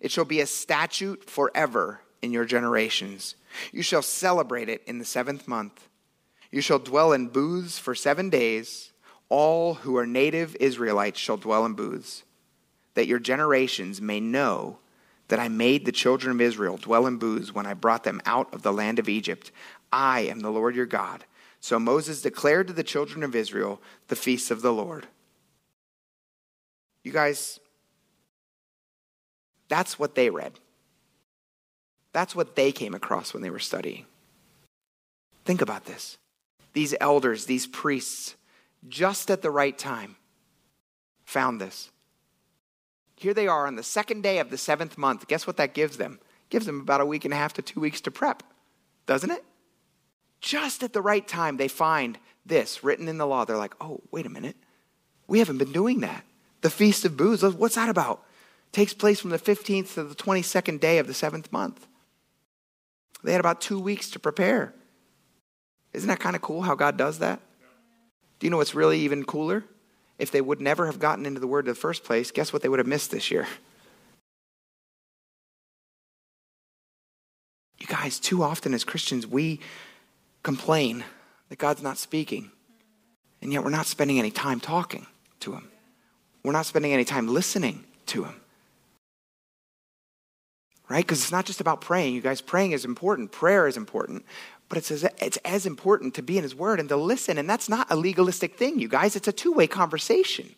It 0.00 0.10
shall 0.10 0.24
be 0.24 0.40
a 0.40 0.46
statute 0.46 1.28
forever 1.28 2.00
in 2.22 2.32
your 2.32 2.44
generations. 2.44 3.36
You 3.72 3.82
shall 3.82 4.02
celebrate 4.02 4.68
it 4.68 4.82
in 4.86 4.98
the 4.98 5.04
seventh 5.04 5.46
month. 5.46 5.88
You 6.50 6.60
shall 6.60 6.78
dwell 6.78 7.12
in 7.12 7.28
booths 7.28 7.78
for 7.78 7.94
seven 7.94 8.30
days. 8.30 8.92
All 9.28 9.74
who 9.74 9.96
are 9.96 10.06
native 10.06 10.56
Israelites 10.58 11.20
shall 11.20 11.36
dwell 11.36 11.64
in 11.64 11.74
booths, 11.74 12.24
that 12.94 13.06
your 13.06 13.20
generations 13.20 14.00
may 14.00 14.18
know 14.18 14.78
that 15.28 15.38
I 15.38 15.48
made 15.48 15.86
the 15.86 15.92
children 15.92 16.32
of 16.32 16.40
Israel 16.40 16.76
dwell 16.76 17.06
in 17.06 17.16
booths 17.16 17.54
when 17.54 17.66
I 17.66 17.74
brought 17.74 18.02
them 18.02 18.20
out 18.26 18.52
of 18.52 18.62
the 18.62 18.72
land 18.72 18.98
of 18.98 19.08
Egypt. 19.08 19.52
I 19.92 20.22
am 20.22 20.40
the 20.40 20.50
Lord 20.50 20.74
your 20.74 20.86
God. 20.86 21.24
So 21.60 21.78
Moses 21.78 22.22
declared 22.22 22.66
to 22.66 22.72
the 22.72 22.82
children 22.82 23.22
of 23.22 23.36
Israel 23.36 23.80
the 24.08 24.16
feasts 24.16 24.50
of 24.50 24.62
the 24.62 24.72
Lord. 24.72 25.06
You 27.04 27.12
guys, 27.12 27.60
that's 29.70 29.98
what 29.98 30.14
they 30.14 30.28
read. 30.28 30.52
That's 32.12 32.36
what 32.36 32.56
they 32.56 32.72
came 32.72 32.92
across 32.92 33.32
when 33.32 33.42
they 33.42 33.48
were 33.48 33.58
studying. 33.58 34.04
Think 35.46 35.62
about 35.62 35.86
this. 35.86 36.18
These 36.74 36.94
elders, 37.00 37.46
these 37.46 37.66
priests, 37.66 38.34
just 38.86 39.30
at 39.30 39.40
the 39.40 39.50
right 39.50 39.78
time, 39.78 40.16
found 41.24 41.58
this. 41.58 41.90
Here 43.16 43.32
they 43.32 43.48
are 43.48 43.66
on 43.66 43.76
the 43.76 43.82
second 43.82 44.22
day 44.22 44.38
of 44.38 44.50
the 44.50 44.58
seventh 44.58 44.98
month. 44.98 45.26
Guess 45.28 45.46
what 45.46 45.56
that 45.56 45.72
gives 45.72 45.96
them? 45.96 46.20
gives 46.50 46.66
them 46.66 46.80
about 46.80 47.00
a 47.00 47.06
week 47.06 47.24
and 47.24 47.32
a 47.32 47.36
half 47.36 47.54
to 47.54 47.62
two 47.62 47.80
weeks 47.80 48.00
to 48.02 48.10
prep, 48.10 48.42
doesn't 49.06 49.30
it? 49.30 49.44
Just 50.40 50.82
at 50.82 50.92
the 50.92 51.00
right 51.00 51.26
time, 51.26 51.56
they 51.56 51.68
find 51.68 52.18
this 52.44 52.84
written 52.84 53.08
in 53.08 53.18
the 53.18 53.26
law. 53.26 53.44
They're 53.44 53.56
like, 53.56 53.74
oh, 53.80 54.02
wait 54.10 54.26
a 54.26 54.30
minute. 54.30 54.56
We 55.28 55.38
haven't 55.38 55.58
been 55.58 55.72
doing 55.72 56.00
that. 56.00 56.24
The 56.60 56.70
Feast 56.70 57.04
of 57.04 57.16
Booths, 57.16 57.42
what's 57.42 57.76
that 57.76 57.88
about? 57.88 58.22
Takes 58.72 58.94
place 58.94 59.20
from 59.20 59.30
the 59.30 59.38
15th 59.38 59.94
to 59.94 60.04
the 60.04 60.14
22nd 60.14 60.80
day 60.80 60.98
of 60.98 61.06
the 61.06 61.14
seventh 61.14 61.52
month. 61.52 61.86
They 63.22 63.32
had 63.32 63.40
about 63.40 63.60
two 63.60 63.78
weeks 63.78 64.10
to 64.10 64.18
prepare. 64.18 64.72
Isn't 65.92 66.08
that 66.08 66.20
kind 66.20 66.36
of 66.36 66.42
cool 66.42 66.62
how 66.62 66.74
God 66.74 66.96
does 66.96 67.18
that? 67.18 67.40
Do 68.38 68.46
you 68.46 68.50
know 68.50 68.56
what's 68.56 68.74
really 68.74 69.00
even 69.00 69.24
cooler? 69.24 69.64
If 70.18 70.30
they 70.30 70.40
would 70.40 70.60
never 70.60 70.86
have 70.86 70.98
gotten 70.98 71.26
into 71.26 71.40
the 71.40 71.46
Word 71.46 71.66
in 71.66 71.70
the 71.70 71.78
first 71.78 72.04
place, 72.04 72.30
guess 72.30 72.52
what 72.52 72.62
they 72.62 72.68
would 72.68 72.78
have 72.78 72.86
missed 72.86 73.10
this 73.10 73.30
year? 73.30 73.46
You 77.78 77.86
guys, 77.86 78.20
too 78.20 78.42
often 78.42 78.74
as 78.74 78.84
Christians, 78.84 79.26
we 79.26 79.58
complain 80.42 81.02
that 81.48 81.58
God's 81.58 81.82
not 81.82 81.96
speaking, 81.96 82.50
and 83.40 83.54
yet 83.54 83.64
we're 83.64 83.70
not 83.70 83.86
spending 83.86 84.18
any 84.18 84.30
time 84.30 84.60
talking 84.60 85.06
to 85.40 85.54
Him. 85.54 85.70
We're 86.44 86.52
not 86.52 86.66
spending 86.66 86.92
any 86.92 87.06
time 87.06 87.26
listening 87.26 87.84
to 88.04 88.24
Him 88.24 88.38
right? 90.90 91.06
Because 91.06 91.22
it's 91.22 91.32
not 91.32 91.46
just 91.46 91.60
about 91.60 91.80
praying. 91.80 92.14
You 92.14 92.20
guys, 92.20 92.40
praying 92.40 92.72
is 92.72 92.84
important, 92.84 93.30
prayer 93.30 93.68
is 93.68 93.76
important, 93.76 94.26
but 94.68 94.76
it's 94.76 94.90
as, 94.90 95.04
it's 95.18 95.38
as 95.38 95.64
important 95.64 96.14
to 96.14 96.22
be 96.22 96.36
in 96.36 96.42
His 96.42 96.54
Word 96.54 96.80
and 96.80 96.88
to 96.88 96.96
listen. 96.96 97.38
And 97.38 97.48
that's 97.48 97.68
not 97.68 97.86
a 97.90 97.96
legalistic 97.96 98.56
thing, 98.56 98.80
you 98.80 98.88
guys. 98.88 99.14
It's 99.16 99.28
a 99.28 99.32
two 99.32 99.52
way 99.52 99.68
conversation. 99.68 100.54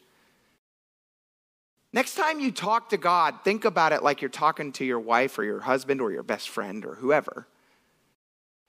Next 1.93 2.15
time 2.15 2.41
you 2.41 2.51
talk 2.51 2.89
to 2.89 2.97
God, 2.97 3.45
think 3.45 3.67
about 3.67 3.93
it 3.93 4.03
like 4.03 4.23
you're 4.23 4.31
talking 4.31 4.73
to 4.73 4.85
your 4.85 4.99
wife 4.99 5.39
or 5.39 5.45
your 5.45 5.61
husband 5.61 6.01
or 6.01 6.11
your 6.11 6.23
best 6.23 6.49
friend 6.49 6.87
or 6.87 6.95
whoever. 6.95 7.47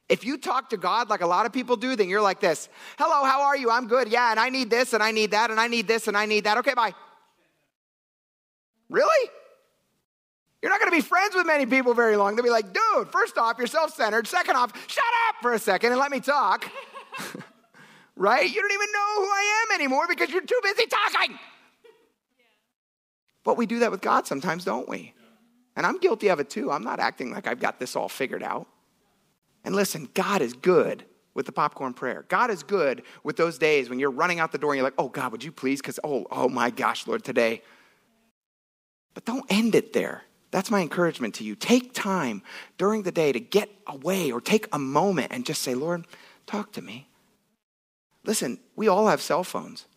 If 0.10 0.26
you 0.26 0.38
talk 0.38 0.72
to 0.72 0.78
God 0.78 1.10
like 1.10 1.22
a 1.22 1.28
lot 1.28 1.46
of 1.46 1.54
people 1.54 1.78
do, 1.78 1.96
then 1.96 2.10
you're 2.10 2.22
like 2.22 2.42
this 2.42 2.68
Hello, 3.00 3.24
how 3.24 3.44
are 3.44 3.56
you? 3.56 3.72
I'm 3.72 3.88
good. 3.88 4.10
Yeah, 4.10 4.32
and 4.32 4.40
I 4.40 4.50
need 4.50 4.70
this 4.70 4.92
and 4.92 5.02
I 5.02 5.12
need 5.12 5.32
that 5.32 5.50
and 5.50 5.62
I 5.62 5.68
need 5.68 5.88
this 5.88 6.10
and 6.10 6.18
I 6.18 6.26
need 6.26 6.44
that. 6.44 6.58
Okay, 6.58 6.74
bye. 6.74 6.94
Really? 8.90 9.30
You're 10.64 10.70
not 10.70 10.80
going 10.80 10.90
to 10.90 10.96
be 10.96 11.02
friends 11.02 11.36
with 11.36 11.46
many 11.46 11.66
people 11.66 11.94
very 11.94 12.16
long. 12.16 12.38
They'll 12.38 12.46
be 12.46 12.50
like, 12.50 12.72
dude, 12.72 13.10
first 13.12 13.38
off, 13.38 13.58
you're 13.58 13.68
self 13.68 13.94
centered. 13.94 14.28
Second 14.28 14.56
off, 14.56 14.72
shut 14.90 15.04
up 15.28 15.36
for 15.42 15.52
a 15.52 15.60
second 15.60 15.92
and 15.92 16.00
let 16.00 16.10
me 16.10 16.22
talk. 16.22 16.72
right? 18.16 18.50
You 18.50 18.62
don't 18.62 18.72
even 18.72 18.88
know 18.94 19.16
who 19.18 19.26
I 19.26 19.66
am 19.66 19.76
anymore 19.76 20.08
because 20.08 20.30
you're 20.30 20.42
too 20.42 20.60
busy 20.64 20.86
talking. 20.86 21.38
But 23.44 23.58
we 23.58 23.66
do 23.66 23.80
that 23.80 23.92
with 23.92 24.00
God 24.00 24.26
sometimes, 24.26 24.64
don't 24.64 24.88
we? 24.88 25.14
And 25.76 25.86
I'm 25.86 25.98
guilty 25.98 26.30
of 26.30 26.40
it 26.40 26.50
too. 26.50 26.72
I'm 26.72 26.84
not 26.84 27.02
acting 27.02 27.34
like 27.34 27.46
I've 27.46 27.60
got 27.60 27.78
this 27.78 27.98
all 27.98 28.08
figured 28.08 28.42
out. 28.42 28.66
And 29.66 29.76
listen, 29.76 30.08
God 30.14 30.42
is 30.42 30.54
good 30.54 31.04
with 31.34 31.46
the 31.46 31.52
popcorn 31.52 31.94
prayer. 31.94 32.24
God 32.30 32.50
is 32.50 32.64
good 32.64 33.04
with 33.26 33.36
those 33.36 33.58
days 33.58 33.90
when 33.90 34.00
you're 34.00 34.12
running 34.12 34.40
out 34.40 34.54
the 34.54 34.58
door 34.58 34.72
and 34.72 34.78
you're 34.78 34.88
like, 34.88 34.94
oh, 34.98 35.10
God, 35.10 35.34
would 35.34 35.44
you 35.44 35.52
please? 35.52 35.82
Because, 35.82 36.00
oh, 36.06 36.26
oh 36.32 36.48
my 36.48 36.70
gosh, 36.70 37.06
Lord, 37.06 37.26
today. 37.26 37.64
But 39.14 39.26
don't 39.26 39.46
end 39.50 39.76
it 39.76 39.92
there. 39.92 40.24
That's 40.54 40.70
my 40.70 40.82
encouragement 40.82 41.34
to 41.36 41.44
you. 41.44 41.56
Take 41.56 41.96
time 41.96 42.44
during 42.78 43.02
the 43.02 43.12
day 43.12 43.32
to 43.32 43.40
get 43.40 43.72
away 43.88 44.32
or 44.32 44.40
take 44.40 44.68
a 44.72 44.78
moment 44.78 45.32
and 45.32 45.48
just 45.48 45.64
say, 45.64 45.74
Lord, 45.74 46.06
talk 46.46 46.72
to 46.74 46.82
me. 46.84 47.10
Listen, 48.24 48.60
we 48.76 48.88
all 48.88 49.08
have 49.08 49.20
cell 49.20 49.44
phones. 49.44 49.88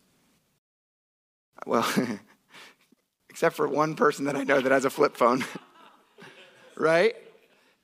Well, 1.67 1.87
except 3.29 3.55
for 3.55 3.67
one 3.67 3.93
person 3.93 4.25
that 4.25 4.35
I 4.35 4.45
know 4.45 4.59
that 4.59 4.71
has 4.71 4.83
a 4.83 4.89
flip 4.89 5.15
phone, 5.15 5.45
right? 6.75 7.15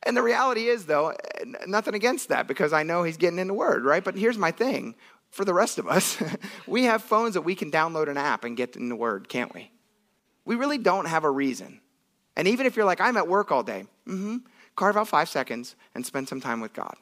And 0.02 0.18
the 0.18 0.24
reality 0.24 0.68
is, 0.68 0.88
though, 0.88 1.14
nothing 1.68 1.94
against 1.94 2.30
that 2.30 2.48
because 2.48 2.74
I 2.74 2.82
know 2.82 3.04
he's 3.04 3.18
getting 3.18 3.38
into 3.38 3.54
Word, 3.54 3.86
right? 3.86 4.04
But 4.04 4.18
here's 4.18 4.40
my 4.40 4.50
thing 4.50 4.96
for 5.30 5.46
the 5.46 5.54
rest 5.54 5.78
of 5.78 5.88
us, 5.88 6.18
we 6.68 6.86
have 6.86 7.04
phones 7.04 7.36
that 7.36 7.42
we 7.42 7.54
can 7.54 7.70
download 7.70 8.10
an 8.10 8.18
app 8.18 8.44
and 8.44 8.58
get 8.58 8.76
in 8.76 8.90
the 8.90 8.96
Word, 8.96 9.30
can't 9.30 9.54
we? 9.54 9.70
We 10.44 10.56
really 10.56 10.80
don't 10.80 11.06
have 11.06 11.24
a 11.24 11.30
reason 11.30 11.82
and 12.36 12.48
even 12.48 12.66
if 12.66 12.76
you're 12.76 12.86
like, 12.86 13.02
I'm 13.02 13.18
at 13.18 13.28
work 13.28 13.52
all 13.52 13.64
day, 13.64 13.86
mm-hmm, 14.08 14.38
carve 14.76 14.98
out 14.98 15.08
five 15.08 15.30
seconds 15.30 15.76
and 15.94 16.06
spend 16.06 16.28
some 16.28 16.42
time 16.42 16.62
with 16.62 16.74
God. 16.74 16.96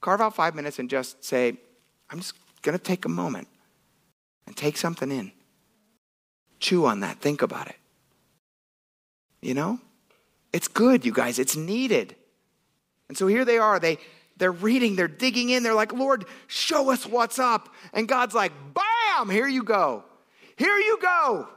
Carve 0.00 0.20
out 0.20 0.34
five 0.34 0.54
minutes 0.54 0.78
and 0.78 0.88
just 0.88 1.22
say, 1.24 1.56
I'm 2.08 2.18
just 2.18 2.34
going 2.62 2.76
to 2.76 2.82
take 2.82 3.04
a 3.04 3.08
moment 3.08 3.48
and 4.46 4.56
take 4.56 4.76
something 4.76 5.10
in. 5.10 5.32
Chew 6.58 6.86
on 6.86 7.00
that. 7.00 7.18
Think 7.20 7.42
about 7.42 7.68
it. 7.68 7.76
You 9.42 9.54
know? 9.54 9.78
It's 10.52 10.68
good, 10.68 11.04
you 11.04 11.12
guys. 11.12 11.38
It's 11.38 11.56
needed. 11.56 12.16
And 13.08 13.16
so 13.16 13.26
here 13.26 13.44
they 13.44 13.58
are. 13.58 13.78
They, 13.78 13.98
they're 14.36 14.52
reading, 14.52 14.96
they're 14.96 15.08
digging 15.08 15.50
in. 15.50 15.62
They're 15.62 15.74
like, 15.74 15.92
Lord, 15.92 16.24
show 16.46 16.90
us 16.90 17.06
what's 17.06 17.38
up. 17.38 17.68
And 17.92 18.08
God's 18.08 18.34
like, 18.34 18.52
bam, 18.74 19.28
here 19.28 19.46
you 19.46 19.62
go. 19.62 20.04
Here 20.56 20.76
you 20.76 20.98
go. 21.00 21.48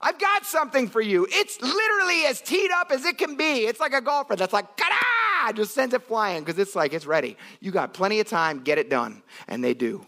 I've 0.00 0.18
got 0.18 0.46
something 0.46 0.88
for 0.88 1.00
you. 1.00 1.26
It's 1.30 1.60
literally 1.60 2.24
as 2.26 2.40
teed 2.40 2.70
up 2.70 2.92
as 2.92 3.04
it 3.04 3.18
can 3.18 3.36
be. 3.36 3.66
It's 3.66 3.80
like 3.80 3.92
a 3.92 4.00
golfer 4.00 4.36
that's 4.36 4.52
like, 4.52 4.76
ta 4.76 5.52
just 5.54 5.74
sends 5.74 5.94
it 5.94 6.02
flying 6.02 6.44
because 6.44 6.58
it's 6.58 6.76
like, 6.76 6.92
it's 6.92 7.06
ready. 7.06 7.36
You 7.60 7.70
got 7.70 7.94
plenty 7.94 8.20
of 8.20 8.28
time, 8.28 8.60
get 8.62 8.78
it 8.78 8.90
done. 8.90 9.22
And 9.48 9.62
they 9.62 9.74
do. 9.74 10.06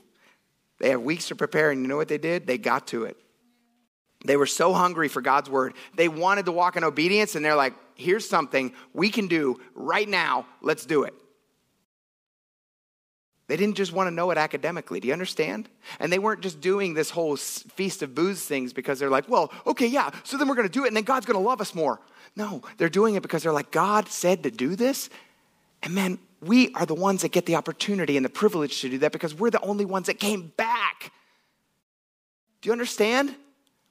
They 0.78 0.90
have 0.90 1.02
weeks 1.02 1.28
to 1.28 1.36
prepare, 1.36 1.70
and 1.70 1.82
you 1.82 1.88
know 1.88 1.96
what 1.96 2.08
they 2.08 2.18
did? 2.18 2.46
They 2.46 2.56
got 2.56 2.86
to 2.88 3.04
it. 3.04 3.16
They 4.24 4.36
were 4.36 4.46
so 4.46 4.72
hungry 4.72 5.08
for 5.08 5.20
God's 5.20 5.48
word. 5.48 5.74
They 5.94 6.08
wanted 6.08 6.46
to 6.46 6.52
walk 6.52 6.76
in 6.76 6.84
obedience, 6.84 7.34
and 7.34 7.44
they're 7.44 7.56
like, 7.56 7.74
here's 7.94 8.28
something 8.28 8.72
we 8.92 9.10
can 9.10 9.28
do 9.28 9.60
right 9.74 10.08
now. 10.08 10.46
Let's 10.62 10.86
do 10.86 11.04
it. 11.04 11.14
They 13.50 13.56
didn't 13.56 13.74
just 13.74 13.92
want 13.92 14.06
to 14.06 14.12
know 14.12 14.30
it 14.30 14.38
academically. 14.38 15.00
Do 15.00 15.08
you 15.08 15.12
understand? 15.12 15.68
And 15.98 16.12
they 16.12 16.20
weren't 16.20 16.40
just 16.40 16.60
doing 16.60 16.94
this 16.94 17.10
whole 17.10 17.36
feast 17.36 18.00
of 18.00 18.14
booths 18.14 18.46
things 18.46 18.72
because 18.72 19.00
they're 19.00 19.10
like, 19.10 19.28
well, 19.28 19.52
okay, 19.66 19.88
yeah, 19.88 20.10
so 20.22 20.36
then 20.36 20.46
we're 20.46 20.54
going 20.54 20.68
to 20.68 20.72
do 20.72 20.84
it 20.84 20.86
and 20.86 20.96
then 20.96 21.02
God's 21.02 21.26
going 21.26 21.36
to 21.36 21.44
love 21.44 21.60
us 21.60 21.74
more. 21.74 22.00
No, 22.36 22.62
they're 22.76 22.88
doing 22.88 23.16
it 23.16 23.22
because 23.22 23.42
they're 23.42 23.52
like, 23.52 23.72
God 23.72 24.08
said 24.08 24.44
to 24.44 24.52
do 24.52 24.76
this. 24.76 25.10
And 25.82 25.96
man, 25.96 26.20
we 26.40 26.72
are 26.74 26.86
the 26.86 26.94
ones 26.94 27.22
that 27.22 27.32
get 27.32 27.44
the 27.46 27.56
opportunity 27.56 28.16
and 28.16 28.24
the 28.24 28.30
privilege 28.30 28.80
to 28.82 28.88
do 28.88 28.98
that 28.98 29.10
because 29.10 29.34
we're 29.34 29.50
the 29.50 29.60
only 29.62 29.84
ones 29.84 30.06
that 30.06 30.20
came 30.20 30.52
back. 30.56 31.10
Do 32.60 32.68
you 32.68 32.72
understand? 32.72 33.34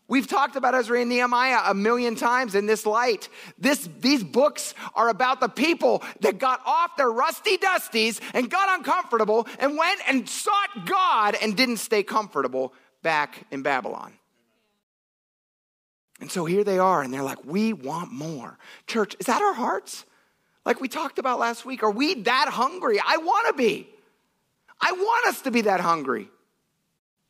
We've 0.09 0.27
talked 0.27 0.55
about 0.55 0.73
Ezra 0.73 0.99
and 0.99 1.09
Nehemiah 1.09 1.61
a 1.65 1.75
million 1.75 2.15
times 2.15 2.55
in 2.55 2.65
this 2.65 2.87
light. 2.87 3.29
This, 3.59 3.87
these 3.99 4.23
books 4.23 4.73
are 4.95 5.07
about 5.07 5.39
the 5.39 5.47
people 5.47 6.03
that 6.21 6.39
got 6.39 6.61
off 6.65 6.97
their 6.97 7.11
rusty 7.11 7.57
dusties 7.57 8.19
and 8.33 8.49
got 8.49 8.79
uncomfortable 8.79 9.47
and 9.59 9.77
went 9.77 10.01
and 10.07 10.27
sought 10.27 10.87
God 10.87 11.37
and 11.39 11.55
didn't 11.55 11.77
stay 11.77 12.01
comfortable 12.01 12.73
back 13.03 13.45
in 13.51 13.61
Babylon. 13.61 14.13
And 16.19 16.31
so 16.31 16.43
here 16.43 16.63
they 16.63 16.79
are, 16.79 17.01
and 17.01 17.13
they're 17.13 17.23
like, 17.23 17.45
We 17.45 17.71
want 17.71 18.11
more. 18.11 18.57
Church, 18.87 19.15
is 19.19 19.27
that 19.27 19.41
our 19.41 19.53
hearts? 19.53 20.05
Like 20.65 20.81
we 20.81 20.87
talked 20.87 21.19
about 21.19 21.39
last 21.39 21.65
week, 21.65 21.83
are 21.83 21.91
we 21.91 22.15
that 22.23 22.49
hungry? 22.49 22.99
I 22.99 23.17
want 23.17 23.47
to 23.47 23.53
be. 23.53 23.87
I 24.81 24.91
want 24.91 25.27
us 25.27 25.41
to 25.43 25.51
be 25.51 25.61
that 25.61 25.79
hungry. 25.79 26.29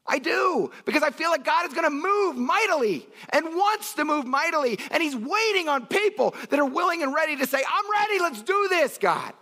I 0.09 0.17
do, 0.17 0.71
because 0.85 1.03
I 1.03 1.11
feel 1.11 1.29
like 1.29 1.45
God 1.45 1.67
is 1.67 1.73
going 1.73 1.85
to 1.85 1.91
move 1.91 2.35
mightily 2.35 3.07
and 3.29 3.45
wants 3.45 3.93
to 3.93 4.03
move 4.03 4.25
mightily. 4.25 4.79
And 4.89 5.03
He's 5.03 5.15
waiting 5.15 5.69
on 5.69 5.85
people 5.85 6.33
that 6.49 6.59
are 6.59 6.65
willing 6.65 7.03
and 7.03 7.13
ready 7.13 7.35
to 7.37 7.45
say, 7.45 7.59
I'm 7.59 7.91
ready, 7.91 8.19
let's 8.19 8.41
do 8.41 8.67
this, 8.69 8.97
God. 8.97 9.33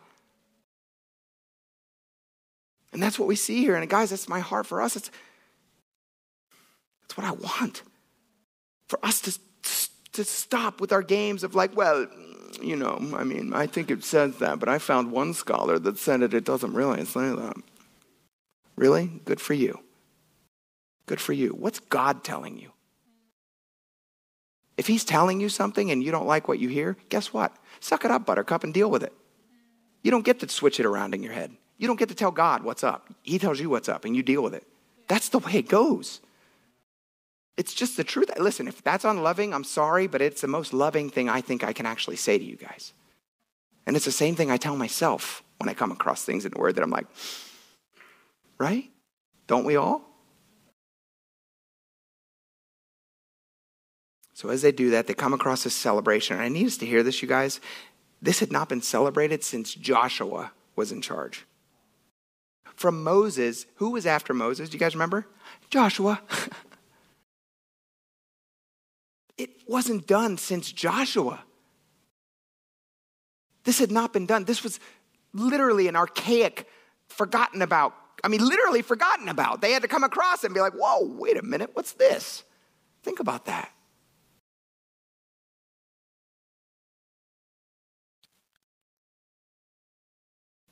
And 2.92 3.02
that's 3.02 3.18
what 3.18 3.28
we 3.28 3.38
see 3.38 3.60
here. 3.60 3.76
And 3.76 3.90
guys, 3.90 4.10
that's 4.10 4.28
my 4.28 4.42
heart 4.42 4.66
for 4.66 4.82
us. 4.82 4.98
It's, 4.98 5.10
it's 7.06 7.16
what 7.16 7.26
I 7.26 7.32
want. 7.32 7.84
For 8.88 9.00
us 9.06 9.22
to, 9.22 9.40
to 10.14 10.24
stop 10.26 10.82
with 10.82 10.92
our 10.92 11.04
games 11.04 11.44
of 11.44 11.56
like, 11.56 11.78
well, 11.78 12.08
you 12.62 12.76
know, 12.76 12.98
I 13.16 13.24
mean, 13.24 13.54
I 13.54 13.68
think 13.68 13.90
it 13.90 14.04
says 14.04 14.38
that, 14.40 14.60
but 14.60 14.68
I 14.68 14.80
found 14.80 15.12
one 15.12 15.34
scholar 15.34 15.80
that 15.80 15.98
said 15.98 16.22
it, 16.24 16.34
it 16.34 16.44
doesn't 16.44 16.74
really 16.74 17.06
say 17.06 17.30
that. 17.30 17.56
Really? 18.76 19.22
Good 19.26 19.40
for 19.40 19.54
you. 19.54 19.80
Good 21.08 21.20
for 21.20 21.34
you. 21.34 21.50
What's 21.50 21.80
God 21.80 22.24
telling 22.24 22.60
you? 22.60 22.72
If 24.78 24.86
He's 24.86 25.04
telling 25.04 25.42
you 25.42 25.50
something 25.50 25.90
and 25.90 26.04
you 26.04 26.12
don't 26.12 26.28
like 26.28 26.48
what 26.48 26.60
you 26.60 26.70
hear, 26.70 26.96
guess 27.10 27.34
what? 27.34 27.56
Suck 27.80 28.06
it 28.06 28.12
up, 28.12 28.26
buttercup, 28.26 28.64
and 28.64 28.74
deal 28.74 28.92
with 28.92 29.02
it. 29.02 29.14
You 30.04 30.12
don't 30.12 30.26
get 30.26 30.40
to 30.42 30.50
switch 30.50 30.80
it 30.80 30.86
around 30.86 31.16
in 31.16 31.24
your 31.24 31.34
head. 31.34 31.52
You 31.78 31.88
don't 31.88 31.98
get 31.98 32.10
to 32.10 32.16
tell 32.16 32.32
God 32.32 32.64
what's 32.64 32.84
up. 32.84 33.10
He 33.24 33.40
tells 33.40 33.60
you 33.60 33.70
what's 33.70 33.90
up 33.90 34.06
and 34.06 34.16
you 34.16 34.22
deal 34.22 34.44
with 34.44 34.54
it. 34.54 34.68
That's 35.08 35.30
the 35.30 35.40
way 35.40 35.54
it 35.54 35.70
goes. 35.70 36.22
It's 37.56 37.74
just 37.74 37.98
the 37.98 38.04
truth. 38.04 38.30
Listen, 38.38 38.68
if 38.68 38.84
that's 38.84 39.04
unloving, 39.04 39.54
I'm 39.54 39.64
sorry, 39.64 40.06
but 40.06 40.22
it's 40.22 40.42
the 40.42 40.48
most 40.48 40.74
loving 40.74 41.10
thing 41.10 41.28
I 41.28 41.42
think 41.42 41.64
I 41.64 41.74
can 41.74 41.86
actually 41.86 42.18
say 42.18 42.38
to 42.38 42.44
you 42.44 42.56
guys. 42.56 42.94
And 43.88 43.96
it's 43.96 44.06
the 44.06 44.12
same 44.12 44.36
thing 44.36 44.52
I 44.52 44.58
tell 44.58 44.76
myself 44.76 45.44
when 45.58 45.70
I 45.70 45.74
come 45.74 45.92
across 45.92 46.24
things 46.24 46.46
in 46.46 46.52
the 46.52 46.60
Word 46.60 46.76
that 46.76 46.84
I'm 46.84 46.92
like, 46.92 47.08
right? 48.60 48.90
Don't 49.48 49.66
we 49.66 49.76
all? 49.76 50.08
So 54.38 54.50
as 54.50 54.62
they 54.62 54.72
do 54.72 54.92
that, 54.92 55.08
they 55.08 55.16
come 55.16 55.34
across 55.34 55.64
this 55.64 55.74
celebration. 55.74 56.36
And 56.36 56.46
I 56.46 56.48
need 56.48 56.68
us 56.68 56.78
to 56.78 56.86
hear 56.86 57.02
this, 57.02 57.24
you 57.24 57.28
guys. 57.28 57.60
This 58.22 58.40
had 58.40 58.52
not 58.52 58.70
been 58.70 58.84
celebrated 58.84 59.44
since 59.44 59.74
Joshua 59.74 60.52
was 60.76 60.92
in 60.92 61.02
charge. 61.02 61.48
From 62.76 63.04
Moses, 63.04 63.66
who 63.78 63.90
was 63.90 64.06
after 64.06 64.36
Moses? 64.36 64.70
Do 64.70 64.76
you 64.76 64.80
guys 64.80 64.94
remember? 64.94 65.26
Joshua. 65.72 66.22
it 69.40 69.50
wasn't 69.66 70.06
done 70.06 70.38
since 70.38 70.72
Joshua. 70.72 71.44
This 73.64 73.80
had 73.80 73.90
not 73.90 74.14
been 74.14 74.28
done. 74.28 74.44
This 74.44 74.64
was 74.64 74.80
literally 75.34 75.88
an 75.88 75.96
archaic, 75.96 76.68
forgotten 77.08 77.64
about. 77.64 77.96
I 78.24 78.28
mean, 78.28 78.48
literally 78.48 78.84
forgotten 78.84 79.30
about. 79.30 79.62
They 79.62 79.72
had 79.72 79.82
to 79.82 79.88
come 79.88 80.04
across 80.04 80.44
and 80.44 80.54
be 80.54 80.60
like, 80.60 80.74
whoa, 80.74 81.08
wait 81.18 81.38
a 81.38 81.42
minute, 81.42 81.72
what's 81.74 81.94
this? 81.94 82.44
Think 83.02 83.20
about 83.20 83.46
that. 83.46 83.72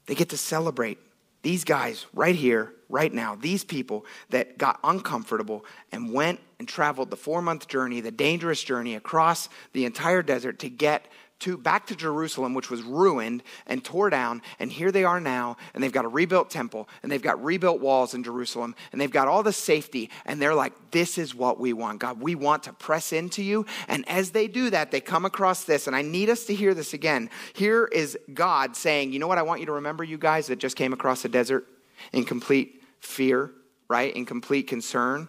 They 0.06 0.16
get 0.16 0.30
to 0.30 0.38
celebrate 0.38 1.00
these 1.42 1.64
guys 1.64 2.08
right 2.14 2.36
here, 2.36 2.74
right 2.90 3.14
now, 3.14 3.36
these 3.36 3.64
people 3.64 4.06
that 4.30 4.58
got 4.58 4.80
uncomfortable 4.84 5.64
and 5.92 6.12
went 6.12 6.40
and 6.58 6.68
traveled 6.68 7.12
the 7.12 7.18
four 7.18 7.42
month 7.42 7.68
journey, 7.68 8.02
the 8.02 8.12
dangerous 8.12 8.64
journey 8.64 8.96
across 8.96 9.50
the 9.74 9.86
entire 9.86 10.24
desert 10.24 10.60
to 10.60 10.70
get 10.70 11.08
to 11.40 11.58
back 11.58 11.86
to 11.88 11.96
Jerusalem, 11.96 12.54
which 12.54 12.70
was 12.70 12.82
ruined 12.82 13.44
and 13.68 13.84
tore 13.84 14.10
down. 14.10 14.42
And 14.58 14.72
here 14.72 14.92
they 14.92 15.04
are 15.04 15.20
now, 15.20 15.58
and 15.74 15.84
they've 15.84 15.92
got 15.92 16.06
a 16.06 16.10
rebuilt 16.10 16.50
temple, 16.50 16.88
and 17.04 17.12
they've 17.12 17.22
got 17.22 17.44
rebuilt 17.44 17.82
walls 17.82 18.14
in 18.14 18.24
Jerusalem, 18.24 18.74
and 18.92 19.02
they've 19.02 19.12
got 19.12 19.28
all 19.28 19.44
the 19.44 19.54
safety. 19.54 20.10
And 20.26 20.42
they're 20.42 20.56
like, 20.56 20.74
This 20.92 21.18
is 21.18 21.36
what 21.36 21.60
we 21.60 21.74
want, 21.74 22.00
God. 22.00 22.22
We 22.22 22.36
want 22.36 22.64
to 22.64 22.74
press 22.74 23.12
into 23.12 23.44
you. 23.44 23.66
And 23.88 24.08
as 24.08 24.32
they 24.32 24.48
do 24.48 24.70
that, 24.70 24.92
they 24.92 25.02
come 25.02 25.26
across 25.26 25.66
this. 25.66 25.88
And 25.88 25.96
I 25.96 26.02
need 26.02 26.30
us 26.30 26.46
to 26.46 26.56
hear 26.56 26.74
this 26.74 26.94
again. 26.94 27.30
Here 27.54 27.86
is 27.86 28.18
God 28.34 28.76
saying, 28.76 29.12
You 29.12 29.20
know 29.20 29.28
what 29.28 29.38
I 29.38 29.44
want 29.44 29.60
you 29.60 29.66
to 29.68 29.74
remember, 29.74 30.04
you 30.04 30.18
guys 30.18 30.48
that 30.48 30.60
just 30.60 30.76
came 30.76 30.94
across 30.94 31.22
the 31.22 31.30
desert 31.30 31.68
in 32.14 32.24
complete 32.24 32.82
fear, 33.00 33.52
right? 33.90 34.16
In 34.16 34.26
complete 34.26 34.68
concern, 34.68 35.28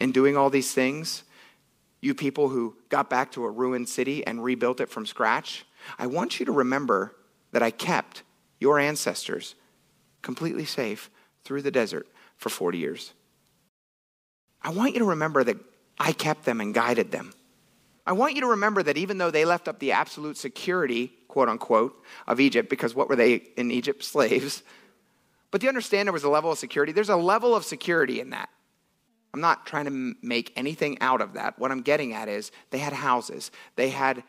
in 0.00 0.12
doing 0.12 0.36
all 0.36 0.50
these 0.50 0.72
things? 0.72 1.24
You 2.00 2.14
people 2.14 2.48
who 2.48 2.76
got 2.88 3.10
back 3.10 3.32
to 3.32 3.44
a 3.44 3.50
ruined 3.50 3.88
city 3.88 4.26
and 4.26 4.42
rebuilt 4.42 4.80
it 4.80 4.88
from 4.88 5.06
scratch, 5.06 5.64
I 5.98 6.06
want 6.06 6.38
you 6.38 6.46
to 6.46 6.52
remember 6.52 7.14
that 7.52 7.62
I 7.62 7.70
kept 7.70 8.22
your 8.60 8.78
ancestors 8.78 9.54
completely 10.22 10.64
safe 10.64 11.10
through 11.44 11.62
the 11.62 11.70
desert 11.70 12.06
for 12.36 12.48
40 12.48 12.78
years. 12.78 13.12
I 14.62 14.70
want 14.70 14.94
you 14.94 15.00
to 15.00 15.06
remember 15.06 15.44
that 15.44 15.56
I 15.98 16.12
kept 16.12 16.44
them 16.44 16.60
and 16.60 16.74
guided 16.74 17.10
them. 17.10 17.32
I 18.06 18.12
want 18.12 18.34
you 18.34 18.40
to 18.42 18.48
remember 18.48 18.82
that 18.82 18.96
even 18.96 19.18
though 19.18 19.30
they 19.30 19.44
left 19.44 19.68
up 19.68 19.78
the 19.78 19.92
absolute 19.92 20.36
security, 20.36 21.12
quote 21.28 21.48
unquote, 21.48 22.02
of 22.26 22.40
Egypt, 22.40 22.70
because 22.70 22.94
what 22.94 23.08
were 23.08 23.16
they 23.16 23.34
in 23.56 23.70
Egypt? 23.70 24.02
Slaves. 24.04 24.62
But 25.50 25.60
do 25.60 25.66
you 25.66 25.68
understand 25.68 26.06
there 26.06 26.12
was 26.12 26.24
a 26.24 26.28
level 26.28 26.52
of 26.52 26.58
security? 26.58 26.92
There's 26.92 27.08
a 27.08 27.16
level 27.16 27.54
of 27.54 27.64
security 27.64 28.20
in 28.20 28.30
that. 28.30 28.48
I'm 29.34 29.40
not 29.40 29.66
trying 29.66 29.84
to 29.84 30.14
make 30.22 30.52
anything 30.56 30.98
out 31.00 31.20
of 31.20 31.34
that. 31.34 31.58
What 31.58 31.70
I'm 31.70 31.82
getting 31.82 32.12
at 32.14 32.28
is 32.28 32.50
they 32.70 32.78
had 32.78 32.92
houses, 32.92 33.50
they 33.76 33.90
had 33.90 34.22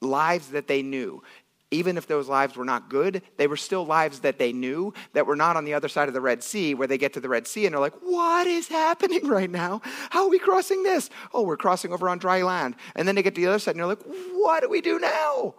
lives 0.00 0.48
that 0.48 0.68
they 0.68 0.82
knew. 0.82 1.22
Even 1.70 1.96
if 1.96 2.06
those 2.06 2.28
lives 2.28 2.54
were 2.54 2.66
not 2.66 2.90
good, 2.90 3.22
they 3.38 3.46
were 3.46 3.56
still 3.56 3.86
lives 3.86 4.20
that 4.20 4.38
they 4.38 4.52
knew 4.52 4.92
that 5.14 5.26
were 5.26 5.36
not 5.36 5.56
on 5.56 5.64
the 5.64 5.72
other 5.72 5.88
side 5.88 6.06
of 6.06 6.12
the 6.12 6.20
Red 6.20 6.42
Sea, 6.42 6.74
where 6.74 6.86
they 6.86 6.98
get 6.98 7.14
to 7.14 7.20
the 7.20 7.30
Red 7.30 7.46
Sea 7.46 7.64
and 7.64 7.72
they're 7.72 7.80
like, 7.80 7.94
What 8.02 8.46
is 8.46 8.68
happening 8.68 9.26
right 9.26 9.50
now? 9.50 9.80
How 10.10 10.24
are 10.24 10.28
we 10.28 10.38
crossing 10.38 10.82
this? 10.82 11.08
Oh, 11.32 11.42
we're 11.42 11.56
crossing 11.56 11.94
over 11.94 12.10
on 12.10 12.18
dry 12.18 12.42
land. 12.42 12.76
And 12.94 13.08
then 13.08 13.14
they 13.14 13.22
get 13.22 13.34
to 13.36 13.40
the 13.40 13.46
other 13.46 13.58
side 13.58 13.70
and 13.70 13.80
they're 13.80 13.86
like, 13.86 14.02
What 14.34 14.60
do 14.60 14.68
we 14.68 14.82
do 14.82 14.98
now? 14.98 15.54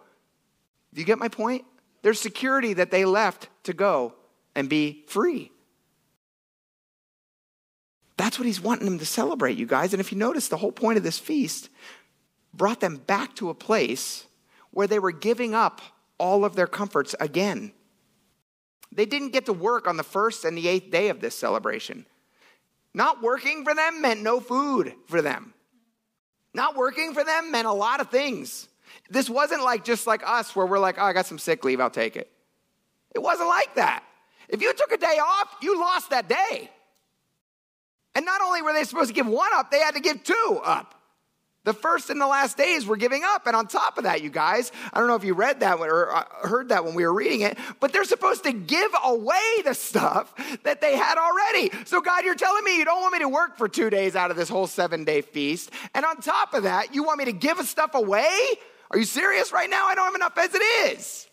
Do 0.92 1.00
you 1.00 1.04
get 1.04 1.18
my 1.18 1.28
point? 1.28 1.64
There's 2.02 2.20
security 2.20 2.74
that 2.74 2.92
they 2.92 3.04
left 3.04 3.48
to 3.64 3.72
go 3.72 4.14
and 4.54 4.68
be 4.68 5.02
free. 5.08 5.50
That's 8.16 8.38
what 8.38 8.46
he's 8.46 8.60
wanting 8.60 8.86
them 8.86 8.98
to 8.98 9.06
celebrate, 9.06 9.58
you 9.58 9.66
guys. 9.66 9.92
And 9.92 10.00
if 10.00 10.12
you 10.12 10.18
notice, 10.18 10.48
the 10.48 10.56
whole 10.56 10.72
point 10.72 10.98
of 10.98 11.02
this 11.02 11.18
feast 11.18 11.68
brought 12.52 12.80
them 12.80 12.96
back 12.96 13.34
to 13.36 13.50
a 13.50 13.54
place 13.54 14.24
where 14.70 14.86
they 14.86 14.98
were 14.98 15.12
giving 15.12 15.54
up 15.54 15.80
all 16.18 16.44
of 16.44 16.54
their 16.54 16.66
comforts 16.66 17.14
again. 17.18 17.72
They 18.92 19.06
didn't 19.06 19.32
get 19.32 19.46
to 19.46 19.52
work 19.52 19.88
on 19.88 19.96
the 19.96 20.04
first 20.04 20.44
and 20.44 20.56
the 20.56 20.68
eighth 20.68 20.90
day 20.90 21.08
of 21.08 21.20
this 21.20 21.36
celebration. 21.36 22.06
Not 22.92 23.22
working 23.22 23.64
for 23.64 23.74
them 23.74 24.00
meant 24.00 24.22
no 24.22 24.38
food 24.38 24.94
for 25.08 25.20
them. 25.20 25.52
Not 26.52 26.76
working 26.76 27.12
for 27.12 27.24
them 27.24 27.50
meant 27.50 27.66
a 27.66 27.72
lot 27.72 28.00
of 28.00 28.10
things. 28.10 28.68
This 29.10 29.28
wasn't 29.28 29.64
like 29.64 29.84
just 29.84 30.06
like 30.06 30.22
us 30.24 30.54
where 30.54 30.66
we're 30.66 30.78
like, 30.78 30.96
oh, 30.98 31.04
I 31.04 31.12
got 31.12 31.26
some 31.26 31.38
sick 31.38 31.64
leave, 31.64 31.80
I'll 31.80 31.90
take 31.90 32.14
it. 32.14 32.30
It 33.12 33.18
wasn't 33.18 33.48
like 33.48 33.74
that. 33.74 34.04
If 34.48 34.62
you 34.62 34.72
took 34.74 34.92
a 34.92 34.96
day 34.96 35.18
off, 35.18 35.56
you 35.60 35.78
lost 35.80 36.10
that 36.10 36.28
day. 36.28 36.70
And 38.14 38.24
not 38.24 38.40
only 38.40 38.62
were 38.62 38.72
they 38.72 38.84
supposed 38.84 39.08
to 39.08 39.14
give 39.14 39.26
one 39.26 39.50
up, 39.54 39.70
they 39.70 39.80
had 39.80 39.94
to 39.94 40.00
give 40.00 40.22
two 40.22 40.60
up. 40.64 40.94
The 41.64 41.72
first 41.72 42.10
and 42.10 42.20
the 42.20 42.26
last 42.26 42.58
days 42.58 42.86
were 42.86 42.96
giving 42.96 43.22
up. 43.24 43.46
And 43.46 43.56
on 43.56 43.66
top 43.66 43.96
of 43.96 44.04
that, 44.04 44.22
you 44.22 44.28
guys, 44.28 44.70
I 44.92 44.98
don't 44.98 45.08
know 45.08 45.14
if 45.14 45.24
you 45.24 45.32
read 45.32 45.60
that 45.60 45.80
or 45.80 46.14
uh, 46.14 46.24
heard 46.42 46.68
that 46.68 46.84
when 46.84 46.94
we 46.94 47.04
were 47.04 47.12
reading 47.12 47.40
it, 47.40 47.56
but 47.80 47.90
they're 47.90 48.04
supposed 48.04 48.44
to 48.44 48.52
give 48.52 48.92
away 49.02 49.62
the 49.64 49.72
stuff 49.72 50.34
that 50.64 50.82
they 50.82 50.94
had 50.94 51.16
already. 51.16 51.70
So, 51.86 52.02
God, 52.02 52.24
you're 52.24 52.34
telling 52.34 52.62
me 52.64 52.76
you 52.76 52.84
don't 52.84 53.00
want 53.00 53.14
me 53.14 53.20
to 53.20 53.28
work 53.30 53.56
for 53.56 53.66
two 53.66 53.88
days 53.88 54.14
out 54.14 54.30
of 54.30 54.36
this 54.36 54.50
whole 54.50 54.66
seven 54.66 55.04
day 55.04 55.22
feast. 55.22 55.70
And 55.94 56.04
on 56.04 56.18
top 56.18 56.52
of 56.52 56.64
that, 56.64 56.94
you 56.94 57.02
want 57.02 57.18
me 57.18 57.24
to 57.24 57.32
give 57.32 57.58
stuff 57.66 57.94
away? 57.94 58.28
Are 58.90 58.98
you 58.98 59.04
serious 59.04 59.50
right 59.50 59.68
now? 59.68 59.86
I 59.86 59.94
don't 59.94 60.04
have 60.04 60.14
enough 60.14 60.36
as 60.36 60.54
it 60.54 60.62
is. 60.92 61.28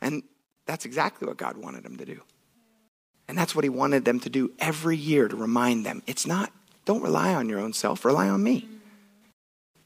And 0.00 0.22
that's 0.66 0.84
exactly 0.84 1.26
what 1.26 1.36
God 1.36 1.56
wanted 1.56 1.82
them 1.82 1.96
to 1.96 2.04
do. 2.04 2.22
And 3.28 3.36
that's 3.36 3.54
what 3.54 3.64
He 3.64 3.68
wanted 3.68 4.04
them 4.04 4.20
to 4.20 4.30
do 4.30 4.52
every 4.58 4.96
year 4.96 5.28
to 5.28 5.36
remind 5.36 5.84
them 5.84 6.02
it's 6.06 6.26
not 6.26 6.52
don't 6.86 7.02
rely 7.02 7.34
on 7.34 7.48
your 7.48 7.58
own 7.58 7.72
self, 7.72 8.04
rely 8.04 8.28
on 8.28 8.42
me. 8.42 8.68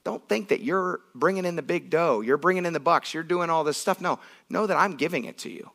Don't 0.05 0.27
think 0.29 0.49
that 0.49 0.61
you're 0.61 1.01
bringing 1.15 1.45
in 1.45 1.57
the 1.57 1.63
big 1.63 1.91
dough, 1.91 2.21
you're 2.21 2.37
bringing 2.37 2.67
in 2.67 2.73
the 2.73 2.81
bucks, 2.81 3.13
you're 3.13 3.23
doing 3.23 3.51
all 3.51 3.65
this 3.65 3.77
stuff. 3.79 4.01
No, 4.01 4.21
know 4.49 4.67
that 4.67 4.77
I'm 4.77 4.97
giving 4.97 5.25
it 5.25 5.39
to 5.39 5.51
you. 5.51 5.71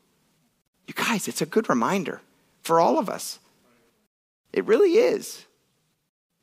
You 0.87 0.93
guys, 0.93 1.27
it's 1.27 1.41
a 1.41 1.45
good 1.45 1.67
reminder 1.67 2.21
for 2.63 2.79
all 2.79 2.99
of 2.99 3.09
us. 3.09 3.39
It 4.53 4.65
really 4.65 4.93
is. 4.93 5.45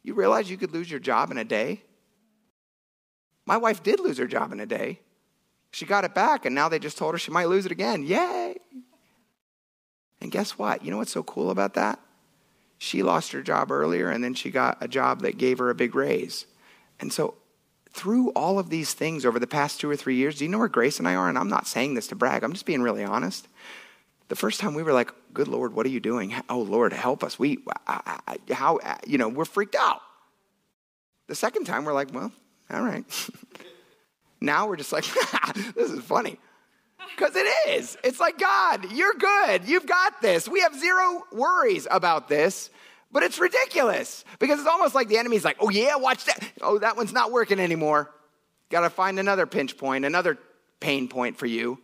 You 0.02 0.14
realize 0.14 0.50
you 0.50 0.56
could 0.56 0.72
lose 0.72 0.90
your 0.90 1.00
job 1.00 1.30
in 1.30 1.38
a 1.38 1.44
day? 1.44 1.82
My 3.46 3.56
wife 3.56 3.82
did 3.82 4.00
lose 4.00 4.18
her 4.18 4.26
job 4.26 4.52
in 4.52 4.60
a 4.60 4.66
day. 4.66 5.00
She 5.70 5.86
got 5.86 6.04
it 6.04 6.14
back, 6.14 6.44
and 6.44 6.54
now 6.54 6.68
they 6.68 6.78
just 6.78 6.98
told 6.98 7.14
her 7.14 7.18
she 7.18 7.30
might 7.30 7.48
lose 7.48 7.66
it 7.66 7.72
again. 7.72 8.02
Yay! 8.02 8.56
And 10.22 10.30
guess 10.30 10.52
what? 10.52 10.84
You 10.84 10.92
know 10.92 10.98
what's 10.98 11.12
so 11.12 11.24
cool 11.24 11.50
about 11.50 11.74
that? 11.74 11.98
She 12.78 13.02
lost 13.02 13.32
her 13.32 13.42
job 13.42 13.72
earlier 13.72 14.08
and 14.08 14.22
then 14.22 14.34
she 14.34 14.50
got 14.50 14.78
a 14.80 14.86
job 14.86 15.22
that 15.22 15.36
gave 15.36 15.58
her 15.58 15.68
a 15.68 15.74
big 15.74 15.96
raise. 15.96 16.46
And 17.00 17.12
so, 17.12 17.34
through 17.90 18.30
all 18.30 18.58
of 18.58 18.70
these 18.70 18.94
things 18.94 19.26
over 19.26 19.38
the 19.38 19.46
past 19.46 19.80
two 19.80 19.90
or 19.90 19.96
three 19.96 20.14
years, 20.14 20.38
do 20.38 20.44
you 20.44 20.50
know 20.50 20.58
where 20.58 20.68
Grace 20.68 20.98
and 20.98 21.06
I 21.06 21.14
are? 21.14 21.28
And 21.28 21.36
I'm 21.36 21.48
not 21.48 21.66
saying 21.66 21.94
this 21.94 22.06
to 22.06 22.14
brag, 22.14 22.42
I'm 22.42 22.52
just 22.52 22.64
being 22.64 22.80
really 22.82 23.04
honest. 23.04 23.48
The 24.28 24.36
first 24.36 24.60
time 24.60 24.74
we 24.74 24.82
were 24.82 24.92
like, 24.92 25.12
Good 25.34 25.48
Lord, 25.48 25.74
what 25.74 25.84
are 25.84 25.90
you 25.90 26.00
doing? 26.00 26.34
Oh, 26.48 26.60
Lord, 26.60 26.92
help 26.92 27.24
us. 27.24 27.38
We, 27.38 27.58
how, 27.86 28.78
uh, 28.78 28.96
you 29.06 29.18
know, 29.18 29.28
we're 29.28 29.44
freaked 29.44 29.74
out. 29.74 30.00
The 31.26 31.34
second 31.34 31.64
time 31.64 31.84
we're 31.84 31.92
like, 31.92 32.14
Well, 32.14 32.32
all 32.70 32.82
right. 32.82 33.04
now 34.40 34.68
we're 34.68 34.76
just 34.76 34.92
like, 34.92 35.04
This 35.74 35.90
is 35.90 36.02
funny. 36.04 36.38
Because 37.16 37.36
it 37.36 37.46
is. 37.68 37.96
It's 38.02 38.20
like, 38.20 38.38
God, 38.38 38.92
you're 38.92 39.14
good. 39.14 39.64
You've 39.66 39.86
got 39.86 40.20
this. 40.22 40.48
We 40.48 40.60
have 40.60 40.74
zero 40.74 41.22
worries 41.32 41.86
about 41.90 42.28
this, 42.28 42.70
but 43.10 43.22
it's 43.22 43.38
ridiculous 43.38 44.24
because 44.38 44.58
it's 44.58 44.68
almost 44.68 44.94
like 44.94 45.08
the 45.08 45.18
enemy's 45.18 45.44
like, 45.44 45.56
oh, 45.60 45.68
yeah, 45.68 45.96
watch 45.96 46.24
that. 46.24 46.40
Oh, 46.60 46.78
that 46.78 46.96
one's 46.96 47.12
not 47.12 47.32
working 47.32 47.60
anymore. 47.60 48.10
Got 48.70 48.80
to 48.80 48.90
find 48.90 49.18
another 49.18 49.46
pinch 49.46 49.76
point, 49.76 50.04
another 50.04 50.38
pain 50.80 51.08
point 51.08 51.36
for 51.36 51.46
you. 51.46 51.78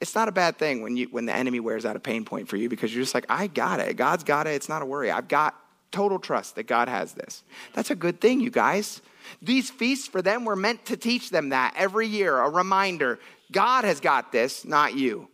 It's 0.00 0.14
not 0.14 0.28
a 0.28 0.32
bad 0.32 0.58
thing 0.58 0.82
when, 0.82 0.96
you, 0.96 1.08
when 1.10 1.26
the 1.26 1.34
enemy 1.34 1.58
wears 1.58 1.84
out 1.84 1.96
a 1.96 2.00
pain 2.00 2.24
point 2.24 2.48
for 2.48 2.56
you 2.56 2.68
because 2.68 2.94
you're 2.94 3.02
just 3.02 3.14
like, 3.14 3.26
I 3.28 3.46
got 3.46 3.80
it. 3.80 3.96
God's 3.96 4.24
got 4.24 4.46
it. 4.46 4.50
It's 4.50 4.68
not 4.68 4.82
a 4.82 4.86
worry. 4.86 5.10
I've 5.10 5.28
got 5.28 5.54
total 5.90 6.18
trust 6.18 6.56
that 6.56 6.64
God 6.64 6.88
has 6.88 7.14
this. 7.14 7.42
That's 7.72 7.90
a 7.90 7.94
good 7.94 8.20
thing, 8.20 8.40
you 8.40 8.50
guys. 8.50 9.00
These 9.42 9.70
feasts 9.70 10.06
for 10.06 10.22
them 10.22 10.44
were 10.44 10.56
meant 10.56 10.86
to 10.86 10.96
teach 10.96 11.30
them 11.30 11.48
that 11.48 11.74
every 11.76 12.06
year, 12.06 12.38
a 12.38 12.50
reminder 12.50 13.18
God 13.52 13.84
has 13.84 14.00
got 14.00 14.32
this, 14.32 14.64
not 14.64 14.94
you. 14.94 15.28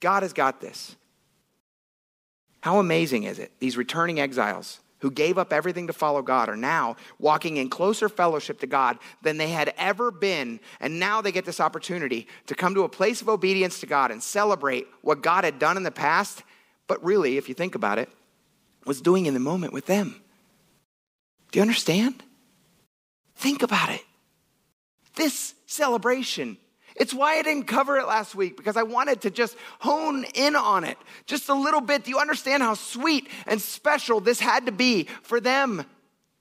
God 0.00 0.22
has 0.22 0.32
got 0.32 0.60
this. 0.60 0.96
How 2.60 2.78
amazing 2.78 3.24
is 3.24 3.38
it? 3.38 3.52
These 3.58 3.76
returning 3.76 4.20
exiles 4.20 4.80
who 4.98 5.10
gave 5.10 5.36
up 5.36 5.52
everything 5.52 5.88
to 5.88 5.92
follow 5.92 6.22
God 6.22 6.48
are 6.48 6.56
now 6.56 6.96
walking 7.18 7.56
in 7.56 7.68
closer 7.68 8.08
fellowship 8.08 8.60
to 8.60 8.68
God 8.68 8.98
than 9.22 9.36
they 9.36 9.48
had 9.48 9.74
ever 9.76 10.12
been. 10.12 10.60
And 10.78 11.00
now 11.00 11.20
they 11.20 11.32
get 11.32 11.44
this 11.44 11.60
opportunity 11.60 12.28
to 12.46 12.54
come 12.54 12.74
to 12.74 12.84
a 12.84 12.88
place 12.88 13.20
of 13.20 13.28
obedience 13.28 13.80
to 13.80 13.86
God 13.86 14.12
and 14.12 14.22
celebrate 14.22 14.86
what 15.00 15.22
God 15.22 15.42
had 15.42 15.58
done 15.58 15.76
in 15.76 15.82
the 15.82 15.90
past, 15.90 16.44
but 16.86 17.02
really, 17.04 17.36
if 17.36 17.48
you 17.48 17.54
think 17.54 17.74
about 17.74 17.98
it, 17.98 18.08
was 18.86 19.00
doing 19.00 19.26
in 19.26 19.34
the 19.34 19.40
moment 19.40 19.72
with 19.72 19.86
them. 19.86 20.20
Do 21.50 21.58
you 21.58 21.62
understand? 21.62 22.22
Think 23.34 23.64
about 23.64 23.90
it. 23.90 24.04
This 25.16 25.54
celebration 25.66 26.58
it's 26.96 27.14
why 27.14 27.38
I 27.38 27.42
didn't 27.42 27.64
cover 27.64 27.96
it 27.96 28.06
last 28.06 28.34
week 28.34 28.56
because 28.56 28.76
I 28.76 28.82
wanted 28.82 29.22
to 29.22 29.30
just 29.30 29.56
hone 29.78 30.24
in 30.34 30.56
on 30.56 30.84
it 30.84 30.98
just 31.26 31.48
a 31.48 31.54
little 31.54 31.80
bit. 31.80 32.04
Do 32.04 32.10
you 32.10 32.18
understand 32.18 32.62
how 32.62 32.74
sweet 32.74 33.28
and 33.46 33.60
special 33.60 34.20
this 34.20 34.40
had 34.40 34.66
to 34.66 34.72
be 34.72 35.04
for 35.22 35.40
them? 35.40 35.84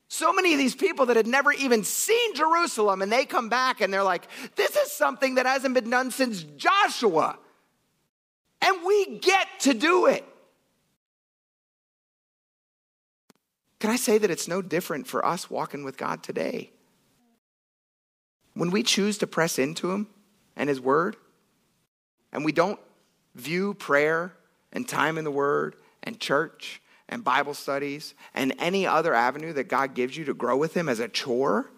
So 0.07 0.33
many 0.33 0.51
of 0.51 0.59
these 0.59 0.75
people 0.75 1.05
that 1.05 1.15
had 1.15 1.27
never 1.27 1.53
even 1.53 1.85
seen 1.85 2.35
Jerusalem, 2.35 3.01
and 3.01 3.09
they 3.09 3.23
come 3.23 3.47
back 3.47 3.79
and 3.79 3.93
they're 3.93 4.03
like, 4.03 4.27
This 4.57 4.75
is 4.75 4.91
something 4.91 5.35
that 5.35 5.45
hasn't 5.45 5.73
been 5.73 5.89
done 5.89 6.11
since 6.11 6.43
Joshua. 6.43 7.39
And 8.61 8.85
we 8.85 9.19
get 9.19 9.47
to 9.61 9.73
do 9.73 10.07
it. 10.07 10.25
Can 13.79 13.89
I 13.89 13.95
say 13.95 14.17
that 14.19 14.29
it's 14.29 14.47
no 14.47 14.61
different 14.61 15.07
for 15.07 15.25
us 15.25 15.49
walking 15.49 15.83
with 15.83 15.97
God 15.97 16.21
today? 16.21 16.71
When 18.53 18.69
we 18.69 18.83
choose 18.83 19.17
to 19.19 19.27
press 19.27 19.57
into 19.57 19.91
Him, 19.91 20.07
and 20.55 20.69
His 20.69 20.79
Word, 20.79 21.15
and 22.31 22.45
we 22.45 22.51
don't 22.51 22.79
view 23.35 23.73
prayer 23.73 24.33
and 24.73 24.87
time 24.87 25.17
in 25.17 25.23
the 25.23 25.31
Word 25.31 25.75
and 26.03 26.19
church 26.19 26.81
and 27.09 27.23
Bible 27.23 27.53
studies 27.53 28.13
and 28.33 28.53
any 28.59 28.87
other 28.87 29.13
avenue 29.13 29.53
that 29.53 29.65
God 29.65 29.93
gives 29.93 30.15
you 30.15 30.25
to 30.25 30.33
grow 30.33 30.57
with 30.57 30.75
Him 30.75 30.87
as 30.87 30.99
a 30.99 31.07
chore, 31.07 31.69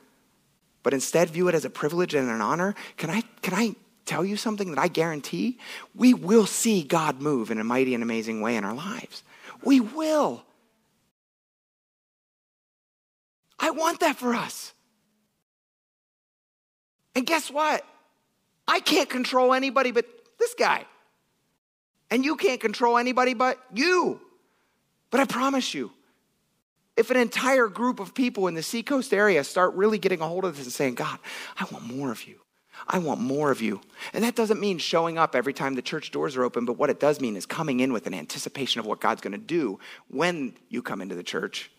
but 0.84 0.94
instead 0.94 1.30
view 1.30 1.48
it 1.48 1.56
as 1.56 1.66
a 1.66 1.70
privilege 1.70 2.14
and 2.14 2.30
an 2.30 2.42
honor, 2.42 2.76
can 2.98 3.10
I, 3.10 3.22
can 3.42 3.54
I 3.54 3.76
tell 4.06 4.24
you 4.24 4.38
something 4.38 4.70
that 4.72 4.80
I 4.80 4.88
guarantee? 4.88 5.58
We 5.96 6.14
will 6.14 6.46
see 6.46 6.84
God 6.84 7.22
move 7.22 7.52
in 7.52 7.60
a 7.60 7.64
mighty 7.64 7.94
and 7.94 8.04
amazing 8.04 8.42
way 8.42 8.56
in 8.56 8.64
our 8.64 8.76
lives. 8.76 9.24
We 9.64 9.80
will. 9.80 10.44
I 13.60 13.72
want 13.72 14.02
that 14.02 14.18
for 14.18 14.34
us. 14.34 14.74
And 17.16 17.26
guess 17.26 17.50
what? 17.50 17.86
I 18.67 18.80
can't 18.80 19.10
control 19.10 19.54
anybody 19.54 19.91
but 19.91 20.06
this 20.39 20.54
guy. 20.54 20.86
And 22.10 22.23
you 22.23 22.36
can't 22.36 22.62
control 22.62 22.97
anybody 22.97 23.34
but 23.34 23.60
you. 23.73 24.19
But 25.10 25.19
I 25.19 25.26
promise 25.26 25.73
you, 25.73 25.91
if 26.95 27.10
an 27.10 27.17
entire 27.17 27.67
group 27.67 27.99
of 27.99 28.13
people 28.13 28.47
in 28.47 28.54
the 28.54 28.63
seacoast 28.63 29.13
area 29.13 29.43
start 29.43 29.73
really 29.73 29.97
getting 29.97 30.21
a 30.21 30.28
hold 30.28 30.45
of 30.45 30.56
this 30.56 30.65
and 30.65 30.73
saying, 30.73 30.95
God, 30.95 31.17
I 31.60 31.65
want 31.71 31.86
more 31.86 32.12
of 32.12 32.28
you. 32.28 32.39
I 32.88 32.99
want 32.99 33.19
more 33.21 33.52
of 33.52 33.62
you. 33.62 33.82
And 34.13 34.23
that 34.23 34.36
doesn't 34.36 34.60
mean 34.60 34.78
showing 34.78 35.17
up 35.17 35.36
every 35.36 35.54
time 35.54 35.76
the 35.76 35.82
church 35.82 36.12
doors 36.12 36.36
are 36.36 36.43
open, 36.43 36.65
but 36.65 36.78
what 36.78 36.89
it 36.89 36.99
does 36.99 37.21
mean 37.21 37.36
is 37.36 37.45
coming 37.45 37.80
in 37.80 37.93
with 37.93 38.08
an 38.08 38.13
anticipation 38.13 38.80
of 38.80 38.86
what 38.86 38.99
God's 38.99 39.21
going 39.21 39.34
to 39.34 39.38
do 39.38 39.80
when 40.10 40.54
you 40.69 40.82
come 40.82 41.02
into 41.02 41.15
the 41.15 41.23
church 41.23 41.71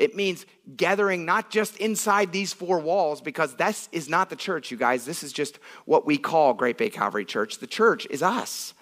it 0.00 0.16
means 0.16 0.46
gathering 0.76 1.26
not 1.26 1.50
just 1.50 1.76
inside 1.76 2.32
these 2.32 2.52
four 2.52 2.80
walls, 2.80 3.20
because 3.20 3.54
this 3.54 3.88
is 3.92 4.08
not 4.08 4.30
the 4.30 4.36
church, 4.36 4.70
you 4.70 4.78
guys. 4.78 5.04
This 5.04 5.22
is 5.22 5.32
just 5.32 5.58
what 5.84 6.06
we 6.06 6.16
call 6.16 6.54
Great 6.54 6.78
Bay 6.78 6.88
Calvary 6.88 7.26
Church. 7.26 7.58
The 7.58 7.66
church 7.66 8.06
is 8.08 8.22
us. 8.22 8.72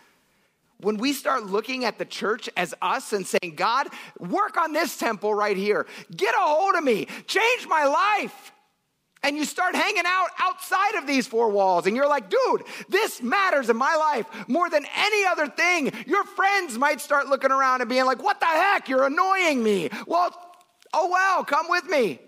When 0.81 0.97
we 0.97 1.13
start 1.13 1.45
looking 1.45 1.85
at 1.85 1.99
the 1.99 2.05
church 2.05 2.49
as 2.57 2.73
us 2.81 3.13
and 3.13 3.27
saying, 3.27 3.57
God, 3.57 3.89
work 4.21 4.57
on 4.57 4.73
this 4.73 4.97
temple 4.97 5.35
right 5.35 5.57
here, 5.57 5.87
get 6.17 6.35
a 6.37 6.41
hold 6.41 6.77
of 6.77 6.85
me, 6.85 7.09
change 7.27 7.67
my 7.67 7.85
life. 7.85 8.53
And 9.25 9.37
you 9.37 9.45
start 9.45 9.75
hanging 9.75 10.05
out 10.07 10.29
outside 10.39 10.95
of 10.95 11.09
these 11.09 11.27
four 11.27 11.51
walls, 11.51 11.89
and 11.89 11.97
you're 11.97 12.07
like, 12.07 12.31
dude, 12.31 12.63
this 12.89 13.21
matters 13.21 13.69
in 13.69 13.77
my 13.77 13.97
life 13.97 14.27
more 14.47 14.71
than 14.71 14.87
any 14.97 15.27
other 15.27 15.49
thing. 15.49 15.91
Your 16.07 16.23
friends 16.23 16.79
might 16.79 17.01
start 17.01 17.27
looking 17.27 17.51
around 17.51 17.81
and 17.81 17.91
being 17.91 18.05
like, 18.05 18.23
what 18.23 18.39
the 18.39 18.47
heck? 18.47 18.89
You're 18.89 19.07
annoying 19.07 19.61
me. 19.65 19.91
Well, 20.07 20.33
Oh, 20.93 21.07
wow, 21.07 21.45
come 21.47 21.67
with 21.69 21.85
me. 21.85 22.21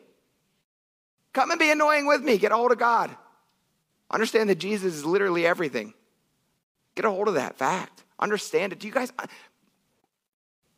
Come 1.33 1.51
and 1.51 1.61
be 1.61 1.71
annoying 1.71 2.07
with 2.07 2.23
me. 2.23 2.39
Get 2.39 2.53
a 2.53 2.57
hold 2.57 2.73
of 2.73 2.79
God. 2.79 3.11
Understand 4.11 4.51
that 4.51 4.59
Jesus 4.59 4.95
is 4.95 5.05
literally 5.05 5.47
everything. 5.47 5.95
Get 6.95 7.05
a 7.05 7.11
hold 7.11 7.29
of 7.29 7.35
that 7.35 7.57
fact. 7.57 8.05
Understand 8.19 8.73
it. 8.73 8.81
Do 8.81 8.87
you 8.89 8.93
guys? 8.93 9.13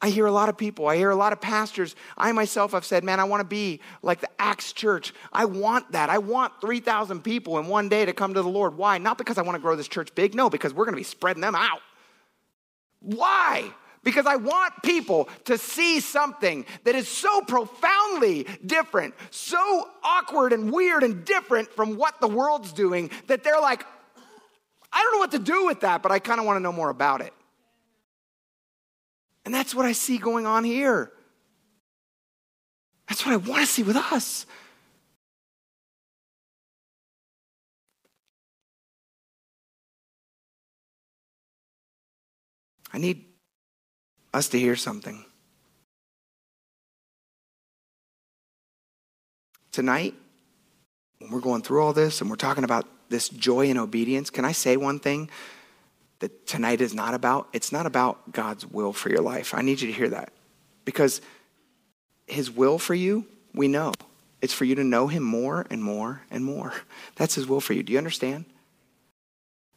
I 0.02 0.10
hear 0.10 0.26
a 0.26 0.32
lot 0.32 0.48
of 0.48 0.58
people, 0.58 0.88
I 0.88 0.96
hear 0.96 1.10
a 1.10 1.16
lot 1.16 1.32
of 1.32 1.40
pastors. 1.40 1.94
I 2.18 2.32
myself 2.32 2.72
have 2.72 2.84
said, 2.84 3.04
man, 3.04 3.20
I 3.20 3.24
want 3.24 3.40
to 3.40 3.46
be 3.46 3.80
like 4.02 4.20
the 4.20 4.28
Acts 4.36 4.72
church. 4.72 5.14
I 5.32 5.44
want 5.44 5.92
that. 5.92 6.10
I 6.10 6.18
want 6.18 6.60
3,000 6.60 7.22
people 7.22 7.58
in 7.60 7.68
one 7.68 7.88
day 7.88 8.04
to 8.04 8.12
come 8.12 8.34
to 8.34 8.42
the 8.42 8.48
Lord. 8.48 8.76
Why? 8.76 8.98
Not 8.98 9.16
because 9.16 9.38
I 9.38 9.42
want 9.42 9.54
to 9.54 9.60
grow 9.60 9.76
this 9.76 9.86
church 9.86 10.12
big. 10.16 10.34
No, 10.34 10.50
because 10.50 10.74
we're 10.74 10.86
going 10.86 10.94
to 10.94 11.00
be 11.00 11.04
spreading 11.04 11.40
them 11.40 11.54
out. 11.54 11.80
Why? 12.98 13.70
Because 14.04 14.26
I 14.26 14.36
want 14.36 14.74
people 14.82 15.28
to 15.44 15.56
see 15.56 16.00
something 16.00 16.66
that 16.84 16.94
is 16.94 17.08
so 17.08 17.40
profoundly 17.42 18.46
different, 18.64 19.14
so 19.30 19.88
awkward 20.02 20.52
and 20.52 20.72
weird 20.72 21.02
and 21.02 21.24
different 21.24 21.70
from 21.72 21.96
what 21.96 22.20
the 22.20 22.28
world's 22.28 22.72
doing 22.72 23.10
that 23.28 23.44
they're 23.44 23.60
like, 23.60 23.84
I 24.92 25.02
don't 25.02 25.12
know 25.14 25.18
what 25.18 25.32
to 25.32 25.38
do 25.38 25.66
with 25.66 25.80
that, 25.80 26.02
but 26.02 26.12
I 26.12 26.18
kind 26.18 26.40
of 26.40 26.46
want 26.46 26.56
to 26.56 26.60
know 26.60 26.72
more 26.72 26.90
about 26.90 27.20
it. 27.20 27.32
And 29.44 29.54
that's 29.54 29.74
what 29.74 29.86
I 29.86 29.92
see 29.92 30.18
going 30.18 30.46
on 30.46 30.64
here. 30.64 31.10
That's 33.08 33.24
what 33.24 33.32
I 33.32 33.36
want 33.36 33.60
to 33.60 33.66
see 33.66 33.82
with 33.82 33.96
us. 33.96 34.46
I 42.92 42.98
need 42.98 43.31
us 44.34 44.48
to 44.48 44.58
hear 44.58 44.76
something. 44.76 45.24
Tonight, 49.70 50.14
when 51.18 51.30
we're 51.30 51.40
going 51.40 51.62
through 51.62 51.82
all 51.82 51.92
this 51.92 52.20
and 52.20 52.28
we're 52.28 52.36
talking 52.36 52.64
about 52.64 52.86
this 53.08 53.28
joy 53.28 53.70
and 53.70 53.78
obedience, 53.78 54.30
can 54.30 54.44
I 54.44 54.52
say 54.52 54.76
one 54.76 54.98
thing 54.98 55.30
that 56.18 56.46
tonight 56.46 56.80
is 56.80 56.94
not 56.94 57.14
about? 57.14 57.48
It's 57.52 57.72
not 57.72 57.86
about 57.86 58.32
God's 58.32 58.66
will 58.66 58.92
for 58.92 59.08
your 59.08 59.22
life. 59.22 59.54
I 59.54 59.62
need 59.62 59.80
you 59.80 59.88
to 59.88 59.94
hear 59.94 60.08
that. 60.10 60.32
Because 60.84 61.20
his 62.26 62.50
will 62.50 62.78
for 62.78 62.94
you, 62.94 63.26
we 63.54 63.68
know. 63.68 63.92
It's 64.40 64.52
for 64.52 64.64
you 64.64 64.74
to 64.74 64.84
know 64.84 65.06
him 65.06 65.22
more 65.22 65.66
and 65.70 65.82
more 65.82 66.22
and 66.30 66.44
more. 66.44 66.72
That's 67.16 67.34
his 67.34 67.46
will 67.46 67.60
for 67.60 67.72
you. 67.74 67.82
Do 67.82 67.92
you 67.92 67.98
understand? 67.98 68.44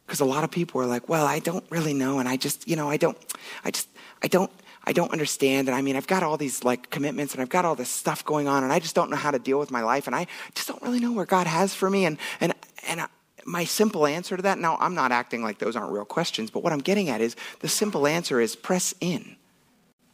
Because 0.06 0.20
a 0.20 0.24
lot 0.24 0.44
of 0.44 0.50
people 0.50 0.80
are 0.80 0.86
like, 0.86 1.08
well, 1.08 1.26
I 1.26 1.40
don't 1.40 1.64
really 1.70 1.94
know. 1.94 2.20
And 2.20 2.28
I 2.28 2.36
just, 2.36 2.68
you 2.68 2.76
know, 2.76 2.88
I 2.88 2.96
don't, 2.96 3.18
I 3.64 3.72
just, 3.72 3.88
I 4.22 4.28
don't, 4.28 4.50
I 4.84 4.92
don't 4.92 5.10
understand. 5.10 5.68
And 5.68 5.76
I 5.76 5.82
mean, 5.82 5.96
I've 5.96 6.06
got 6.06 6.22
all 6.22 6.36
these 6.36 6.62
like 6.62 6.90
commitments 6.90 7.34
and 7.34 7.42
I've 7.42 7.48
got 7.48 7.64
all 7.64 7.74
this 7.74 7.90
stuff 7.90 8.24
going 8.24 8.46
on 8.46 8.62
and 8.62 8.72
I 8.72 8.78
just 8.78 8.94
don't 8.94 9.10
know 9.10 9.16
how 9.16 9.32
to 9.32 9.38
deal 9.38 9.58
with 9.58 9.72
my 9.72 9.82
life. 9.82 10.06
And 10.06 10.14
I 10.14 10.28
just 10.54 10.68
don't 10.68 10.80
really 10.82 11.00
know 11.00 11.12
where 11.12 11.26
God 11.26 11.48
has 11.48 11.74
for 11.74 11.90
me. 11.90 12.04
And, 12.04 12.18
and, 12.40 12.54
and 12.86 13.00
my 13.44 13.64
simple 13.64 14.06
answer 14.06 14.36
to 14.36 14.42
that, 14.44 14.58
now 14.58 14.76
I'm 14.80 14.94
not 14.94 15.10
acting 15.10 15.42
like 15.42 15.58
those 15.58 15.74
aren't 15.74 15.92
real 15.92 16.04
questions, 16.04 16.50
but 16.50 16.62
what 16.62 16.72
I'm 16.72 16.78
getting 16.78 17.08
at 17.08 17.20
is 17.20 17.34
the 17.60 17.68
simple 17.68 18.06
answer 18.06 18.40
is 18.40 18.54
press 18.54 18.94
in. 19.00 19.36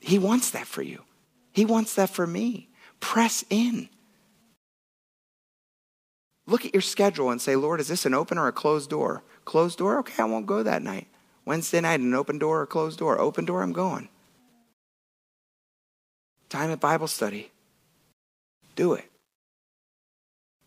He 0.01 0.19
wants 0.19 0.51
that 0.51 0.67
for 0.67 0.83
you. 0.83 1.03
He 1.53 1.67
wants 1.67 1.95
that 1.97 2.09
for 2.09 2.27
me. 2.27 2.71
Press 2.99 3.45
in. 3.51 3.91
Look 6.47 6.65
at 6.65 6.75
your 6.75 6.83
schedule 6.83 7.31
and 7.31 7.41
say, 7.41 7.57
Lord, 7.57 7.79
is 7.79 7.89
this 7.89 8.07
an 8.07 8.15
open 8.15 8.39
or 8.39 8.49
a 8.49 8.53
closed 8.53 8.91
door? 8.91 9.23
Closed 9.53 9.77
door? 9.77 9.99
Okay, 9.99 10.23
I 10.23 10.25
won't 10.25 10.47
go 10.47 10.63
that 10.63 10.83
night. 10.83 11.09
Wednesday 11.45 11.83
night, 11.83 12.01
an 12.01 12.15
open 12.15 12.39
door 12.39 12.63
or 12.63 12.67
closed 12.67 12.99
door? 12.99 13.21
Open 13.21 13.45
door, 13.45 13.63
I'm 13.63 13.75
going. 13.75 14.09
Time 16.49 16.71
at 16.71 16.81
Bible 16.81 17.07
study. 17.07 17.51
Do 18.77 18.95
it. 18.95 19.05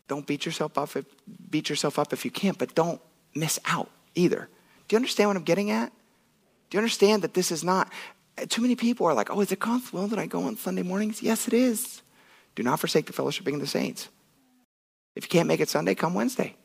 Don't 0.07 0.27
beat 0.27 0.45
yourself 0.45 0.77
up 0.77 0.95
if, 0.95 1.03
beat 1.49 1.67
yourself 1.67 1.97
up 1.97 2.13
if 2.13 2.25
you 2.25 2.29
can't, 2.29 2.59
but 2.59 2.75
don't 2.75 3.01
miss 3.33 3.57
out 3.65 3.89
either. 4.13 4.49
Do 4.87 4.93
you 4.93 4.97
understand 4.97 5.29
what 5.29 5.37
I'm 5.37 5.43
getting 5.43 5.71
at? 5.71 5.91
Do 6.69 6.75
you 6.75 6.79
understand 6.79 7.23
that 7.23 7.33
this 7.33 7.51
is 7.51 7.63
not 7.63 7.91
too 8.49 8.61
many 8.61 8.75
people 8.75 9.07
are 9.07 9.15
like, 9.15 9.31
oh, 9.31 9.41
is 9.41 9.51
it 9.51 9.65
well 9.93 10.07
that 10.09 10.19
I 10.19 10.27
go 10.27 10.43
on 10.43 10.57
Sunday 10.57 10.83
mornings? 10.83 11.23
Yes, 11.23 11.47
it 11.47 11.55
is. 11.55 12.03
Do 12.53 12.61
not 12.61 12.79
forsake 12.79 13.07
the 13.07 13.13
fellowshipping 13.13 13.55
of 13.55 13.61
the 13.61 13.65
saints. 13.65 14.09
If 15.15 15.23
you 15.23 15.29
can't 15.29 15.47
make 15.47 15.59
it 15.59 15.69
Sunday, 15.69 15.95
come 15.95 16.13
Wednesday. 16.13 16.55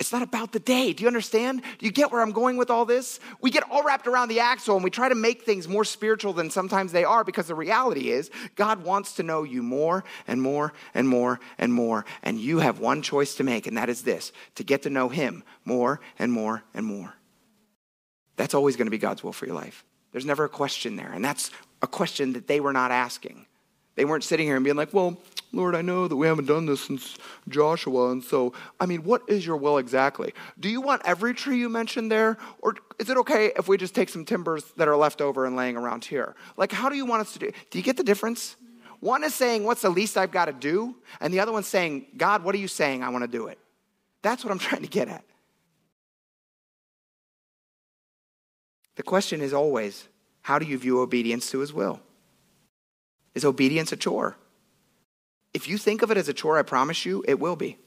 It's 0.00 0.12
not 0.12 0.22
about 0.22 0.52
the 0.52 0.60
day. 0.60 0.94
Do 0.94 1.02
you 1.02 1.08
understand? 1.08 1.60
Do 1.78 1.84
you 1.84 1.92
get 1.92 2.10
where 2.10 2.22
I'm 2.22 2.32
going 2.32 2.56
with 2.56 2.70
all 2.70 2.86
this? 2.86 3.20
We 3.42 3.50
get 3.50 3.70
all 3.70 3.84
wrapped 3.84 4.06
around 4.06 4.28
the 4.28 4.40
axle 4.40 4.74
and 4.74 4.82
we 4.82 4.88
try 4.88 5.10
to 5.10 5.14
make 5.14 5.42
things 5.42 5.68
more 5.68 5.84
spiritual 5.84 6.32
than 6.32 6.48
sometimes 6.48 6.90
they 6.90 7.04
are 7.04 7.22
because 7.22 7.48
the 7.48 7.54
reality 7.54 8.08
is 8.08 8.30
God 8.56 8.82
wants 8.82 9.12
to 9.16 9.22
know 9.22 9.42
you 9.42 9.62
more 9.62 10.02
and 10.26 10.40
more 10.40 10.72
and 10.94 11.06
more 11.06 11.38
and 11.58 11.74
more. 11.74 12.06
And 12.22 12.40
you 12.40 12.60
have 12.60 12.80
one 12.80 13.02
choice 13.02 13.34
to 13.34 13.44
make, 13.44 13.66
and 13.66 13.76
that 13.76 13.90
is 13.90 14.00
this 14.00 14.32
to 14.54 14.64
get 14.64 14.82
to 14.82 14.90
know 14.90 15.10
Him 15.10 15.44
more 15.66 16.00
and 16.18 16.32
more 16.32 16.64
and 16.72 16.86
more. 16.86 17.12
That's 18.36 18.54
always 18.54 18.76
going 18.76 18.86
to 18.86 18.90
be 18.90 18.96
God's 18.96 19.22
will 19.22 19.34
for 19.34 19.44
your 19.44 19.54
life. 19.54 19.84
There's 20.12 20.24
never 20.24 20.44
a 20.44 20.48
question 20.48 20.96
there. 20.96 21.12
And 21.12 21.22
that's 21.22 21.50
a 21.82 21.86
question 21.86 22.32
that 22.32 22.46
they 22.46 22.58
were 22.58 22.72
not 22.72 22.90
asking. 22.90 23.44
They 24.00 24.06
weren't 24.06 24.24
sitting 24.24 24.46
here 24.46 24.56
and 24.56 24.64
being 24.64 24.78
like, 24.78 24.94
well, 24.94 25.18
Lord, 25.52 25.74
I 25.74 25.82
know 25.82 26.08
that 26.08 26.16
we 26.16 26.26
haven't 26.26 26.46
done 26.46 26.64
this 26.64 26.80
since 26.80 27.18
Joshua. 27.50 28.12
And 28.12 28.24
so, 28.24 28.54
I 28.80 28.86
mean, 28.86 29.04
what 29.04 29.20
is 29.28 29.44
your 29.44 29.58
will 29.58 29.76
exactly? 29.76 30.32
Do 30.58 30.70
you 30.70 30.80
want 30.80 31.02
every 31.04 31.34
tree 31.34 31.58
you 31.58 31.68
mentioned 31.68 32.10
there? 32.10 32.38
Or 32.60 32.76
is 32.98 33.10
it 33.10 33.18
okay 33.18 33.52
if 33.58 33.68
we 33.68 33.76
just 33.76 33.94
take 33.94 34.08
some 34.08 34.24
timbers 34.24 34.64
that 34.78 34.88
are 34.88 34.96
left 34.96 35.20
over 35.20 35.44
and 35.44 35.54
laying 35.54 35.76
around 35.76 36.06
here? 36.06 36.34
Like, 36.56 36.72
how 36.72 36.88
do 36.88 36.96
you 36.96 37.04
want 37.04 37.20
us 37.20 37.34
to 37.34 37.38
do? 37.40 37.50
Do 37.70 37.78
you 37.78 37.84
get 37.84 37.98
the 37.98 38.02
difference? 38.02 38.56
One 39.00 39.22
is 39.22 39.34
saying, 39.34 39.64
what's 39.64 39.82
the 39.82 39.90
least 39.90 40.16
I've 40.16 40.32
got 40.32 40.46
to 40.46 40.54
do? 40.54 40.96
And 41.20 41.30
the 41.30 41.40
other 41.40 41.52
one's 41.52 41.66
saying, 41.66 42.06
God, 42.16 42.42
what 42.42 42.54
are 42.54 42.58
you 42.58 42.68
saying? 42.68 43.02
I 43.02 43.10
want 43.10 43.24
to 43.24 43.30
do 43.30 43.48
it. 43.48 43.58
That's 44.22 44.42
what 44.42 44.50
I'm 44.50 44.58
trying 44.70 44.80
to 44.80 44.88
get 44.88 45.08
at. 45.08 45.26
The 48.96 49.02
question 49.02 49.42
is 49.42 49.52
always 49.52 50.08
how 50.40 50.58
do 50.58 50.64
you 50.64 50.78
view 50.78 51.00
obedience 51.00 51.50
to 51.50 51.58
his 51.58 51.74
will? 51.74 52.00
Is 53.34 53.44
obedience 53.44 53.92
a 53.92 53.96
chore? 53.96 54.36
If 55.52 55.68
you 55.68 55.78
think 55.78 56.02
of 56.02 56.10
it 56.10 56.16
as 56.16 56.28
a 56.28 56.32
chore, 56.32 56.58
I 56.58 56.62
promise 56.62 57.04
you 57.04 57.24
it 57.26 57.38
will 57.38 57.56
be. 57.56 57.78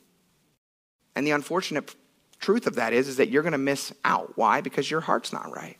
And 1.16 1.26
the 1.26 1.32
unfortunate 1.32 1.96
truth 2.40 2.68
of 2.68 2.76
that 2.76 2.94
is, 2.94 3.08
is 3.08 3.18
that 3.18 3.30
you're 3.30 3.44
going 3.44 3.54
to 3.54 3.58
miss 3.58 3.94
out. 4.04 4.34
Why? 4.36 4.62
Because 4.62 4.90
your 4.90 5.02
heart's 5.02 5.32
not 5.32 5.54
right. 5.56 5.78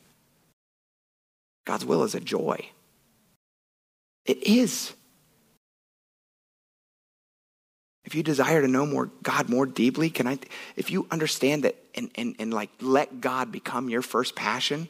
God's 1.66 1.86
will 1.86 2.04
is 2.04 2.16
a 2.16 2.20
joy. 2.20 2.70
It 4.26 4.44
is. 4.44 4.94
If 8.06 8.16
you 8.16 8.24
desire 8.24 8.62
to 8.62 8.68
know 8.68 8.86
more 8.86 9.10
God 9.24 9.50
more 9.50 9.66
deeply, 9.66 10.10
can 10.10 10.28
I 10.28 10.40
if 10.76 10.92
you 10.92 11.08
understand 11.10 11.64
that 11.64 11.76
and, 11.96 12.10
and, 12.16 12.36
and 12.38 12.54
like 12.54 12.70
let 12.82 13.22
God 13.22 13.52
become 13.52 13.90
your 13.90 14.02
first 14.02 14.36
passion, 14.36 14.90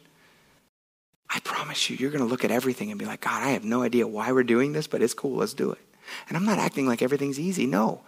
I 1.33 1.39
promise 1.39 1.89
you, 1.89 1.97
you're 1.97 2.11
going 2.11 2.23
to 2.23 2.29
look 2.29 2.45
at 2.45 2.51
everything 2.51 2.91
and 2.91 2.99
be 2.99 3.05
like, 3.05 3.21
God, 3.21 3.41
I 3.41 3.49
have 3.49 3.63
no 3.63 3.81
idea 3.81 4.07
why 4.07 4.31
we're 4.31 4.43
doing 4.43 4.73
this, 4.73 4.87
but 4.87 5.01
it's 5.01 5.13
cool. 5.13 5.37
Let's 5.37 5.53
do 5.53 5.71
it. 5.71 5.79
And 6.27 6.37
I'm 6.37 6.45
not 6.45 6.59
acting 6.59 6.87
like 6.87 7.01
everything's 7.01 7.39
easy. 7.39 7.65
No. 7.65 8.01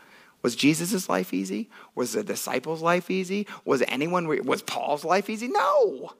Was 0.43 0.55
Jesus' 0.55 1.09
life 1.09 1.33
easy? 1.33 1.69
Was 1.95 2.13
the 2.13 2.23
disciples' 2.23 2.83
life 2.83 3.09
easy? 3.09 3.47
Was 3.63 3.81
anyone, 3.87 4.27
was 4.45 4.61
Paul's 4.61 5.03
life 5.03 5.27
easy? 5.29 5.47
No. 5.47 6.13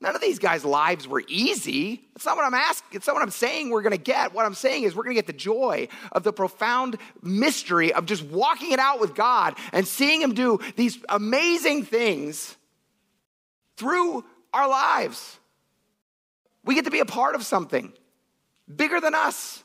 None 0.00 0.14
of 0.14 0.20
these 0.20 0.38
guys' 0.38 0.64
lives 0.64 1.08
were 1.08 1.24
easy. 1.26 2.02
It's 2.14 2.24
not 2.24 2.36
what 2.36 2.46
I'm 2.46 2.54
asking. 2.54 2.96
It's 2.96 3.06
not 3.08 3.14
what 3.14 3.22
I'm 3.22 3.30
saying 3.30 3.70
we're 3.70 3.82
going 3.82 3.90
to 3.90 3.98
get. 3.98 4.32
What 4.32 4.46
I'm 4.46 4.54
saying 4.54 4.84
is 4.84 4.94
we're 4.94 5.02
going 5.02 5.16
to 5.16 5.18
get 5.18 5.26
the 5.26 5.32
joy 5.32 5.88
of 6.12 6.22
the 6.22 6.32
profound 6.32 6.98
mystery 7.20 7.92
of 7.92 8.06
just 8.06 8.22
walking 8.22 8.70
it 8.70 8.78
out 8.78 9.00
with 9.00 9.16
God 9.16 9.56
and 9.72 9.86
seeing 9.86 10.22
Him 10.22 10.32
do 10.32 10.60
these 10.76 10.98
amazing 11.08 11.84
things 11.84 12.56
through 13.76 14.24
our 14.54 14.68
lives. 14.68 15.39
We 16.64 16.74
get 16.74 16.84
to 16.84 16.90
be 16.90 17.00
a 17.00 17.06
part 17.06 17.34
of 17.34 17.42
something 17.42 17.92
bigger 18.74 19.00
than 19.00 19.14
us. 19.14 19.64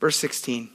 Verse 0.00 0.16
16. 0.16 0.70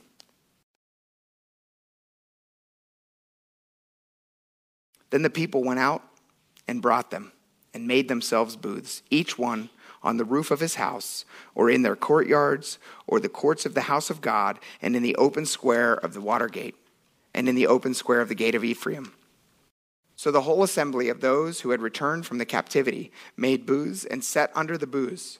Then 5.09 5.21
the 5.21 5.29
people 5.29 5.63
went 5.63 5.79
out 5.79 6.03
and 6.67 6.81
brought 6.81 7.09
them 7.09 7.31
and 7.73 7.87
made 7.87 8.07
themselves 8.07 8.55
booths, 8.55 9.01
each 9.09 9.37
one 9.37 9.69
on 10.03 10.17
the 10.17 10.25
roof 10.25 10.51
of 10.51 10.59
his 10.59 10.75
house, 10.75 11.25
or 11.55 11.69
in 11.69 11.81
their 11.81 11.95
courtyards, 11.95 12.77
or 13.07 13.19
the 13.19 13.29
courts 13.29 13.65
of 13.65 13.73
the 13.73 13.81
house 13.81 14.09
of 14.09 14.21
God, 14.21 14.59
and 14.81 14.95
in 14.95 15.01
the 15.01 15.15
open 15.15 15.45
square 15.45 15.95
of 15.95 16.13
the 16.13 16.21
water 16.21 16.47
gate, 16.47 16.75
and 17.33 17.49
in 17.49 17.55
the 17.55 17.65
open 17.65 17.93
square 17.93 18.21
of 18.21 18.29
the 18.29 18.35
gate 18.35 18.55
of 18.55 18.63
Ephraim. 18.63 19.13
So 20.25 20.31
the 20.31 20.41
whole 20.41 20.63
assembly 20.63 21.09
of 21.09 21.21
those 21.21 21.61
who 21.61 21.69
had 21.69 21.83
returned 21.83 22.25
from 22.25 22.39
the 22.39 22.47
captivity 22.47 23.11
made 23.37 23.67
booths 23.67 24.05
and 24.05 24.23
sat 24.23 24.51
under 24.55 24.75
the 24.75 24.87
booths. 24.87 25.37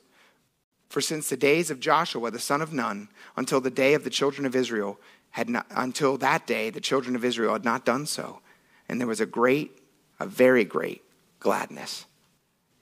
For 0.90 1.02
since 1.02 1.28
the 1.28 1.36
days 1.36 1.72
of 1.72 1.80
Joshua 1.80 2.30
the 2.30 2.38
son 2.38 2.62
of 2.62 2.72
Nun 2.72 3.10
until 3.36 3.60
the 3.60 3.72
day 3.72 3.96
of 3.96 4.04
the 4.04 4.12
children 4.12 4.46
of 4.46 4.56
Israel 4.56 5.00
had 5.32 5.50
not, 5.50 5.66
until 5.72 6.20
that 6.20 6.46
day 6.46 6.70
the 6.70 6.80
children 6.80 7.16
of 7.16 7.26
Israel 7.26 7.54
had 7.54 7.66
not 7.66 7.84
done 7.84 8.06
so, 8.06 8.42
and 8.88 9.00
there 9.00 9.08
was 9.08 9.20
a 9.20 9.26
great, 9.26 9.76
a 10.20 10.28
very 10.28 10.64
great 10.64 11.02
gladness. 11.40 12.06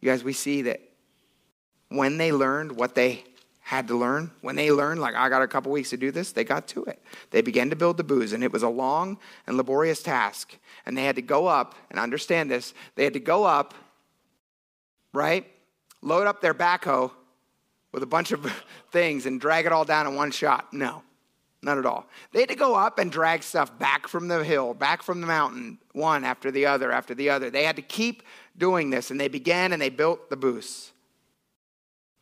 You 0.01 0.09
guys, 0.09 0.25
we 0.25 0.33
see 0.33 0.61
that 0.63 0.81
when 1.87 2.17
they 2.17 2.33
learned 2.33 2.73
what 2.73 2.95
they 2.95 3.23
had 3.75 3.87
to 3.87 3.95
learn. 3.95 4.31
When 4.41 4.55
they 4.55 4.71
learned, 4.71 5.01
like, 5.01 5.15
I 5.15 5.29
got 5.29 5.41
a 5.41 5.47
couple 5.47 5.71
weeks 5.71 5.89
to 5.91 5.97
do 5.97 6.11
this, 6.11 6.31
they 6.31 6.43
got 6.43 6.67
to 6.69 6.83
it. 6.85 7.01
They 7.31 7.41
began 7.41 7.69
to 7.69 7.75
build 7.75 7.97
the 7.97 8.03
booths, 8.03 8.33
and 8.33 8.43
it 8.43 8.51
was 8.51 8.63
a 8.63 8.69
long 8.69 9.17
and 9.47 9.57
laborious 9.57 10.03
task. 10.03 10.57
And 10.85 10.97
they 10.97 11.03
had 11.03 11.15
to 11.15 11.21
go 11.21 11.47
up, 11.47 11.75
and 11.89 11.99
understand 11.99 12.51
this, 12.51 12.73
they 12.95 13.03
had 13.03 13.13
to 13.13 13.19
go 13.19 13.43
up, 13.43 13.73
right? 15.13 15.45
Load 16.01 16.27
up 16.27 16.41
their 16.41 16.53
backhoe 16.53 17.11
with 17.91 18.03
a 18.03 18.07
bunch 18.07 18.31
of 18.31 18.51
things 18.91 19.25
and 19.25 19.39
drag 19.39 19.65
it 19.65 19.71
all 19.71 19.85
down 19.85 20.07
in 20.07 20.15
one 20.15 20.31
shot. 20.31 20.73
No, 20.73 21.03
not 21.61 21.77
at 21.77 21.85
all. 21.85 22.07
They 22.31 22.41
had 22.41 22.49
to 22.49 22.55
go 22.55 22.75
up 22.75 22.99
and 22.99 23.11
drag 23.11 23.43
stuff 23.43 23.77
back 23.79 24.07
from 24.07 24.27
the 24.27 24.43
hill, 24.43 24.73
back 24.73 25.01
from 25.03 25.21
the 25.21 25.27
mountain, 25.27 25.79
one 25.93 26.23
after 26.23 26.51
the 26.51 26.65
other 26.65 26.91
after 26.91 27.15
the 27.15 27.29
other. 27.29 27.49
They 27.49 27.63
had 27.63 27.77
to 27.77 27.81
keep 27.81 28.23
doing 28.57 28.89
this, 28.89 29.09
and 29.09 29.19
they 29.19 29.29
began 29.29 29.73
and 29.73 29.81
they 29.81 29.89
built 29.89 30.29
the 30.29 30.37
booths. 30.37 30.91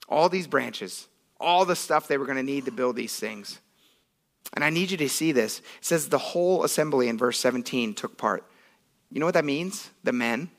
All 0.08 0.30
these 0.30 0.47
branches 0.47 1.08
all 1.42 1.66
the 1.66 1.76
stuff 1.76 2.08
they 2.08 2.18
were 2.18 2.26
going 2.26 2.38
to 2.38 2.44
need 2.44 2.66
to 2.66 2.72
build 2.72 2.96
these 2.96 3.18
things. 3.18 3.60
And 4.54 4.64
I 4.64 4.70
need 4.70 4.92
you 4.92 4.98
to 4.98 5.10
see 5.10 5.32
this. 5.32 5.60
It 5.60 5.66
says 5.82 6.10
the 6.10 6.18
whole 6.18 6.64
assembly 6.64 7.08
in 7.08 7.18
verse 7.18 7.39
17 7.39 7.94
took 7.94 8.18
part. 8.18 8.44
You 9.10 9.20
know 9.20 9.26
what 9.26 9.36
that 9.36 9.46
means? 9.46 9.89
The 10.04 10.14
men, 10.14 10.50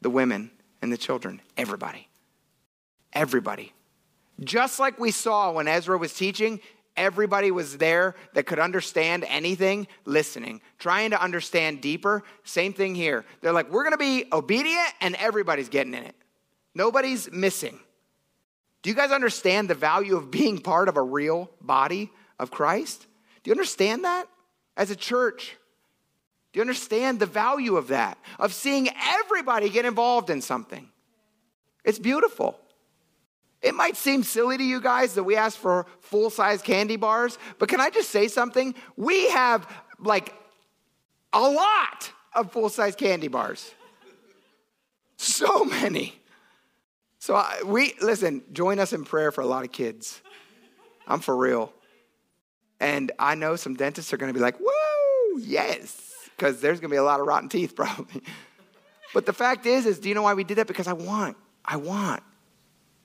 the 0.00 0.10
women, 0.10 0.50
and 0.82 0.92
the 0.92 0.96
children. 0.96 1.40
Everybody. 1.56 2.08
Everybody. 3.12 3.72
Just 4.42 4.80
like 4.80 4.98
we 4.98 5.10
saw 5.10 5.52
when 5.52 5.68
Ezra 5.68 5.98
was 5.98 6.14
teaching, 6.14 6.60
everybody 6.96 7.50
was 7.50 7.78
there 7.78 8.14
that 8.34 8.44
could 8.44 8.58
understand 8.58 9.24
anything, 9.28 9.86
listening, 10.04 10.60
trying 10.78 11.10
to 11.10 11.22
understand 11.22 11.80
deeper. 11.80 12.22
Same 12.44 12.72
thing 12.72 12.94
here. 12.94 13.24
They're 13.40 13.52
like, 13.52 13.70
we're 13.70 13.82
going 13.82 13.92
to 13.92 13.98
be 13.98 14.24
obedient, 14.32 14.88
and 15.00 15.14
everybody's 15.16 15.68
getting 15.68 15.94
in 15.94 16.04
it. 16.04 16.16
Nobody's 16.74 17.30
missing. 17.30 17.78
Do 18.82 18.90
you 18.90 18.96
guys 18.96 19.10
understand 19.10 19.68
the 19.68 19.74
value 19.74 20.16
of 20.16 20.30
being 20.30 20.58
part 20.58 20.88
of 20.88 20.96
a 20.96 21.02
real 21.02 21.50
body 21.60 22.10
of 22.38 22.50
Christ? 22.50 23.06
Do 23.42 23.50
you 23.50 23.52
understand 23.52 24.04
that 24.04 24.26
as 24.76 24.90
a 24.90 24.96
church? 24.96 25.56
Do 26.52 26.58
you 26.58 26.62
understand 26.62 27.20
the 27.20 27.26
value 27.26 27.76
of 27.76 27.88
that? 27.88 28.18
Of 28.38 28.54
seeing 28.54 28.88
everybody 28.96 29.68
get 29.68 29.84
involved 29.84 30.30
in 30.30 30.40
something. 30.40 30.88
It's 31.84 31.98
beautiful. 31.98 32.58
It 33.62 33.74
might 33.74 33.96
seem 33.96 34.22
silly 34.22 34.56
to 34.56 34.64
you 34.64 34.80
guys 34.80 35.14
that 35.14 35.24
we 35.24 35.36
ask 35.36 35.58
for 35.58 35.86
full 36.00 36.30
size 36.30 36.62
candy 36.62 36.96
bars, 36.96 37.38
but 37.58 37.68
can 37.68 37.80
I 37.80 37.90
just 37.90 38.10
say 38.10 38.28
something? 38.28 38.74
We 38.96 39.28
have 39.30 39.70
like 39.98 40.34
a 41.32 41.40
lot 41.40 42.10
of 42.34 42.52
full 42.52 42.70
size 42.70 42.96
candy 42.96 43.28
bars. 43.28 43.74
So 45.16 45.64
many. 45.64 46.19
So 47.20 47.34
I, 47.36 47.60
we, 47.64 47.92
listen, 48.00 48.42
join 48.52 48.78
us 48.78 48.94
in 48.94 49.04
prayer 49.04 49.30
for 49.30 49.42
a 49.42 49.46
lot 49.46 49.62
of 49.62 49.70
kids. 49.70 50.22
I'm 51.06 51.20
for 51.20 51.36
real. 51.36 51.72
And 52.80 53.12
I 53.18 53.34
know 53.34 53.56
some 53.56 53.74
dentists 53.74 54.12
are 54.14 54.16
going 54.16 54.32
to 54.32 54.38
be 54.38 54.42
like, 54.42 54.58
woo, 54.58 55.38
yes, 55.38 56.00
because 56.34 56.62
there's 56.62 56.80
going 56.80 56.88
to 56.88 56.94
be 56.94 56.98
a 56.98 57.04
lot 57.04 57.20
of 57.20 57.26
rotten 57.26 57.50
teeth 57.50 57.76
probably. 57.76 58.22
but 59.12 59.26
the 59.26 59.34
fact 59.34 59.66
is, 59.66 59.84
is 59.84 59.98
do 59.98 60.08
you 60.08 60.14
know 60.14 60.22
why 60.22 60.32
we 60.32 60.44
did 60.44 60.56
that? 60.56 60.66
Because 60.66 60.88
I 60.88 60.94
want, 60.94 61.36
I 61.62 61.76
want 61.76 62.22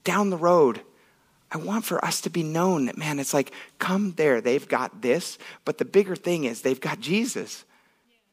down 0.06 0.30
the 0.30 0.38
road, 0.38 0.80
I 1.52 1.58
want 1.58 1.84
for 1.84 2.04
us 2.04 2.22
to 2.22 2.30
be 2.30 2.42
known 2.42 2.86
that, 2.86 2.98
man, 2.98 3.20
it's 3.20 3.34
like, 3.34 3.52
come 3.80 4.14
there, 4.14 4.40
they've 4.40 4.68
got 4.68 5.02
this. 5.02 5.38
But 5.66 5.78
the 5.78 5.86
bigger 5.86 6.16
thing 6.16 6.46
is, 6.46 6.62
they've 6.62 6.80
got 6.80 7.02
Jesus. 7.02 7.66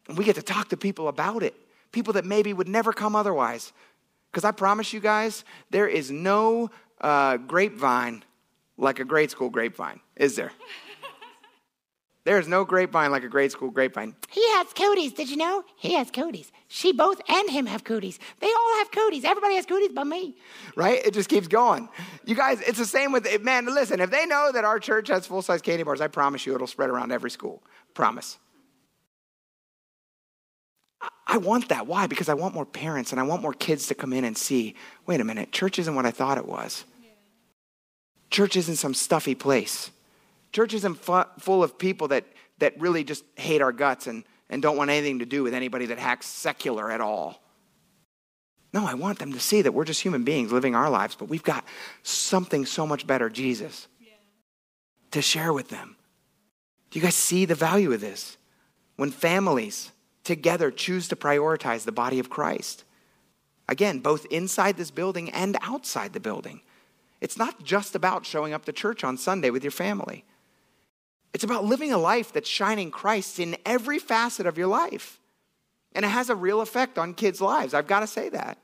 And 0.08 0.16
we 0.16 0.24
get 0.24 0.36
to 0.36 0.42
talk 0.42 0.68
to 0.68 0.76
people 0.76 1.08
about 1.08 1.42
it, 1.42 1.54
people 1.90 2.12
that 2.12 2.24
maybe 2.24 2.52
would 2.52 2.68
never 2.68 2.92
come 2.92 3.16
otherwise. 3.16 3.72
Because 4.32 4.44
I 4.44 4.50
promise 4.50 4.92
you 4.92 5.00
guys, 5.00 5.44
there 5.70 5.86
is 5.86 6.10
no 6.10 6.70
uh, 7.02 7.36
grapevine 7.36 8.24
like 8.78 8.98
a 8.98 9.04
grade 9.04 9.30
school 9.30 9.50
grapevine, 9.50 10.00
is 10.16 10.36
there? 10.36 10.52
There 12.24 12.38
is 12.38 12.46
no 12.46 12.64
grapevine 12.64 13.10
like 13.10 13.24
a 13.24 13.28
grade 13.28 13.50
school 13.50 13.70
grapevine. 13.70 14.14
He 14.30 14.48
has 14.52 14.72
cooties. 14.72 15.12
Did 15.12 15.28
you 15.28 15.36
know? 15.36 15.64
He 15.76 15.94
has 15.94 16.08
cooties. 16.10 16.52
She 16.68 16.92
both 16.92 17.20
and 17.28 17.50
him 17.50 17.66
have 17.66 17.82
cooties. 17.82 18.20
They 18.38 18.46
all 18.46 18.78
have 18.78 18.92
cooties. 18.92 19.24
Everybody 19.24 19.56
has 19.56 19.66
cooties 19.66 19.90
but 19.92 20.04
me. 20.04 20.36
Right? 20.76 21.04
It 21.04 21.14
just 21.14 21.28
keeps 21.28 21.48
going. 21.48 21.88
You 22.24 22.36
guys, 22.36 22.60
it's 22.60 22.78
the 22.78 22.86
same 22.86 23.10
with, 23.10 23.26
man, 23.42 23.66
listen, 23.66 24.00
if 24.00 24.10
they 24.12 24.24
know 24.24 24.52
that 24.52 24.64
our 24.64 24.78
church 24.78 25.08
has 25.08 25.26
full 25.26 25.42
size 25.42 25.62
candy 25.62 25.82
bars, 25.82 26.00
I 26.00 26.06
promise 26.06 26.46
you 26.46 26.54
it'll 26.54 26.68
spread 26.68 26.90
around 26.90 27.10
every 27.10 27.30
school. 27.30 27.60
Promise. 27.92 28.38
I 31.26 31.38
want 31.38 31.68
that. 31.70 31.86
Why? 31.86 32.06
Because 32.06 32.28
I 32.28 32.34
want 32.34 32.54
more 32.54 32.66
parents 32.66 33.10
and 33.10 33.20
I 33.20 33.24
want 33.24 33.42
more 33.42 33.54
kids 33.54 33.86
to 33.88 33.94
come 33.94 34.12
in 34.12 34.24
and 34.24 34.36
see 34.36 34.74
wait 35.06 35.20
a 35.20 35.24
minute, 35.24 35.52
church 35.52 35.78
isn't 35.78 35.94
what 35.94 36.06
I 36.06 36.10
thought 36.10 36.38
it 36.38 36.46
was. 36.46 36.84
Church 38.30 38.56
isn't 38.56 38.76
some 38.76 38.94
stuffy 38.94 39.34
place. 39.34 39.90
Church 40.52 40.74
isn't 40.74 40.94
fu- 40.94 41.24
full 41.38 41.62
of 41.62 41.78
people 41.78 42.08
that, 42.08 42.24
that 42.58 42.78
really 42.80 43.04
just 43.04 43.24
hate 43.36 43.60
our 43.60 43.72
guts 43.72 44.06
and, 44.06 44.24
and 44.48 44.62
don't 44.62 44.76
want 44.76 44.90
anything 44.90 45.18
to 45.18 45.26
do 45.26 45.42
with 45.42 45.54
anybody 45.54 45.86
that 45.86 45.98
acts 45.98 46.26
secular 46.26 46.90
at 46.90 47.00
all. 47.00 47.42
No, 48.72 48.86
I 48.86 48.94
want 48.94 49.18
them 49.18 49.32
to 49.32 49.40
see 49.40 49.62
that 49.62 49.72
we're 49.72 49.84
just 49.84 50.00
human 50.00 50.24
beings 50.24 50.50
living 50.50 50.74
our 50.74 50.88
lives, 50.88 51.14
but 51.14 51.28
we've 51.28 51.42
got 51.42 51.64
something 52.02 52.64
so 52.64 52.86
much 52.86 53.06
better, 53.06 53.28
Jesus, 53.28 53.86
yeah. 54.00 54.14
to 55.10 55.20
share 55.20 55.52
with 55.52 55.68
them. 55.68 55.96
Do 56.90 56.98
you 56.98 57.02
guys 57.02 57.14
see 57.14 57.44
the 57.44 57.54
value 57.54 57.92
of 57.92 58.00
this? 58.00 58.38
When 58.96 59.10
families 59.10 59.92
together 60.24 60.70
choose 60.70 61.08
to 61.08 61.16
prioritize 61.16 61.84
the 61.84 61.92
body 61.92 62.18
of 62.18 62.30
Christ. 62.30 62.84
Again, 63.68 64.00
both 64.00 64.26
inside 64.26 64.76
this 64.76 64.90
building 64.90 65.30
and 65.30 65.56
outside 65.62 66.12
the 66.12 66.20
building. 66.20 66.60
It's 67.20 67.38
not 67.38 67.62
just 67.62 67.94
about 67.94 68.26
showing 68.26 68.52
up 68.52 68.64
to 68.64 68.72
church 68.72 69.04
on 69.04 69.16
Sunday 69.16 69.50
with 69.50 69.62
your 69.62 69.70
family. 69.70 70.24
It's 71.32 71.44
about 71.44 71.64
living 71.64 71.92
a 71.92 71.98
life 71.98 72.32
that's 72.32 72.48
shining 72.48 72.90
Christ 72.90 73.38
in 73.38 73.56
every 73.64 73.98
facet 73.98 74.46
of 74.46 74.58
your 74.58 74.66
life. 74.66 75.20
And 75.94 76.04
it 76.04 76.08
has 76.08 76.30
a 76.30 76.36
real 76.36 76.60
effect 76.60 76.98
on 76.98 77.14
kids' 77.14 77.40
lives. 77.40 77.74
I've 77.74 77.86
got 77.86 78.00
to 78.00 78.06
say 78.06 78.28
that. 78.30 78.58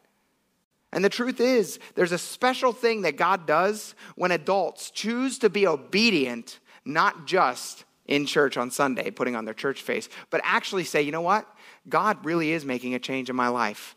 And 0.93 1.05
the 1.05 1.11
truth 1.11 1.41
is, 1.41 1.79
there's 1.95 2.13
a 2.13 2.19
special 2.19 2.73
thing 2.73 3.03
that 3.03 3.17
God 3.17 3.47
does 3.47 3.95
when 4.17 4.33
adults 4.33 4.91
choose 4.91 5.39
to 5.39 5.51
be 5.51 5.67
obedient, 5.67 6.59
not 6.85 7.27
just 7.27 7.85
in 8.09 8.27
church 8.27 8.57
on 8.57 8.71
Sunday, 8.71 9.11
putting 9.11 9.37
on 9.37 9.45
their 9.45 9.55
church 9.55 9.83
face, 9.83 10.09
but 10.31 10.41
actually 10.43 10.85
say, 10.85 11.03
you 11.03 11.13
know 11.13 11.21
what? 11.21 11.47
God 11.89 12.25
really 12.25 12.51
is 12.53 12.65
making 12.65 12.95
a 12.95 12.99
change 12.99 13.31
in 13.31 13.37
my 13.37 13.49
life. 13.49 13.95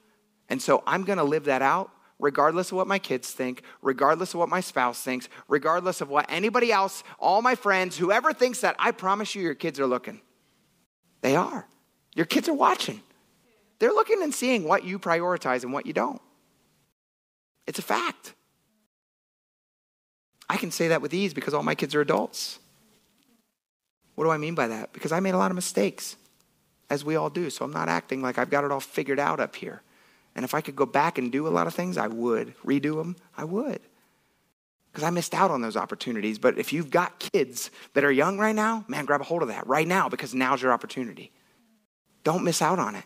And 0.49 0.62
so 0.62 0.84
I'm 0.86 1.03
going 1.03 1.18
to 1.18 1.24
live 1.24 1.45
that 1.45 1.62
out 1.62 1.91
regardless 2.22 2.72
of 2.72 2.78
what 2.78 2.88
my 2.88 2.99
kids 2.99 3.32
think, 3.32 3.64
regardless 3.82 4.34
of 4.34 4.39
what 4.39 4.47
my 4.47 4.62
spouse 4.62 5.01
thinks, 5.01 5.28
regardless 5.47 6.01
of 6.01 6.09
what 6.09 6.26
anybody 6.30 6.72
else, 6.72 7.03
all 7.20 7.41
my 7.41 7.55
friends, 7.55 7.97
whoever 7.97 8.32
thinks 8.32 8.62
that, 8.62 8.76
I 8.78 8.91
promise 8.91 9.34
you, 9.34 9.41
your 9.41 9.55
kids 9.55 9.80
are 9.80 9.88
looking. 9.88 10.22
They 11.22 11.36
are. 11.36 11.68
Your 12.14 12.28
kids 12.28 12.47
are 12.47 12.53
watching. 12.53 13.01
They're 13.80 13.91
looking 13.91 14.22
and 14.22 14.34
seeing 14.34 14.64
what 14.64 14.84
you 14.84 14.99
prioritize 14.99 15.64
and 15.64 15.74
what 15.74 15.88
you 15.88 15.93
don't. 15.93 16.22
It's 17.66 17.80
a 17.80 17.84
fact. 17.84 18.36
I 20.47 20.57
can 20.57 20.70
say 20.70 20.89
that 20.89 21.01
with 21.01 21.14
ease 21.14 21.34
because 21.34 21.53
all 21.53 21.64
my 21.64 21.76
kids 21.76 21.95
are 21.95 22.01
adults. 22.01 22.59
What 24.22 24.28
do 24.28 24.32
I 24.34 24.38
mean 24.38 24.53
by 24.53 24.67
that? 24.67 24.93
Because 24.93 25.11
I 25.11 25.19
made 25.19 25.34
a 25.34 25.38
lot 25.39 25.49
of 25.49 25.55
mistakes, 25.55 26.15
as 26.91 27.03
we 27.03 27.15
all 27.15 27.32
do. 27.32 27.49
So 27.49 27.65
I'm 27.65 27.74
not 27.74 27.89
acting 27.89 28.22
like 28.22 28.38
I've 28.38 28.51
got 28.51 28.63
it 28.63 28.72
all 28.72 28.80
figured 28.80 29.17
out 29.17 29.39
up 29.39 29.55
here. 29.55 29.82
And 30.36 30.45
if 30.45 30.53
I 30.53 30.61
could 30.61 30.76
go 30.76 30.86
back 30.86 31.17
and 31.17 31.32
do 31.32 31.47
a 31.47 31.49
lot 31.49 31.65
of 31.65 31.74
things, 31.74 31.97
I 31.97 32.05
would. 32.05 32.53
Redo 32.63 32.97
them, 32.97 33.15
I 33.36 33.45
would. 33.45 33.80
Because 34.91 35.03
I 35.03 35.09
missed 35.09 35.34
out 35.34 35.49
on 35.49 35.61
those 35.61 35.76
opportunities. 35.76 36.38
But 36.38 36.59
if 36.59 36.72
you've 36.72 36.91
got 36.91 37.17
kids 37.17 37.72
that 37.95 38.03
are 38.03 38.11
young 38.11 38.38
right 38.38 38.53
now, 38.53 38.86
man, 38.88 39.05
grab 39.05 39.22
a 39.22 39.24
hold 39.24 39.41
of 39.41 39.47
that 39.47 39.65
right 39.65 39.88
now 39.88 40.07
because 40.07 40.36
now's 40.36 40.61
your 40.61 40.72
opportunity. 40.72 41.32
Don't 42.24 42.43
miss 42.43 42.61
out 42.61 42.78
on 42.78 42.93
it. 42.93 43.05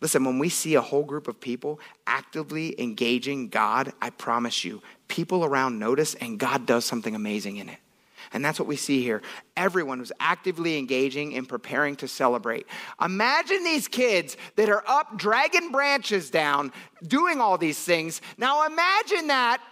Listen, 0.00 0.24
when 0.24 0.40
we 0.40 0.48
see 0.48 0.74
a 0.74 0.80
whole 0.80 1.04
group 1.04 1.28
of 1.28 1.38
people 1.38 1.78
actively 2.04 2.74
engaging 2.82 3.48
God, 3.48 3.92
I 4.02 4.10
promise 4.10 4.64
you, 4.64 4.82
people 5.06 5.44
around 5.44 5.78
notice 5.78 6.16
and 6.16 6.36
God 6.36 6.66
does 6.66 6.84
something 6.84 7.14
amazing 7.14 7.58
in 7.58 7.68
it. 7.68 7.78
And 8.34 8.44
that's 8.44 8.58
what 8.58 8.68
we 8.68 8.76
see 8.76 9.00
here. 9.00 9.22
Everyone 9.56 10.00
was 10.00 10.12
actively 10.18 10.76
engaging 10.76 11.32
in 11.32 11.46
preparing 11.46 11.94
to 11.96 12.08
celebrate. 12.08 12.66
Imagine 13.00 13.62
these 13.62 13.88
kids 13.88 14.36
that 14.56 14.68
are 14.68 14.82
up 14.86 15.16
dragging 15.16 15.70
branches 15.70 16.30
down, 16.30 16.72
doing 17.06 17.40
all 17.40 17.56
these 17.56 17.78
things. 17.78 18.20
Now 18.36 18.66
imagine 18.66 19.28
that 19.28 19.62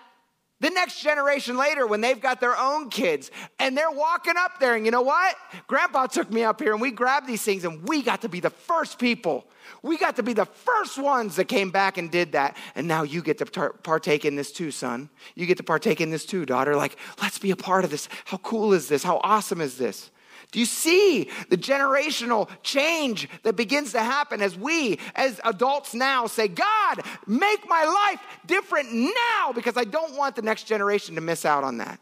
the 0.63 0.71
next 0.71 1.03
generation 1.03 1.59
later 1.59 1.87
when 1.87 2.01
they've 2.01 2.21
got 2.21 2.41
their 2.41 2.57
own 2.57 2.89
kids 2.89 3.31
and 3.59 3.77
they're 3.77 3.91
walking 3.91 4.35
up 4.39 4.59
there 4.59 4.75
and 4.75 4.87
you 4.87 4.91
know 4.91 5.03
what? 5.03 5.37
Grandpa 5.67 6.07
took 6.07 6.31
me 6.31 6.43
up 6.43 6.59
here 6.59 6.73
and 6.73 6.81
we 6.81 6.91
grabbed 6.91 7.27
these 7.27 7.43
things 7.43 7.65
and 7.65 7.87
we 7.87 8.01
got 8.03 8.23
to 8.23 8.31
be 8.31 8.41
the 8.41 8.51
first 8.51 8.99
people 8.99 9.47
we 9.83 9.99
got 9.99 10.17
to 10.17 10.23
be 10.23 10.33
the 10.33 10.45
first 10.45 10.99
ones 10.99 11.37
that 11.37 11.47
came 11.47 11.71
back 11.71 11.99
and 11.99 12.11
did 12.11 12.33
that. 12.33 12.57
And 12.75 12.87
now 12.87 13.03
you 13.03 13.21
get 13.23 13.39
to 13.39 13.47
partake 13.83 14.25
in 14.25 14.37
this 14.37 14.53
too, 14.53 14.71
son. 14.71 15.11
You 15.35 15.47
get 15.47 15.57
to 15.57 15.63
partake 15.63 16.01
in 16.01 16.11
this 16.11 16.25
too, 16.25 16.47
daughter. 16.47 16.77
Like, 16.77 16.97
let's 17.21 17.39
be 17.39 17.51
a 17.51 17.57
part 17.57 17.85
of 17.85 17.91
this. 17.91 18.09
How 18.25 18.37
cool 18.39 18.73
is 18.73 18.89
this? 18.89 19.03
How 19.03 19.21
awesome 19.23 19.61
is 19.61 19.79
this? 19.79 20.11
Do 20.53 20.61
you 20.61 20.67
see 20.67 21.31
the 21.49 21.57
generational 21.57 22.49
change 22.63 23.27
that 23.43 23.57
begins 23.57 23.93
to 23.93 24.01
happen 24.01 24.43
as 24.43 24.57
we, 24.57 24.99
as 25.15 25.41
adults 25.45 25.95
now, 25.95 26.27
say, 26.27 26.47
God, 26.47 27.01
make 27.27 27.67
my 27.69 27.85
life 27.85 28.21
different 28.47 28.93
now 28.93 29.53
because 29.55 29.79
I 29.79 29.85
don't 29.85 30.15
want 30.15 30.37
the 30.37 30.43
next 30.43 30.65
generation 30.65 31.15
to 31.15 31.23
miss 31.23 31.47
out 31.47 31.65
on 31.65 31.79
that? 31.79 31.99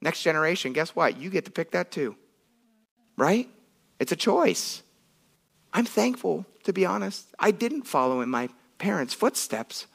Next 0.00 0.22
generation, 0.22 0.72
guess 0.72 0.96
what? 0.96 1.18
You 1.18 1.28
get 1.28 1.44
to 1.44 1.50
pick 1.50 1.72
that 1.72 1.90
too, 1.90 2.16
right? 3.18 3.48
It's 4.00 4.12
a 4.12 4.16
choice. 4.16 4.82
I'm 5.70 5.84
thankful, 5.84 6.46
to 6.64 6.72
be 6.72 6.86
honest. 6.86 7.26
I 7.38 7.50
didn't 7.50 7.82
follow 7.82 8.22
in 8.22 8.30
my 8.30 8.48
parents' 8.78 9.12
footsteps 9.12 9.86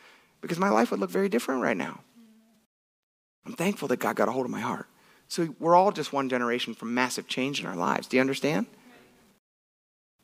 because 0.42 0.60
my 0.60 0.70
life 0.70 0.92
would 0.92 1.00
look 1.00 1.10
very 1.10 1.30
different 1.30 1.64
right 1.64 1.78
now. 1.78 2.02
I'm 3.46 3.54
thankful 3.54 3.88
that 3.88 3.98
God 3.98 4.16
got 4.16 4.28
a 4.28 4.32
hold 4.32 4.46
of 4.46 4.52
my 4.52 4.60
heart. 4.60 4.88
So 5.30 5.56
we're 5.60 5.76
all 5.76 5.92
just 5.92 6.12
one 6.12 6.28
generation 6.28 6.74
from 6.74 6.94
massive 6.94 7.28
change 7.28 7.62
in 7.62 7.66
our 7.66 7.76
lives. 7.76 8.08
Do 8.08 8.18
you 8.18 8.22
understand? 8.22 8.66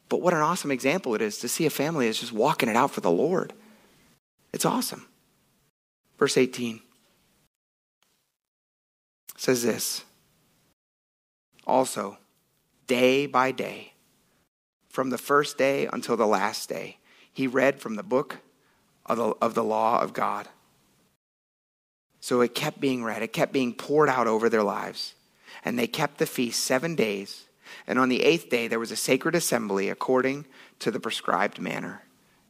But 0.10 0.22
what 0.22 0.34
an 0.34 0.42
awesome 0.42 0.72
example 0.72 1.16
it 1.16 1.22
is 1.22 1.38
to 1.40 1.48
see 1.48 1.66
a 1.66 1.70
family 1.70 2.08
that's 2.08 2.20
just 2.20 2.34
walking 2.34 2.70
it 2.70 2.76
out 2.76 2.92
for 2.92 3.02
the 3.02 3.12
Lord. 3.12 3.54
It's 4.52 4.66
awesome. 4.66 5.08
Verse 6.18 6.38
18 6.38 6.82
says 9.38 9.64
this 9.64 10.04
Also, 11.68 12.18
day 12.88 13.26
by 13.28 13.52
day, 13.52 13.94
from 14.90 15.10
the 15.10 15.18
first 15.18 15.58
day 15.58 15.88
until 15.92 16.18
the 16.18 16.26
last 16.26 16.70
day. 16.70 16.98
He 17.32 17.48
read 17.48 17.82
from 17.82 17.96
the 17.96 18.04
book 18.04 18.38
of 19.06 19.18
the, 19.18 19.36
of 19.42 19.54
the 19.54 19.64
law 19.64 20.02
of 20.02 20.14
God. 20.14 20.48
So 22.26 22.42
it 22.42 22.56
kept 22.56 22.82
being 22.82 23.04
read, 23.04 23.22
it 23.22 23.34
kept 23.34 23.54
being 23.54 23.72
poured 23.72 24.10
out 24.10 24.26
over 24.26 24.50
their 24.50 24.64
lives. 24.64 25.14
And 25.64 25.78
they 25.78 25.86
kept 25.86 26.18
the 26.18 26.26
feast 26.26 26.64
seven 26.64 26.96
days. 26.96 27.46
And 27.86 28.00
on 28.00 28.10
the 28.10 28.24
eighth 28.24 28.50
day, 28.50 28.68
there 28.68 28.80
was 28.80 28.90
a 28.90 28.96
sacred 28.96 29.36
assembly 29.36 29.90
according 29.90 30.46
to 30.80 30.90
the 30.90 31.00
prescribed 31.00 31.62
manner. 31.62 32.02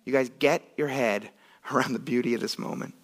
You 0.06 0.14
guys 0.14 0.32
get 0.40 0.62
your 0.78 0.88
head 0.88 1.30
around 1.74 1.92
the 1.92 2.00
beauty 2.00 2.34
of 2.34 2.40
this 2.40 2.58
moment. 2.58 2.96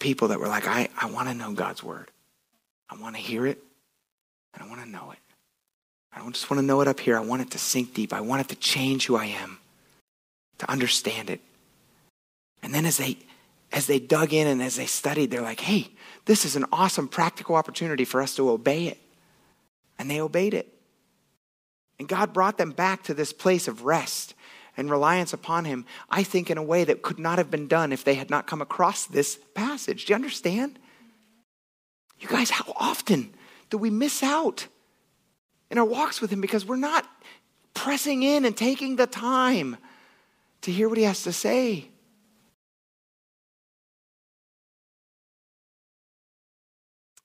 People 0.00 0.26
that 0.26 0.40
were 0.40 0.48
like, 0.48 0.66
I, 0.66 0.88
I 1.00 1.08
want 1.08 1.28
to 1.28 1.34
know 1.34 1.52
God's 1.52 1.80
word. 1.80 2.10
I 2.90 2.96
want 2.96 3.14
to 3.14 3.22
hear 3.22 3.46
it, 3.46 3.62
and 4.52 4.64
I 4.64 4.68
want 4.68 4.80
to 4.80 4.88
know 4.88 5.12
it. 5.12 5.18
I 6.12 6.18
don't 6.18 6.34
just 6.34 6.50
want 6.50 6.58
to 6.58 6.66
know 6.66 6.80
it 6.80 6.88
up 6.88 6.98
here. 6.98 7.16
I 7.16 7.20
want 7.20 7.42
it 7.42 7.52
to 7.52 7.58
sink 7.58 7.94
deep. 7.94 8.12
I 8.12 8.20
want 8.20 8.40
it 8.40 8.48
to 8.48 8.56
change 8.56 9.06
who 9.06 9.14
I 9.14 9.26
am, 9.26 9.60
to 10.58 10.70
understand 10.70 11.30
it. 11.30 11.40
And 12.62 12.74
then 12.74 12.86
as 12.86 12.96
they 12.96 13.18
as 13.72 13.86
they 13.86 13.98
dug 13.98 14.32
in 14.32 14.46
and 14.46 14.62
as 14.62 14.76
they 14.76 14.86
studied, 14.86 15.30
they're 15.30 15.42
like, 15.42 15.60
hey, 15.60 15.90
this 16.24 16.44
is 16.44 16.56
an 16.56 16.64
awesome 16.72 17.08
practical 17.08 17.56
opportunity 17.56 18.04
for 18.04 18.22
us 18.22 18.36
to 18.36 18.48
obey 18.48 18.86
it. 18.86 18.98
And 19.98 20.10
they 20.10 20.20
obeyed 20.20 20.54
it. 20.54 20.72
And 21.98 22.08
God 22.08 22.32
brought 22.32 22.58
them 22.58 22.70
back 22.70 23.02
to 23.04 23.14
this 23.14 23.32
place 23.32 23.66
of 23.68 23.84
rest 23.84 24.34
and 24.76 24.90
reliance 24.90 25.32
upon 25.32 25.64
Him, 25.64 25.86
I 26.10 26.22
think, 26.22 26.50
in 26.50 26.58
a 26.58 26.62
way 26.62 26.84
that 26.84 27.02
could 27.02 27.18
not 27.18 27.38
have 27.38 27.50
been 27.50 27.66
done 27.66 27.92
if 27.92 28.04
they 28.04 28.14
had 28.14 28.30
not 28.30 28.46
come 28.46 28.60
across 28.60 29.06
this 29.06 29.38
passage. 29.54 30.04
Do 30.04 30.12
you 30.12 30.14
understand? 30.14 30.78
You 32.20 32.28
guys, 32.28 32.50
how 32.50 32.72
often 32.76 33.34
do 33.70 33.78
we 33.78 33.90
miss 33.90 34.22
out 34.22 34.66
in 35.70 35.78
our 35.78 35.84
walks 35.84 36.20
with 36.20 36.30
Him 36.30 36.40
because 36.40 36.66
we're 36.66 36.76
not 36.76 37.06
pressing 37.74 38.22
in 38.22 38.44
and 38.44 38.56
taking 38.56 38.96
the 38.96 39.06
time 39.06 39.76
to 40.66 40.72
hear 40.72 40.88
what 40.88 40.98
He 40.98 41.04
has 41.04 41.22
to 41.22 41.32
say? 41.32 41.88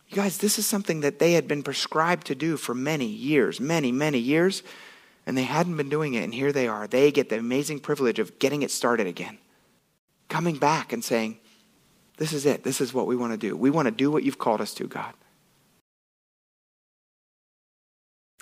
You 0.08 0.16
guys, 0.16 0.38
this 0.38 0.60
is 0.60 0.68
something 0.68 1.00
that 1.02 1.18
they 1.18 1.34
had 1.34 1.48
been 1.48 1.64
prescribed 1.64 2.28
to 2.28 2.36
do 2.36 2.56
for 2.56 2.76
many 2.76 3.08
years, 3.08 3.60
many, 3.60 3.92
many 3.92 4.20
years, 4.20 4.62
and 5.26 5.36
they 5.36 5.44
hadn't 5.44 5.76
been 5.76 5.90
doing 5.90 6.14
it. 6.14 6.24
And 6.24 6.34
here 6.34 6.52
they 6.52 6.68
are. 6.68 6.86
They 6.86 7.12
get 7.12 7.30
the 7.30 7.40
amazing 7.40 7.80
privilege 7.80 8.20
of 8.20 8.38
getting 8.38 8.62
it 8.62 8.70
started 8.70 9.08
again, 9.08 9.40
coming 10.30 10.58
back 10.58 10.94
and 10.94 11.04
saying, 11.04 11.40
This 12.18 12.34
is 12.34 12.46
it. 12.46 12.64
This 12.64 12.80
is 12.80 12.94
what 12.94 13.08
we 13.08 13.16
want 13.16 13.34
to 13.34 13.38
do. 13.38 13.58
We 13.58 13.72
want 13.72 13.88
to 13.88 13.92
do 13.92 14.12
what 14.12 14.24
you've 14.24 14.38
called 14.38 14.62
us 14.62 14.76
to, 14.76 14.88
God. 14.88 15.14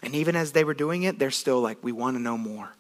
And 0.03 0.13
even 0.13 0.35
as 0.35 0.51
they 0.51 0.65
were 0.65 0.73
doing 0.73 1.03
it, 1.03 1.19
they're 1.19 1.31
still 1.31 1.61
like, 1.61 1.77
We 1.81 1.93
want 1.93 2.17
to 2.17 2.21
know 2.21 2.37
more. 2.37 2.73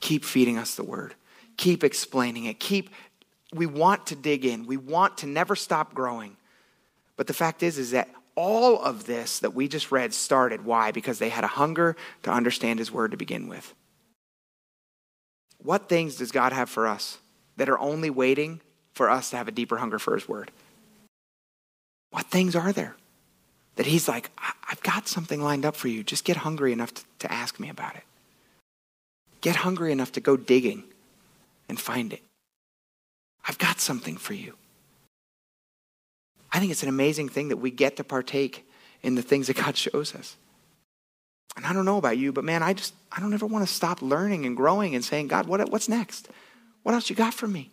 Keep 0.00 0.24
feeding 0.24 0.56
us 0.56 0.76
the 0.76 0.84
word, 0.84 1.14
keep 1.58 1.84
explaining 1.84 2.46
it, 2.46 2.58
keep. 2.58 2.88
We 3.52 3.66
want 3.66 4.06
to 4.06 4.16
dig 4.16 4.46
in. 4.46 4.66
We 4.66 4.78
want 4.78 5.18
to 5.18 5.26
never 5.26 5.54
stop 5.54 5.92
growing. 5.92 6.36
But 7.16 7.26
the 7.26 7.34
fact 7.34 7.62
is, 7.62 7.76
is 7.76 7.90
that 7.90 8.08
all 8.34 8.80
of 8.80 9.04
this 9.04 9.40
that 9.40 9.54
we 9.54 9.66
just 9.68 9.90
read 9.90 10.14
started. 10.14 10.64
Why? 10.64 10.92
Because 10.92 11.18
they 11.18 11.28
had 11.28 11.44
a 11.44 11.48
hunger 11.48 11.96
to 12.22 12.30
understand 12.30 12.78
His 12.78 12.92
Word 12.92 13.10
to 13.10 13.16
begin 13.16 13.48
with. 13.48 13.74
What 15.62 15.88
things 15.88 16.16
does 16.16 16.30
God 16.30 16.52
have 16.52 16.70
for 16.70 16.86
us 16.86 17.18
that 17.56 17.68
are 17.68 17.78
only 17.78 18.10
waiting 18.10 18.60
for 18.94 19.10
us 19.10 19.30
to 19.30 19.36
have 19.36 19.48
a 19.48 19.50
deeper 19.52 19.78
hunger 19.78 19.98
for 19.98 20.14
His 20.14 20.28
Word? 20.28 20.52
What 22.10 22.26
things 22.26 22.54
are 22.54 22.72
there 22.72 22.94
that 23.74 23.86
He's 23.86 24.08
like, 24.08 24.30
I've 24.70 24.82
got 24.82 25.08
something 25.08 25.42
lined 25.42 25.66
up 25.66 25.74
for 25.74 25.88
you. 25.88 26.04
Just 26.04 26.24
get 26.24 26.36
hungry 26.36 26.72
enough 26.72 26.94
to, 26.94 27.04
to 27.20 27.32
ask 27.32 27.58
me 27.58 27.68
about 27.68 27.96
it. 27.96 28.04
Get 29.40 29.56
hungry 29.56 29.90
enough 29.90 30.12
to 30.12 30.20
go 30.20 30.36
digging 30.36 30.84
and 31.68 31.78
find 31.78 32.12
it. 32.12 32.22
I've 33.46 33.58
got 33.58 33.80
something 33.80 34.16
for 34.16 34.34
you. 34.34 34.54
I 36.52 36.58
think 36.58 36.72
it's 36.72 36.82
an 36.82 36.88
amazing 36.88 37.28
thing 37.28 37.48
that 37.48 37.58
we 37.58 37.70
get 37.70 37.96
to 37.96 38.04
partake 38.04 38.66
in 39.02 39.14
the 39.14 39.22
things 39.22 39.46
that 39.46 39.56
God 39.56 39.76
shows 39.76 40.14
us. 40.14 40.36
And 41.56 41.66
I 41.66 41.72
don't 41.72 41.84
know 41.84 41.98
about 41.98 42.18
you, 42.18 42.32
but 42.32 42.44
man, 42.44 42.62
I 42.62 42.72
just, 42.72 42.94
I 43.10 43.20
don't 43.20 43.34
ever 43.34 43.46
want 43.46 43.66
to 43.66 43.72
stop 43.72 44.00
learning 44.00 44.46
and 44.46 44.56
growing 44.56 44.94
and 44.94 45.04
saying, 45.04 45.28
God, 45.28 45.46
what, 45.46 45.68
what's 45.70 45.88
next? 45.88 46.28
What 46.82 46.94
else 46.94 47.10
you 47.10 47.16
got 47.16 47.34
for 47.34 47.48
me? 47.48 47.70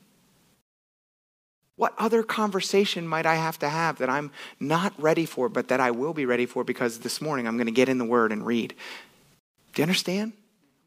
What 1.76 1.94
other 1.98 2.24
conversation 2.24 3.08
might 3.08 3.26
I 3.26 3.36
have 3.36 3.60
to 3.60 3.70
have 3.70 3.98
that 3.98 4.10
I'm 4.10 4.32
not 4.60 4.94
ready 4.98 5.26
for, 5.26 5.50
but 5.50 5.68
that 5.68 5.82
I 5.82 5.92
will 5.92 6.14
be 6.14 6.26
ready 6.26 6.46
for 6.46 6.64
because 6.64 7.00
this 7.00 7.22
morning 7.22 7.48
I'm 7.48 7.58
going 7.58 7.68
to 7.68 7.72
get 7.72 7.90
in 7.90 7.98
the 7.98 8.06
Word 8.06 8.32
and 8.32 8.46
read? 8.46 8.74
Do 9.74 9.82
you 9.82 9.84
understand? 9.84 10.34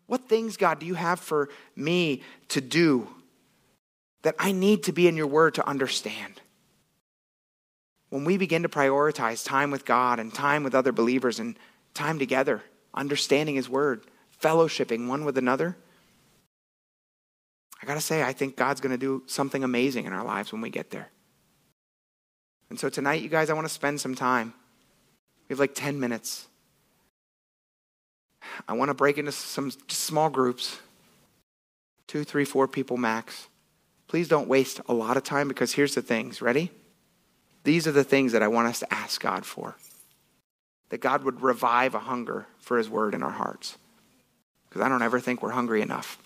What 0.08 0.28
things, 0.28 0.56
God, 0.56 0.80
do 0.80 0.86
you 0.86 0.94
have 0.94 1.20
for 1.20 1.48
me 1.76 2.22
to 2.48 2.60
do 2.60 3.06
that 4.22 4.34
I 4.38 4.50
need 4.50 4.82
to 4.84 4.92
be 4.92 5.06
in 5.06 5.16
your 5.16 5.28
Word 5.28 5.54
to 5.54 5.68
understand? 5.68 6.40
when 8.10 8.24
we 8.24 8.36
begin 8.36 8.62
to 8.62 8.68
prioritize 8.68 9.44
time 9.44 9.70
with 9.70 9.84
God 9.84 10.18
and 10.18 10.32
time 10.32 10.64
with 10.64 10.74
other 10.74 10.92
believers 10.92 11.38
and 11.38 11.58
time 11.94 12.18
together, 12.18 12.62
understanding 12.94 13.56
His 13.56 13.68
Word, 13.68 14.02
fellowshipping 14.42 15.08
one 15.08 15.24
with 15.24 15.36
another, 15.36 15.76
I 17.82 17.86
got 17.86 17.94
to 17.94 18.00
say, 18.00 18.22
I 18.22 18.32
think 18.32 18.56
God's 18.56 18.80
going 18.80 18.92
to 18.92 18.98
do 18.98 19.22
something 19.26 19.62
amazing 19.62 20.06
in 20.06 20.12
our 20.12 20.24
lives 20.24 20.52
when 20.52 20.60
we 20.60 20.70
get 20.70 20.90
there. 20.90 21.10
And 22.70 22.78
so 22.78 22.88
tonight, 22.88 23.22
you 23.22 23.28
guys, 23.28 23.50
I 23.50 23.54
want 23.54 23.66
to 23.66 23.72
spend 23.72 24.00
some 24.00 24.14
time. 24.14 24.52
We 25.48 25.52
have 25.52 25.60
like 25.60 25.74
10 25.74 26.00
minutes. 26.00 26.48
I 28.66 28.72
want 28.72 28.88
to 28.88 28.94
break 28.94 29.18
into 29.18 29.32
some 29.32 29.70
small 29.88 30.30
groups 30.30 30.78
two, 32.08 32.24
three, 32.24 32.44
four 32.44 32.66
people 32.66 32.96
max. 32.96 33.48
Please 34.08 34.26
don't 34.26 34.48
waste 34.48 34.80
a 34.88 34.94
lot 34.94 35.16
of 35.16 35.22
time 35.22 35.46
because 35.46 35.74
here's 35.74 35.94
the 35.94 36.02
things. 36.02 36.42
Ready? 36.42 36.70
These 37.64 37.86
are 37.86 37.92
the 37.92 38.04
things 38.04 38.32
that 38.32 38.42
I 38.42 38.48
want 38.48 38.68
us 38.68 38.80
to 38.80 38.92
ask 38.92 39.20
God 39.20 39.44
for. 39.44 39.76
That 40.88 41.02
God 41.02 41.22
would 41.22 41.42
revive 41.42 41.94
a 41.94 41.98
hunger 41.98 42.46
for 42.58 42.78
His 42.78 42.88
word 42.88 43.14
in 43.14 43.22
our 43.22 43.30
hearts. 43.30 43.76
Because 44.68 44.82
I 44.82 44.88
don't 44.88 45.02
ever 45.02 45.20
think 45.20 45.42
we're 45.42 45.50
hungry 45.50 45.82
enough. 45.82 46.18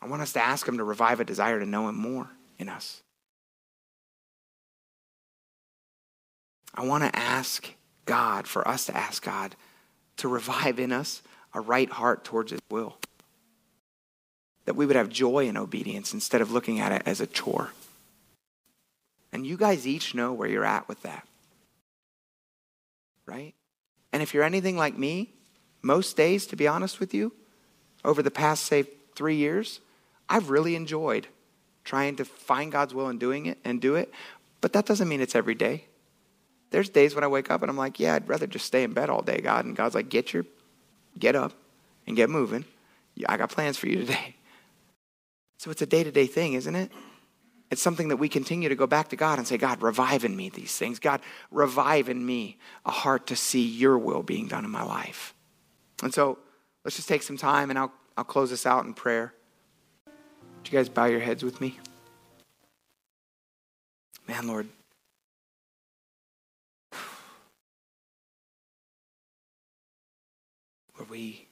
I 0.00 0.06
want 0.06 0.22
us 0.22 0.32
to 0.34 0.40
ask 0.40 0.68
Him 0.68 0.78
to 0.78 0.84
revive 0.84 1.18
a 1.18 1.24
desire 1.24 1.58
to 1.58 1.66
know 1.66 1.88
Him 1.88 1.96
more 1.96 2.30
in 2.58 2.68
us. 2.68 3.02
I 6.76 6.84
want 6.84 7.02
to 7.04 7.18
ask 7.18 7.68
God, 8.04 8.46
for 8.46 8.66
us 8.66 8.86
to 8.86 8.96
ask 8.96 9.24
God 9.24 9.56
to 10.18 10.28
revive 10.28 10.78
in 10.78 10.92
us 10.92 11.22
a 11.52 11.60
right 11.60 11.90
heart 11.90 12.24
towards 12.24 12.52
His 12.52 12.60
will. 12.70 12.96
That 14.64 14.76
we 14.76 14.86
would 14.86 14.96
have 14.96 15.08
joy 15.08 15.46
in 15.46 15.56
obedience 15.56 16.14
instead 16.14 16.40
of 16.40 16.52
looking 16.52 16.80
at 16.80 16.92
it 16.92 17.02
as 17.06 17.20
a 17.20 17.26
chore. 17.26 17.72
And 19.32 19.46
you 19.46 19.56
guys 19.56 19.86
each 19.86 20.14
know 20.14 20.32
where 20.32 20.48
you're 20.48 20.64
at 20.64 20.88
with 20.88 21.02
that. 21.02 21.26
Right? 23.26 23.54
And 24.12 24.22
if 24.22 24.32
you're 24.32 24.44
anything 24.44 24.76
like 24.76 24.96
me, 24.96 25.30
most 25.82 26.16
days, 26.16 26.46
to 26.46 26.56
be 26.56 26.66
honest 26.66 27.00
with 27.00 27.12
you, 27.12 27.32
over 28.04 28.22
the 28.22 28.30
past, 28.30 28.64
say, 28.64 28.84
three 29.14 29.36
years, 29.36 29.80
I've 30.28 30.50
really 30.50 30.76
enjoyed 30.76 31.26
trying 31.84 32.16
to 32.16 32.24
find 32.24 32.72
God's 32.72 32.94
will 32.94 33.08
and 33.08 33.20
doing 33.20 33.46
it 33.46 33.58
and 33.64 33.80
do 33.80 33.94
it. 33.94 34.12
But 34.60 34.72
that 34.72 34.86
doesn't 34.86 35.08
mean 35.08 35.20
it's 35.20 35.34
every 35.34 35.54
day. 35.54 35.84
There's 36.74 36.88
days 36.88 37.14
when 37.14 37.22
I 37.22 37.28
wake 37.28 37.52
up 37.52 37.62
and 37.62 37.70
I'm 37.70 37.76
like, 37.76 38.00
yeah, 38.00 38.16
I'd 38.16 38.28
rather 38.28 38.48
just 38.48 38.64
stay 38.64 38.82
in 38.82 38.94
bed 38.94 39.08
all 39.08 39.22
day, 39.22 39.40
God. 39.40 39.64
And 39.64 39.76
God's 39.76 39.94
like, 39.94 40.08
get 40.08 40.32
your, 40.32 40.44
get 41.16 41.36
up 41.36 41.52
and 42.04 42.16
get 42.16 42.28
moving. 42.28 42.64
I 43.28 43.36
got 43.36 43.50
plans 43.50 43.76
for 43.76 43.86
you 43.86 43.98
today. 44.04 44.34
So 45.56 45.70
it's 45.70 45.80
a 45.82 45.86
day 45.86 46.02
to 46.02 46.10
day 46.10 46.26
thing, 46.26 46.54
isn't 46.54 46.74
it? 46.74 46.90
It's 47.70 47.80
something 47.80 48.08
that 48.08 48.16
we 48.16 48.28
continue 48.28 48.68
to 48.68 48.74
go 48.74 48.88
back 48.88 49.10
to 49.10 49.16
God 49.16 49.38
and 49.38 49.46
say, 49.46 49.56
God, 49.56 49.82
revive 49.82 50.24
in 50.24 50.34
me 50.34 50.48
these 50.48 50.76
things. 50.76 50.98
God, 50.98 51.20
revive 51.52 52.08
in 52.08 52.26
me 52.26 52.58
a 52.84 52.90
heart 52.90 53.28
to 53.28 53.36
see 53.36 53.64
your 53.64 53.96
will 53.96 54.24
being 54.24 54.48
done 54.48 54.64
in 54.64 54.70
my 54.72 54.82
life. 54.82 55.32
And 56.02 56.12
so 56.12 56.40
let's 56.84 56.96
just 56.96 57.08
take 57.08 57.22
some 57.22 57.36
time 57.36 57.70
and 57.70 57.78
I'll, 57.78 57.92
I'll 58.16 58.24
close 58.24 58.50
this 58.50 58.66
out 58.66 58.84
in 58.84 58.94
prayer. 58.94 59.32
Would 60.06 60.72
you 60.72 60.76
guys 60.76 60.88
bow 60.88 61.04
your 61.04 61.20
heads 61.20 61.44
with 61.44 61.60
me? 61.60 61.78
Man, 64.26 64.48
Lord. 64.48 64.66
Lord, 64.66 64.83
we, 71.14 71.46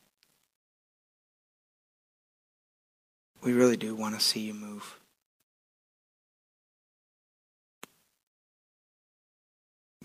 we 3.45 3.53
really 3.53 3.77
do 3.77 3.95
want 3.95 4.17
to 4.17 4.21
see 4.21 4.41
you 4.41 4.55
move. 4.55 4.99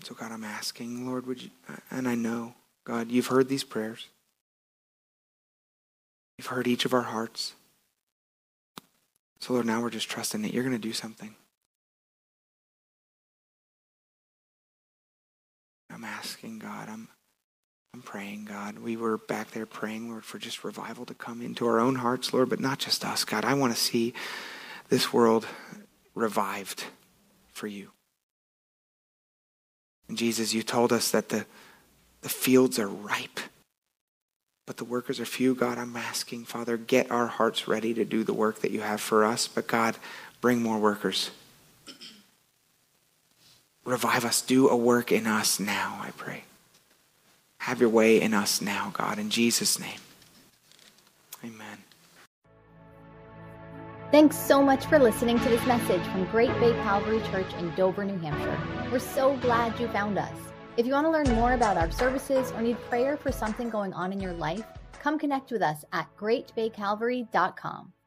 So, 0.04 0.14
God, 0.14 0.30
I'm 0.30 0.44
asking, 0.44 1.08
Lord, 1.08 1.26
would 1.26 1.42
you, 1.42 1.50
and 1.90 2.06
I 2.08 2.14
know, 2.14 2.54
God, 2.84 3.10
you've 3.10 3.26
heard 3.26 3.48
these 3.48 3.64
prayers. 3.64 4.06
You've 6.38 6.46
heard 6.46 6.68
each 6.68 6.84
of 6.84 6.94
our 6.94 7.02
hearts. 7.02 7.54
So, 9.40 9.54
Lord, 9.54 9.66
now 9.66 9.82
we're 9.82 9.90
just 9.90 10.08
trusting 10.08 10.42
that 10.42 10.54
you're 10.54 10.62
going 10.62 10.76
to 10.76 10.78
do 10.78 10.92
something. 10.92 11.34
I'm 15.90 16.04
asking, 16.04 16.60
God. 16.60 16.88
I'm, 16.88 17.08
I'm 17.94 18.02
praying, 18.02 18.44
God. 18.44 18.78
We 18.78 18.96
were 18.96 19.16
back 19.16 19.50
there 19.52 19.66
praying, 19.66 20.10
Lord, 20.10 20.24
for 20.24 20.38
just 20.38 20.62
revival 20.62 21.06
to 21.06 21.14
come 21.14 21.40
into 21.40 21.66
our 21.66 21.80
own 21.80 21.96
hearts, 21.96 22.32
Lord, 22.32 22.48
but 22.48 22.60
not 22.60 22.78
just 22.78 23.04
us, 23.04 23.24
God. 23.24 23.44
I 23.44 23.54
want 23.54 23.74
to 23.74 23.80
see 23.80 24.14
this 24.88 25.12
world 25.12 25.46
revived 26.14 26.84
for 27.52 27.66
you. 27.66 27.90
And 30.08 30.16
Jesus, 30.16 30.54
you 30.54 30.62
told 30.62 30.92
us 30.92 31.10
that 31.10 31.28
the, 31.28 31.46
the 32.22 32.28
fields 32.28 32.78
are 32.78 32.88
ripe, 32.88 33.40
but 34.66 34.76
the 34.76 34.84
workers 34.84 35.20
are 35.20 35.26
few. 35.26 35.54
God, 35.54 35.78
I'm 35.78 35.96
asking, 35.96 36.44
Father, 36.44 36.76
get 36.76 37.10
our 37.10 37.26
hearts 37.26 37.68
ready 37.68 37.94
to 37.94 38.04
do 38.04 38.22
the 38.22 38.34
work 38.34 38.60
that 38.60 38.70
you 38.70 38.80
have 38.80 39.00
for 39.00 39.24
us, 39.24 39.48
but 39.48 39.66
God, 39.66 39.96
bring 40.40 40.62
more 40.62 40.78
workers. 40.78 41.30
Revive 43.84 44.24
us. 44.26 44.42
Do 44.42 44.68
a 44.68 44.76
work 44.76 45.10
in 45.10 45.26
us 45.26 45.58
now, 45.58 45.98
I 46.02 46.10
pray. 46.10 46.44
Have 47.58 47.80
your 47.80 47.90
way 47.90 48.20
in 48.20 48.34
us 48.34 48.60
now, 48.60 48.90
God, 48.94 49.18
in 49.18 49.30
Jesus' 49.30 49.78
name. 49.78 49.98
Amen. 51.44 51.78
Thanks 54.10 54.36
so 54.36 54.62
much 54.62 54.86
for 54.86 54.98
listening 54.98 55.38
to 55.38 55.48
this 55.50 55.64
message 55.66 56.02
from 56.06 56.24
Great 56.26 56.52
Bay 56.60 56.72
Calvary 56.82 57.20
Church 57.30 57.52
in 57.58 57.74
Dover, 57.74 58.04
New 58.04 58.18
Hampshire. 58.18 58.88
We're 58.90 59.00
so 59.00 59.36
glad 59.36 59.78
you 59.78 59.86
found 59.88 60.18
us. 60.18 60.32
If 60.78 60.86
you 60.86 60.92
want 60.92 61.06
to 61.06 61.10
learn 61.10 61.28
more 61.34 61.52
about 61.52 61.76
our 61.76 61.90
services 61.90 62.50
or 62.52 62.62
need 62.62 62.78
prayer 62.88 63.16
for 63.16 63.30
something 63.30 63.68
going 63.68 63.92
on 63.92 64.12
in 64.12 64.20
your 64.20 64.32
life, 64.32 64.64
come 65.02 65.18
connect 65.18 65.50
with 65.50 65.60
us 65.60 65.84
at 65.92 66.08
greatbaycalvary.com. 66.16 67.92